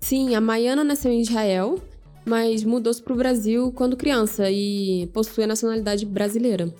Sim, 0.00 0.34
a 0.34 0.40
Maiana 0.40 0.82
nasceu 0.82 1.12
em 1.12 1.20
Israel, 1.20 1.80
mas 2.24 2.64
mudou-se 2.64 3.00
para 3.00 3.12
o 3.12 3.16
Brasil 3.16 3.70
quando 3.70 3.96
criança 3.96 4.50
e 4.50 5.08
possui 5.12 5.44
a 5.44 5.46
nacionalidade 5.46 6.04
brasileira. 6.04 6.74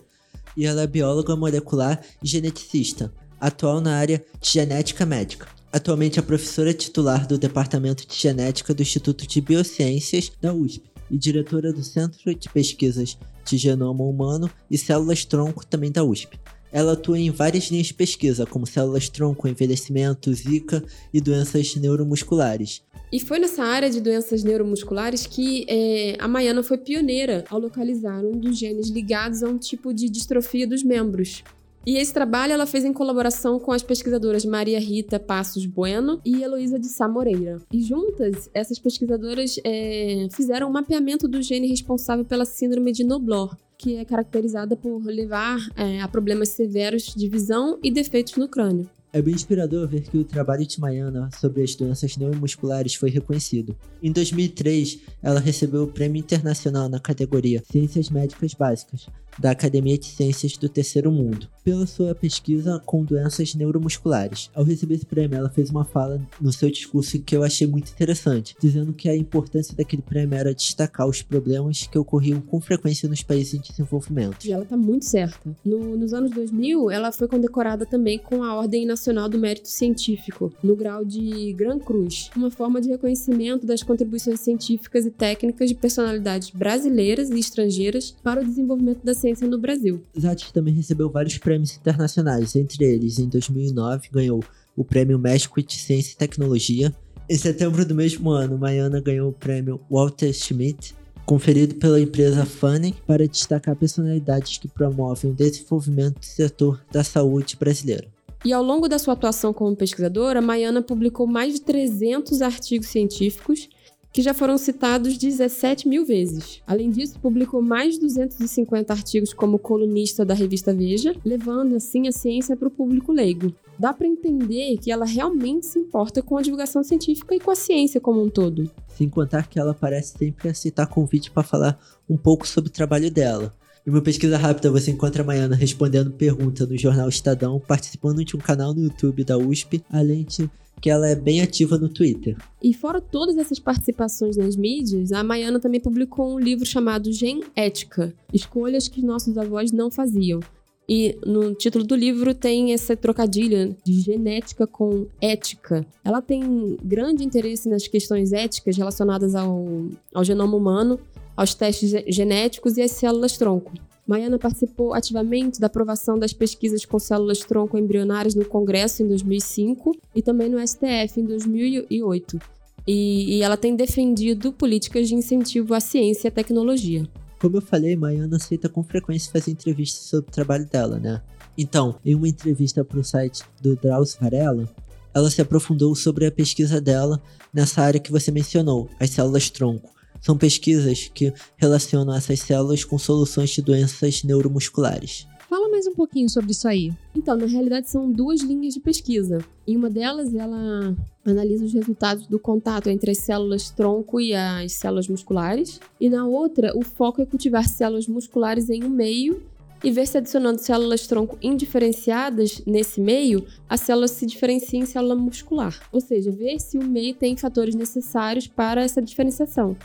E 0.57 0.67
ela 0.67 0.83
é 0.83 0.87
bióloga 0.87 1.35
molecular 1.35 2.01
e 2.23 2.27
geneticista, 2.27 3.13
atual 3.41 3.81
na 3.81 3.97
área 3.97 4.25
de 4.41 4.51
genética 4.51 5.05
médica. 5.05 5.47
Atualmente 5.73 6.19
é 6.19 6.23
professora 6.23 6.73
titular 6.73 7.27
do 7.27 7.37
Departamento 7.37 8.07
de 8.07 8.15
Genética 8.15 8.73
do 8.73 8.83
Instituto 8.83 9.27
de 9.27 9.41
Biociências 9.41 10.31
da 10.41 10.55
USP 10.55 10.85
e 11.11 11.19
diretora 11.19 11.73
do 11.73 11.83
Centro 11.83 12.35
de 12.35 12.49
Pesquisas 12.49 13.19
de 13.45 13.57
Genoma 13.57 14.05
Humano 14.05 14.51
e 14.71 14.79
Células-Tronco 14.79 15.67
também 15.67 15.91
da 15.91 16.05
USP. 16.05 16.39
Ela 16.73 16.95
atua 16.95 17.19
em 17.19 17.31
várias 17.31 17.71
linhas 17.71 17.87
de 17.87 17.95
pesquisa, 17.95 18.45
como 18.45 18.67
células-tronco, 18.67 19.47
envelhecimento, 19.47 20.33
zika 20.33 20.83
e 21.13 21.21
doenças 21.21 21.77
neuromusculares. 21.77 22.83
E 23.13 23.21
foi 23.21 23.39
nessa 23.39 23.63
área 23.63 23.89
de 23.89 24.01
doenças 24.01 24.43
neuromusculares 24.43 25.25
que 25.25 25.65
é, 25.69 26.17
a 26.19 26.27
Maiana 26.27 26.65
foi 26.65 26.79
pioneira 26.79 27.45
ao 27.49 27.61
localizar 27.61 28.25
um 28.25 28.37
dos 28.37 28.59
genes 28.59 28.89
ligados 28.89 29.45
a 29.45 29.49
um 29.49 29.57
tipo 29.57 29.95
de 29.95 30.09
distrofia 30.09 30.67
dos 30.67 30.83
membros. 30.83 31.45
E 31.87 31.99
esse 31.99 32.15
trabalho 32.15 32.53
ela 32.53 32.67
fez 32.67 32.85
em 32.85 32.93
colaboração 32.93 33.59
com 33.59 33.71
as 33.71 33.83
pesquisadoras 33.83 34.45
Maria 34.45 34.81
Rita 34.81 35.21
Passos 35.21 35.67
Bueno 35.67 36.21
e 36.25 36.43
Heloísa 36.43 36.79
de 36.79 36.87
Sá 36.87 37.07
Moreira. 37.07 37.61
E 37.71 37.83
juntas, 37.83 38.49
essas 38.55 38.79
pesquisadoras 38.79 39.57
é, 39.65 40.27
fizeram 40.33 40.69
um 40.69 40.73
mapeamento 40.73 41.29
do 41.29 41.43
gene 41.43 41.69
responsável 41.69 42.25
pela 42.25 42.47
síndrome 42.47 42.91
de 42.91 43.05
Noblor, 43.05 43.55
que 43.77 43.97
é 43.97 44.05
caracterizada 44.05 44.77
por 44.77 45.05
levar 45.05 45.59
é, 45.77 46.01
a 46.01 46.09
problemas 46.09 46.49
severos 46.51 47.15
de 47.15 47.29
visão 47.29 47.79
e 47.83 47.91
defeitos 47.91 48.37
no 48.37 48.49
crânio. 48.49 48.89
É 49.15 49.23
bem 49.23 49.33
inspirador 49.33 49.87
ver 49.87 50.01
que 50.03 50.19
o 50.19 50.25
trabalho 50.25 50.67
de 50.67 50.81
Maiana 50.81 51.29
sobre 51.39 51.63
as 51.63 51.77
doenças 51.77 52.17
neuromusculares 52.17 52.97
foi 52.97 53.11
reconhecido. 53.11 53.77
Em 54.03 54.11
2003, 54.11 54.99
ela 55.23 55.39
recebeu 55.39 55.85
o 55.85 55.87
Prêmio 55.87 56.19
Internacional 56.19 56.89
na 56.89 56.99
categoria 56.99 57.63
Ciências 57.71 58.11
Médicas 58.11 58.55
Básicas, 58.55 59.07
da 59.39 59.51
Academia 59.51 59.99
de 59.99 60.07
Ciências 60.07 60.57
do 60.57 60.69
Terceiro 60.69 61.11
Mundo, 61.11 61.49
pela 61.63 61.87
sua 61.87 62.15
pesquisa 62.15 62.81
com 62.85 63.05
doenças 63.05 63.55
neuromusculares. 63.55 64.51
Ao 64.55 64.65
receber 64.65 64.95
esse 64.95 65.07
prêmio, 65.07 65.37
ela 65.37 65.51
fez 65.51 65.71
uma 65.71 65.85
fala 65.85 66.21
no 66.41 66.53
seu 66.53 66.71
discurso 66.71 67.19
que 67.21 67.37
eu 67.37 67.43
achei 67.43 67.67
muito 67.67 67.91
interessante, 67.91 68.55
dizendo 68.61 68.93
que 68.93 69.09
a 69.09 69.17
importância 69.17 69.75
daquele 69.75 70.03
prêmio 70.03 70.37
era 70.37 70.55
destacar 70.55 71.09
os 71.09 71.23
problemas 71.23 71.87
que 71.87 71.99
ocorriam 71.99 72.41
com 72.41 72.61
frequência 72.61 73.09
nos 73.09 73.23
países 73.23 73.55
em 73.55 73.61
desenvolvimento. 73.61 74.45
E 74.45 74.53
ela 74.53 74.65
tá 74.65 74.77
muito 74.77 75.05
certa. 75.05 75.57
No, 75.65 75.97
nos 75.97 76.13
anos 76.13 76.31
2000, 76.31 76.91
ela 76.91 77.11
foi 77.11 77.29
condecorada 77.29 77.87
também 77.87 78.19
com 78.19 78.43
a 78.43 78.55
Ordem 78.55 78.87
Nacional 78.87 79.29
do 79.29 79.39
Mérito 79.39 79.69
Científico, 79.69 80.53
no 80.63 80.77
grau 80.77 81.05
de 81.05 81.53
Gran 81.55 81.79
Cruz, 81.79 82.31
uma 82.37 82.51
forma 82.51 82.81
de 82.81 82.89
reconhecimento 82.89 83.67
das 83.67 83.83
contribuições 83.83 84.41
científicas 84.41 85.07
e 85.07 85.11
técnicas 85.11 85.69
de 85.69 85.75
personalidades 85.75 86.51
brasileiras 86.51 87.31
e 87.31 87.39
estrangeiras 87.39 88.15
para 88.23 88.41
o 88.41 88.45
desenvolvimento 88.45 89.05
da 89.05 89.15
ciência 89.15 89.24
no 89.43 89.59
Brasil. 89.59 90.03
Zati 90.19 90.53
também 90.53 90.75
recebeu 90.75 91.09
vários 91.09 91.39
prêmios 91.39 91.77
internacionais, 91.77 92.55
entre 92.55 92.85
eles, 92.85 93.19
em 93.19 93.29
2009, 93.29 94.09
ganhou 94.13 94.45
o 94.77 94.85
Prêmio 94.85 95.19
México 95.19 95.63
de 95.63 95.75
Ciência 95.75 96.13
e 96.13 96.17
Tecnologia. 96.17 96.95
Em 97.29 97.37
setembro 97.37 97.85
do 97.87 97.95
mesmo 97.95 98.31
ano, 98.31 98.59
Maiana 98.59 99.01
ganhou 99.01 99.31
o 99.31 99.33
Prêmio 99.33 99.81
Walter 99.91 100.33
Schmidt, 100.33 100.95
conferido 101.25 101.77
pela 101.77 102.01
empresa 102.01 102.45
Fanning 102.45 102.95
para 103.07 103.27
destacar 103.27 103.75
personalidades 103.75 104.59
que 104.59 104.69
promovem 104.69 105.31
o 105.31 105.35
desenvolvimento 105.35 106.19
do 106.19 106.27
setor 106.27 106.83
da 106.93 107.03
saúde 107.03 107.57
brasileiro. 107.57 108.09
E 108.45 108.53
ao 108.53 108.63
longo 108.63 108.89
da 108.89 108.99
sua 108.99 109.15
atuação 109.15 109.55
como 109.55 109.75
pesquisadora, 109.75 110.43
Maiana 110.43 110.83
publicou 110.83 111.27
mais 111.27 111.55
de 111.55 111.63
300 111.63 112.43
artigos 112.43 112.89
científicos 112.89 113.71
que 114.15 114.23
já 114.23 114.33
foram 114.33 114.57
citados 114.57 115.19
17 115.19 115.89
mil 115.89 116.07
vezes. 116.07 116.63
Além 116.69 116.89
disso, 116.89 117.19
publicou 117.19 117.61
mais 117.61 117.95
de 117.95 118.03
250 118.03 118.93
artigos 118.93 119.35
como 119.35 119.59
colunista 119.59 120.25
da 120.25 120.33
revista 120.33 120.73
Veja, 120.73 121.17
levando 121.25 121.75
assim 121.75 122.07
a 122.07 122.13
ciência 122.13 122.57
para 122.57 122.69
o 122.69 122.71
público 122.71 123.11
leigo. 123.11 123.53
Dá 123.77 123.93
para 123.93 124.07
entender 124.07 124.79
que 124.79 124.93
ela 124.93 125.05
realmente 125.05 125.67
se 125.67 125.81
importa 125.81 126.23
com 126.23 126.39
a 126.39 126.43
divulgação 126.43 126.85
científica 126.85 127.35
e 127.35 127.41
com 127.41 127.51
a 127.51 127.57
ciência 127.57 128.01
como 128.01 128.23
um 128.23 128.31
todo. 128.31 128.71
Sem 128.97 129.09
contar 129.09 129.49
que 129.49 129.59
ela 129.59 129.75
parece 129.75 130.17
sempre 130.17 130.49
aceitar 130.49 130.87
convite 130.87 131.33
para 131.33 131.43
falar 131.43 131.77
um 132.09 132.17
pouco 132.17 132.47
sobre 132.47 132.71
o 132.71 132.73
trabalho 132.73 133.11
dela. 133.11 133.53
Em 133.85 133.91
uma 133.91 134.01
pesquisa 134.01 134.39
rápida, 134.39 134.71
você 134.71 134.93
encontra 134.93 135.25
a 135.25 135.27
Maiana 135.27 135.57
respondendo 135.57 136.13
pergunta 136.13 136.65
no 136.65 136.79
jornal 136.79 137.09
Estadão, 137.09 137.59
participando 137.59 138.25
de 138.25 138.37
um 138.37 138.41
canal 138.41 138.73
no 138.73 138.85
YouTube 138.85 139.25
da 139.25 139.37
USP, 139.37 139.83
além 139.91 140.23
de 140.23 140.49
que 140.85 140.91
ela 140.91 141.09
é 141.09 141.15
bem 141.15 141.41
ativa 141.41 141.79
no 141.79 141.89
Twitter. 141.89 142.37
E 142.63 142.75
fora 142.75 143.01
todas 143.01 143.39
essas 143.39 143.59
participações 143.59 144.37
nas 144.37 144.55
mídias, 144.55 145.13
a 145.13 145.25
Maiana 145.25 145.59
também 145.59 145.81
publicou 145.81 146.35
um 146.35 146.39
livro 146.39 146.67
chamado 146.67 147.11
Gen 147.11 147.41
Ética 147.57 148.13
Escolhas 148.31 148.87
que 148.87 149.01
nossos 149.01 149.39
avós 149.39 149.73
não 149.73 149.91
faziam. 149.91 150.41
E 150.87 151.17
no 151.25 151.55
título 151.55 151.87
do 151.87 151.97
livro 151.97 152.35
tem 152.35 152.75
essa 152.75 152.95
trocadilha 152.95 153.75
de 153.83 153.99
genética 153.99 154.67
com 154.67 155.07
ética. 155.23 155.87
Ela 156.05 156.21
tem 156.21 156.77
grande 156.85 157.25
interesse 157.25 157.67
nas 157.67 157.89
questões 157.89 158.35
éticas 158.35 158.77
relacionadas 158.77 159.35
ao, 159.35 159.65
ao 160.13 160.23
genoma 160.23 160.55
humano, 160.55 161.01
aos 161.35 161.55
testes 161.55 161.95
genéticos 162.15 162.77
e 162.77 162.83
às 162.83 162.91
células-tronco. 162.91 163.73
Maiana 164.07 164.39
participou 164.39 164.93
ativamente 164.93 165.59
da 165.59 165.67
aprovação 165.67 166.19
das 166.19 166.33
pesquisas 166.33 166.85
com 166.85 166.99
células 166.99 167.39
tronco 167.41 167.79
embrionárias 167.79 168.35
no 168.35 168.45
Congresso 168.45 169.03
em 169.03 169.09
2005 169.09 169.97
e 170.15 170.23
também 170.23 170.49
no 170.49 170.59
STF 170.67 171.21
em 171.21 171.25
2008. 171.25 172.39
E, 172.87 173.37
e 173.39 173.43
ela 173.43 173.57
tem 173.57 173.75
defendido 173.75 174.53
políticas 174.53 175.09
de 175.09 175.15
incentivo 175.15 175.73
à 175.73 175.81
ciência 175.81 176.27
e 176.27 176.29
à 176.29 176.33
tecnologia. 176.33 177.09
Como 177.41 177.57
eu 177.57 177.63
falei, 177.63 177.97
Maiana 177.97 178.37
aceita 178.37 178.69
com 178.69 178.83
frequência 178.83 179.33
fazer 179.33 179.51
entrevistas 179.51 180.03
sobre 180.03 180.31
o 180.31 180.33
trabalho 180.33 180.67
dela, 180.67 180.99
né? 180.99 181.23
Então, 181.57 181.97
em 182.05 182.15
uma 182.15 182.29
entrevista 182.29 182.85
para 182.85 182.99
o 182.99 183.05
site 183.05 183.43
do 183.63 183.77
Drauzio 183.77 184.19
Varela, 184.21 184.69
ela 185.15 185.31
se 185.31 185.41
aprofundou 185.41 185.95
sobre 185.95 186.27
a 186.27 186.33
pesquisa 186.33 186.81
dela 186.81 187.23
nessa 187.53 187.81
área 187.81 188.01
que 188.01 188.11
você 188.11 188.31
mencionou, 188.31 188.89
as 188.99 189.11
células 189.11 189.49
tronco. 189.49 189.94
São 190.25 190.39
pesquisas 190.39 191.11
que 191.13 191.35
relacionam 191.55 192.17
essas 192.17 192.41
células 192.41 192.83
com 192.83 192.97
soluções 192.97 193.51
de 193.51 193.61
doenças 193.61 194.25
neuromusculares. 194.25 195.27
Fala 195.51 195.69
mais 195.69 195.87
um 195.87 195.93
pouquinho 195.93 196.31
sobre 196.31 196.53
isso 196.53 196.67
aí. 196.67 196.95
Então, 197.15 197.37
na 197.37 197.45
realidade, 197.45 197.91
são 197.91 198.11
duas 198.11 198.41
linhas 198.41 198.73
de 198.73 198.81
pesquisa. 198.81 199.45
Em 199.67 199.77
uma 199.77 199.91
delas, 199.91 200.35
ela 200.35 200.97
analisa 201.27 201.67
os 201.67 201.75
resultados 201.75 202.27
do 202.27 202.39
contato 202.39 202.89
entre 202.89 203.11
as 203.11 203.19
células 203.19 203.69
tronco 203.69 204.19
e 204.19 204.33
as 204.35 204.73
células 204.73 205.09
musculares. 205.09 205.79
E 206.01 206.09
na 206.09 206.27
outra, 206.27 206.73
o 206.75 206.83
foco 206.83 207.21
é 207.21 207.27
cultivar 207.27 207.69
células 207.69 208.07
musculares 208.07 208.71
em 208.71 208.83
um 208.83 208.89
meio 208.89 209.43
e 209.83 209.91
ver 209.91 210.07
se 210.07 210.17
adicionando 210.17 210.59
células 210.59 211.07
tronco 211.07 211.37
indiferenciadas 211.43 212.63
nesse 212.67 212.99
meio, 212.99 213.45
a 213.69 213.77
célula 213.77 214.09
se 214.09 214.25
diferencia 214.25 214.79
em 214.79 214.87
célula 214.87 215.15
muscular. 215.15 215.79
Ou 215.93 216.01
seja, 216.01 216.31
ver 216.31 216.59
se 216.61 216.79
o 216.79 216.83
meio 216.83 217.15
tem 217.15 217.37
fatores 217.37 217.75
necessários 217.75 218.47
para 218.47 218.83
essa 218.83 219.03
diferenciação. 219.03 219.77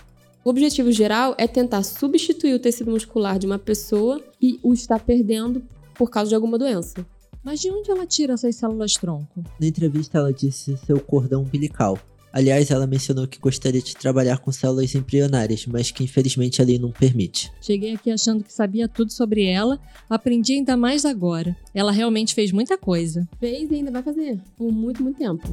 O 0.43 0.49
objetivo 0.49 0.91
geral 0.91 1.35
é 1.37 1.47
tentar 1.47 1.83
substituir 1.83 2.53
o 2.53 2.59
tecido 2.59 2.89
muscular 2.89 3.37
de 3.37 3.45
uma 3.45 3.59
pessoa 3.59 4.23
que 4.39 4.57
o 4.63 4.73
está 4.73 4.97
perdendo 4.97 5.61
por 5.95 6.09
causa 6.09 6.29
de 6.29 6.35
alguma 6.35 6.57
doença. 6.57 7.05
Mas 7.43 7.59
de 7.59 7.69
onde 7.69 7.91
ela 7.91 8.05
tira 8.05 8.33
essas 8.33 8.55
células 8.55 8.93
tronco? 8.93 9.43
Na 9.59 9.67
entrevista, 9.67 10.17
ela 10.17 10.31
disse 10.31 10.77
seu 10.77 10.99
cordão 10.99 11.41
umbilical. 11.41 11.99
Aliás, 12.31 12.69
ela 12.69 12.85
mencionou 12.85 13.27
que 13.27 13.39
gostaria 13.39 13.81
de 13.81 13.95
trabalhar 13.95 14.37
com 14.37 14.51
células 14.51 14.93
embrionárias, 14.93 15.65
mas 15.65 15.91
que 15.91 16.03
infelizmente 16.03 16.61
ali 16.61 16.77
não 16.77 16.91
permite. 16.91 17.51
Cheguei 17.59 17.95
aqui 17.95 18.11
achando 18.11 18.43
que 18.43 18.53
sabia 18.53 18.87
tudo 18.87 19.11
sobre 19.11 19.43
ela, 19.45 19.79
aprendi 20.09 20.53
ainda 20.53 20.77
mais 20.77 21.05
agora. 21.05 21.57
Ela 21.73 21.91
realmente 21.91 22.35
fez 22.35 22.51
muita 22.51 22.77
coisa. 22.77 23.27
Fez 23.39 23.69
e 23.71 23.75
ainda 23.75 23.91
vai 23.91 24.03
fazer, 24.03 24.39
por 24.55 24.71
muito, 24.71 25.01
muito 25.01 25.17
tempo. 25.17 25.47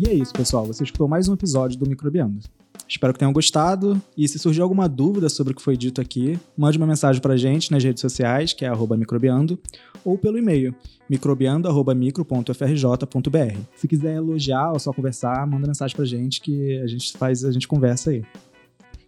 E 0.00 0.08
é 0.08 0.14
isso, 0.14 0.32
pessoal. 0.32 0.64
Você 0.64 0.84
escutou 0.84 1.08
mais 1.08 1.28
um 1.28 1.34
episódio 1.34 1.76
do 1.76 1.84
Microbiando. 1.84 2.38
Espero 2.86 3.12
que 3.12 3.18
tenham 3.18 3.32
gostado. 3.32 4.00
E 4.16 4.28
se 4.28 4.38
surgir 4.38 4.62
alguma 4.62 4.88
dúvida 4.88 5.28
sobre 5.28 5.52
o 5.52 5.56
que 5.56 5.60
foi 5.60 5.76
dito 5.76 6.00
aqui, 6.00 6.38
mande 6.56 6.78
uma 6.78 6.86
mensagem 6.86 7.20
pra 7.20 7.36
gente 7.36 7.72
nas 7.72 7.82
redes 7.82 8.00
sociais, 8.00 8.52
que 8.52 8.64
é 8.64 8.70
microbiando, 8.96 9.58
ou 10.04 10.16
pelo 10.16 10.38
e-mail, 10.38 10.72
microbiando.micro.frj.br. 11.10 13.58
Se 13.74 13.88
quiser 13.88 14.14
elogiar 14.14 14.70
ou 14.70 14.78
só 14.78 14.92
conversar, 14.92 15.44
manda 15.48 15.66
mensagem 15.66 15.96
pra 15.96 16.04
gente 16.04 16.40
que 16.40 16.78
a 16.78 16.86
gente 16.86 17.18
faz, 17.18 17.44
a 17.44 17.50
gente 17.50 17.66
conversa 17.66 18.10
aí. 18.10 18.22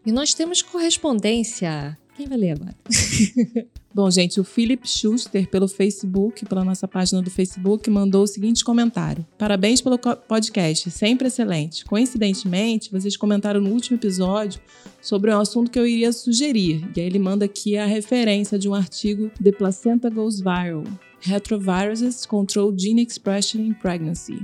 E 0.05 0.11
nós 0.11 0.34
temos 0.34 0.61
correspondência. 0.61 1.97
Quem 2.21 2.29
vai 2.29 2.37
ler 2.37 2.51
agora? 2.51 2.75
Bom, 3.95 4.11
gente, 4.11 4.39
o 4.39 4.45
Philip 4.45 4.87
Schuster, 4.87 5.49
pelo 5.49 5.66
Facebook, 5.66 6.45
pela 6.45 6.62
nossa 6.62 6.87
página 6.87 7.23
do 7.23 7.31
Facebook, 7.31 7.89
mandou 7.89 8.25
o 8.25 8.27
seguinte 8.27 8.62
comentário: 8.62 9.27
Parabéns 9.39 9.81
pelo 9.81 9.99
podcast, 9.99 10.91
sempre 10.91 11.29
excelente. 11.29 11.83
Coincidentemente, 11.87 12.91
vocês 12.93 13.16
comentaram 13.16 13.59
no 13.59 13.71
último 13.71 13.97
episódio 13.97 14.61
sobre 15.01 15.35
um 15.35 15.41
assunto 15.41 15.71
que 15.71 15.79
eu 15.79 15.87
iria 15.87 16.12
sugerir. 16.12 16.87
E 16.95 17.01
aí 17.01 17.07
ele 17.07 17.18
manda 17.18 17.47
aqui 17.47 17.79
a 17.79 17.87
referência 17.87 18.59
de 18.59 18.68
um 18.68 18.75
artigo 18.75 19.31
The 19.43 19.53
Placenta 19.53 20.11
Goes 20.11 20.41
Viral: 20.41 20.85
Retroviruses 21.21 22.27
Control 22.27 22.79
Gene 22.79 23.03
Expression 23.03 23.62
in 23.62 23.73
Pregnancy. 23.73 24.43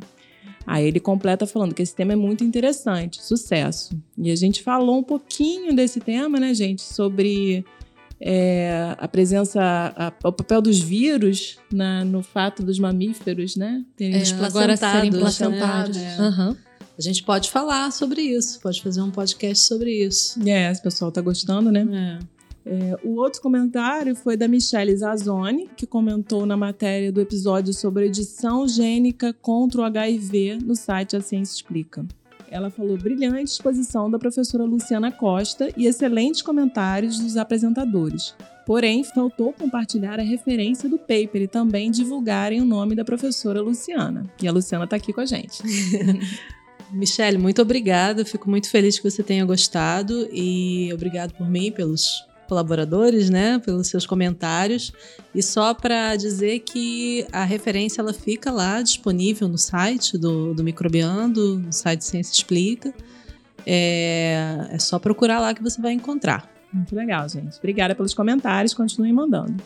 Aí 0.67 0.87
ele 0.87 0.99
completa 0.99 1.47
falando 1.47 1.75
que 1.75 1.83
esse 1.83 1.95
tema 1.95 2.13
é 2.13 2.17
muito 2.17 2.43
interessante, 2.43 3.23
sucesso. 3.23 3.97
E 4.19 4.31
a 4.31 4.37
gente 4.37 4.63
falou 4.63 4.99
um 4.99 5.03
pouquinho 5.03 5.75
desse 5.75 6.01
tema, 6.01 6.41
né, 6.41 6.53
gente, 6.53 6.83
sobre 6.83 7.65
é, 8.21 8.97
a 8.99 9.07
presença, 9.07 9.61
a, 9.63 10.13
o 10.27 10.33
papel 10.33 10.61
dos 10.61 10.81
vírus 10.81 11.59
na, 11.73 12.05
no 12.05 12.23
fato 12.23 12.63
dos 12.63 12.79
mamíferos, 12.79 13.57
né? 13.57 13.85
Terem 13.97 14.17
é, 14.17 14.45
agora 14.45 14.77
serem 14.77 15.11
né? 15.11 15.19
placentados. 15.19 15.97
Né? 15.97 16.17
É. 16.19 16.23
Uhum. 16.23 16.57
A 16.99 17.03
gente 17.03 17.23
pode 17.23 17.51
falar 17.51 17.93
sobre 17.93 18.23
isso, 18.23 18.59
pode 18.61 18.83
fazer 18.83 19.03
um 19.03 19.11
podcast 19.11 19.67
sobre 19.67 19.93
isso. 19.93 20.37
É, 20.49 20.73
o 20.73 20.83
pessoal 20.83 21.13
tá 21.13 21.21
gostando, 21.21 21.71
né? 21.71 21.87
É. 22.23 22.36
É, 22.69 22.99
o 23.05 23.15
outro 23.15 23.41
comentário 23.41 24.17
foi 24.17 24.37
da 24.37 24.49
Michelle 24.49 24.95
Zazzoni, 24.97 25.71
que 25.77 25.87
comentou 25.87 26.45
na 26.45 26.57
matéria 26.57 27.13
do 27.13 27.21
episódio 27.21 27.73
sobre 27.73 28.07
edição 28.07 28.67
gênica 28.67 29.33
contra 29.33 29.83
o 29.83 29.85
HIV 29.85 30.59
no 30.65 30.75
site 30.75 31.15
A 31.15 31.21
Ciência 31.21 31.55
Explica. 31.55 32.05
Ela 32.51 32.69
falou 32.69 32.99
brilhante 32.99 33.53
exposição 33.53 34.11
da 34.11 34.19
professora 34.19 34.65
Luciana 34.65 35.13
Costa 35.13 35.69
e 35.77 35.87
excelentes 35.87 36.43
comentários 36.43 37.21
dos 37.21 37.37
apresentadores. 37.37 38.35
Porém, 38.67 39.05
faltou 39.05 39.53
compartilhar 39.53 40.19
a 40.19 40.25
referência 40.25 40.89
do 40.89 40.99
paper 40.99 41.43
e 41.43 41.49
também 41.49 41.89
divulgarem 41.89 42.61
o 42.61 42.65
nome 42.65 42.97
da 42.97 43.05
professora 43.05 43.63
Luciana. 43.63 44.29
E 44.43 44.49
a 44.49 44.51
Luciana 44.51 44.85
está 44.85 44.97
aqui 44.97 45.13
com 45.13 45.21
a 45.21 45.27
gente. 45.27 45.63
Michelle, 46.91 47.39
muito 47.39 47.63
obrigada. 47.63 48.25
Fico 48.25 48.51
muito 48.51 48.69
feliz 48.69 48.99
que 48.99 49.09
você 49.09 49.23
tenha 49.23 49.45
gostado 49.45 50.29
e 50.33 50.91
obrigado 50.93 51.33
por 51.35 51.49
mim, 51.49 51.71
pelos 51.71 52.25
colaboradores, 52.47 53.31
né, 53.31 53.59
pelos 53.59 53.89
seus 53.89 54.07
comentários. 54.07 54.93
E 55.35 55.43
só 55.43 55.75
para 55.75 56.17
dizer 56.17 56.61
que 56.61 57.27
a 57.33 57.45
referência 57.45 58.01
ela 58.01 58.13
fica 58.13 58.51
lá 58.51 58.81
disponível 58.83 59.49
no 59.49 59.59
site 59.59 60.17
do, 60.17 60.55
do 60.55 60.65
Microbiando, 60.65 61.59
no 61.59 61.73
site 61.73 62.05
Ciência 62.05 62.33
Explica. 62.33 62.95
É, 63.67 64.69
é 64.71 64.79
só 64.79 64.99
procurar 64.99 65.41
lá 65.41 65.53
que 65.53 65.63
você 65.63 65.81
vai 65.81 65.93
encontrar. 65.93 66.51
Muito 66.73 66.95
legal, 66.95 67.29
gente. 67.29 67.57
Obrigada 67.59 67.95
pelos 67.95 68.15
comentários. 68.15 68.75
Continuem 68.75 69.13
mandando. 69.13 69.63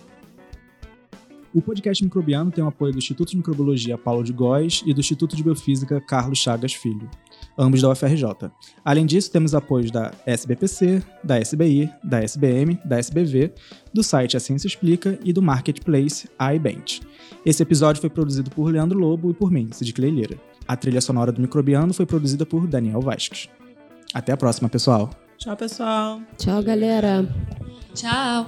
O 1.52 1.60
podcast 1.60 2.02
Microbiano 2.04 2.52
tem 2.52 2.62
o 2.62 2.68
apoio 2.68 2.92
do 2.92 2.98
Instituto 2.98 3.30
de 3.30 3.36
Microbiologia 3.36 3.98
Paulo 3.98 4.22
de 4.22 4.32
Góes 4.32 4.84
e 4.86 4.94
do 4.94 5.00
Instituto 5.00 5.34
de 5.34 5.42
Biofísica 5.42 6.00
Carlos 6.00 6.38
Chagas 6.38 6.72
Filho, 6.72 7.10
ambos 7.58 7.82
da 7.82 7.90
UFRJ. 7.90 8.24
Além 8.84 9.06
disso, 9.06 9.30
temos 9.30 9.54
apoios 9.54 9.90
da 9.90 10.12
SBPC, 10.26 11.02
da 11.22 11.38
SBI, 11.38 11.90
da 12.02 12.22
SBM, 12.22 12.78
da 12.84 12.98
SBV, 12.98 13.52
do 13.92 14.02
site 14.02 14.36
A 14.36 14.40
Ciência 14.40 14.66
Explica 14.66 15.18
e 15.24 15.32
do 15.32 15.42
marketplace 15.42 16.28
iBench. 16.54 17.00
Esse 17.44 17.62
episódio 17.62 18.00
foi 18.00 18.10
produzido 18.10 18.50
por 18.50 18.70
Leandro 18.70 18.98
Lobo 18.98 19.30
e 19.30 19.34
por 19.34 19.50
mim, 19.50 19.68
Sid 19.72 19.92
Cleilheira. 19.92 20.36
A 20.66 20.76
trilha 20.76 21.00
sonora 21.00 21.32
do 21.32 21.40
Microbiano 21.40 21.92
foi 21.92 22.06
produzida 22.06 22.46
por 22.46 22.66
Daniel 22.66 23.00
Vasques. 23.00 23.48
Até 24.12 24.32
a 24.32 24.36
próxima, 24.36 24.68
pessoal! 24.68 25.10
Tchau, 25.38 25.56
pessoal! 25.56 26.20
Tchau, 26.36 26.62
galera! 26.62 27.26
Tchau! 27.94 28.46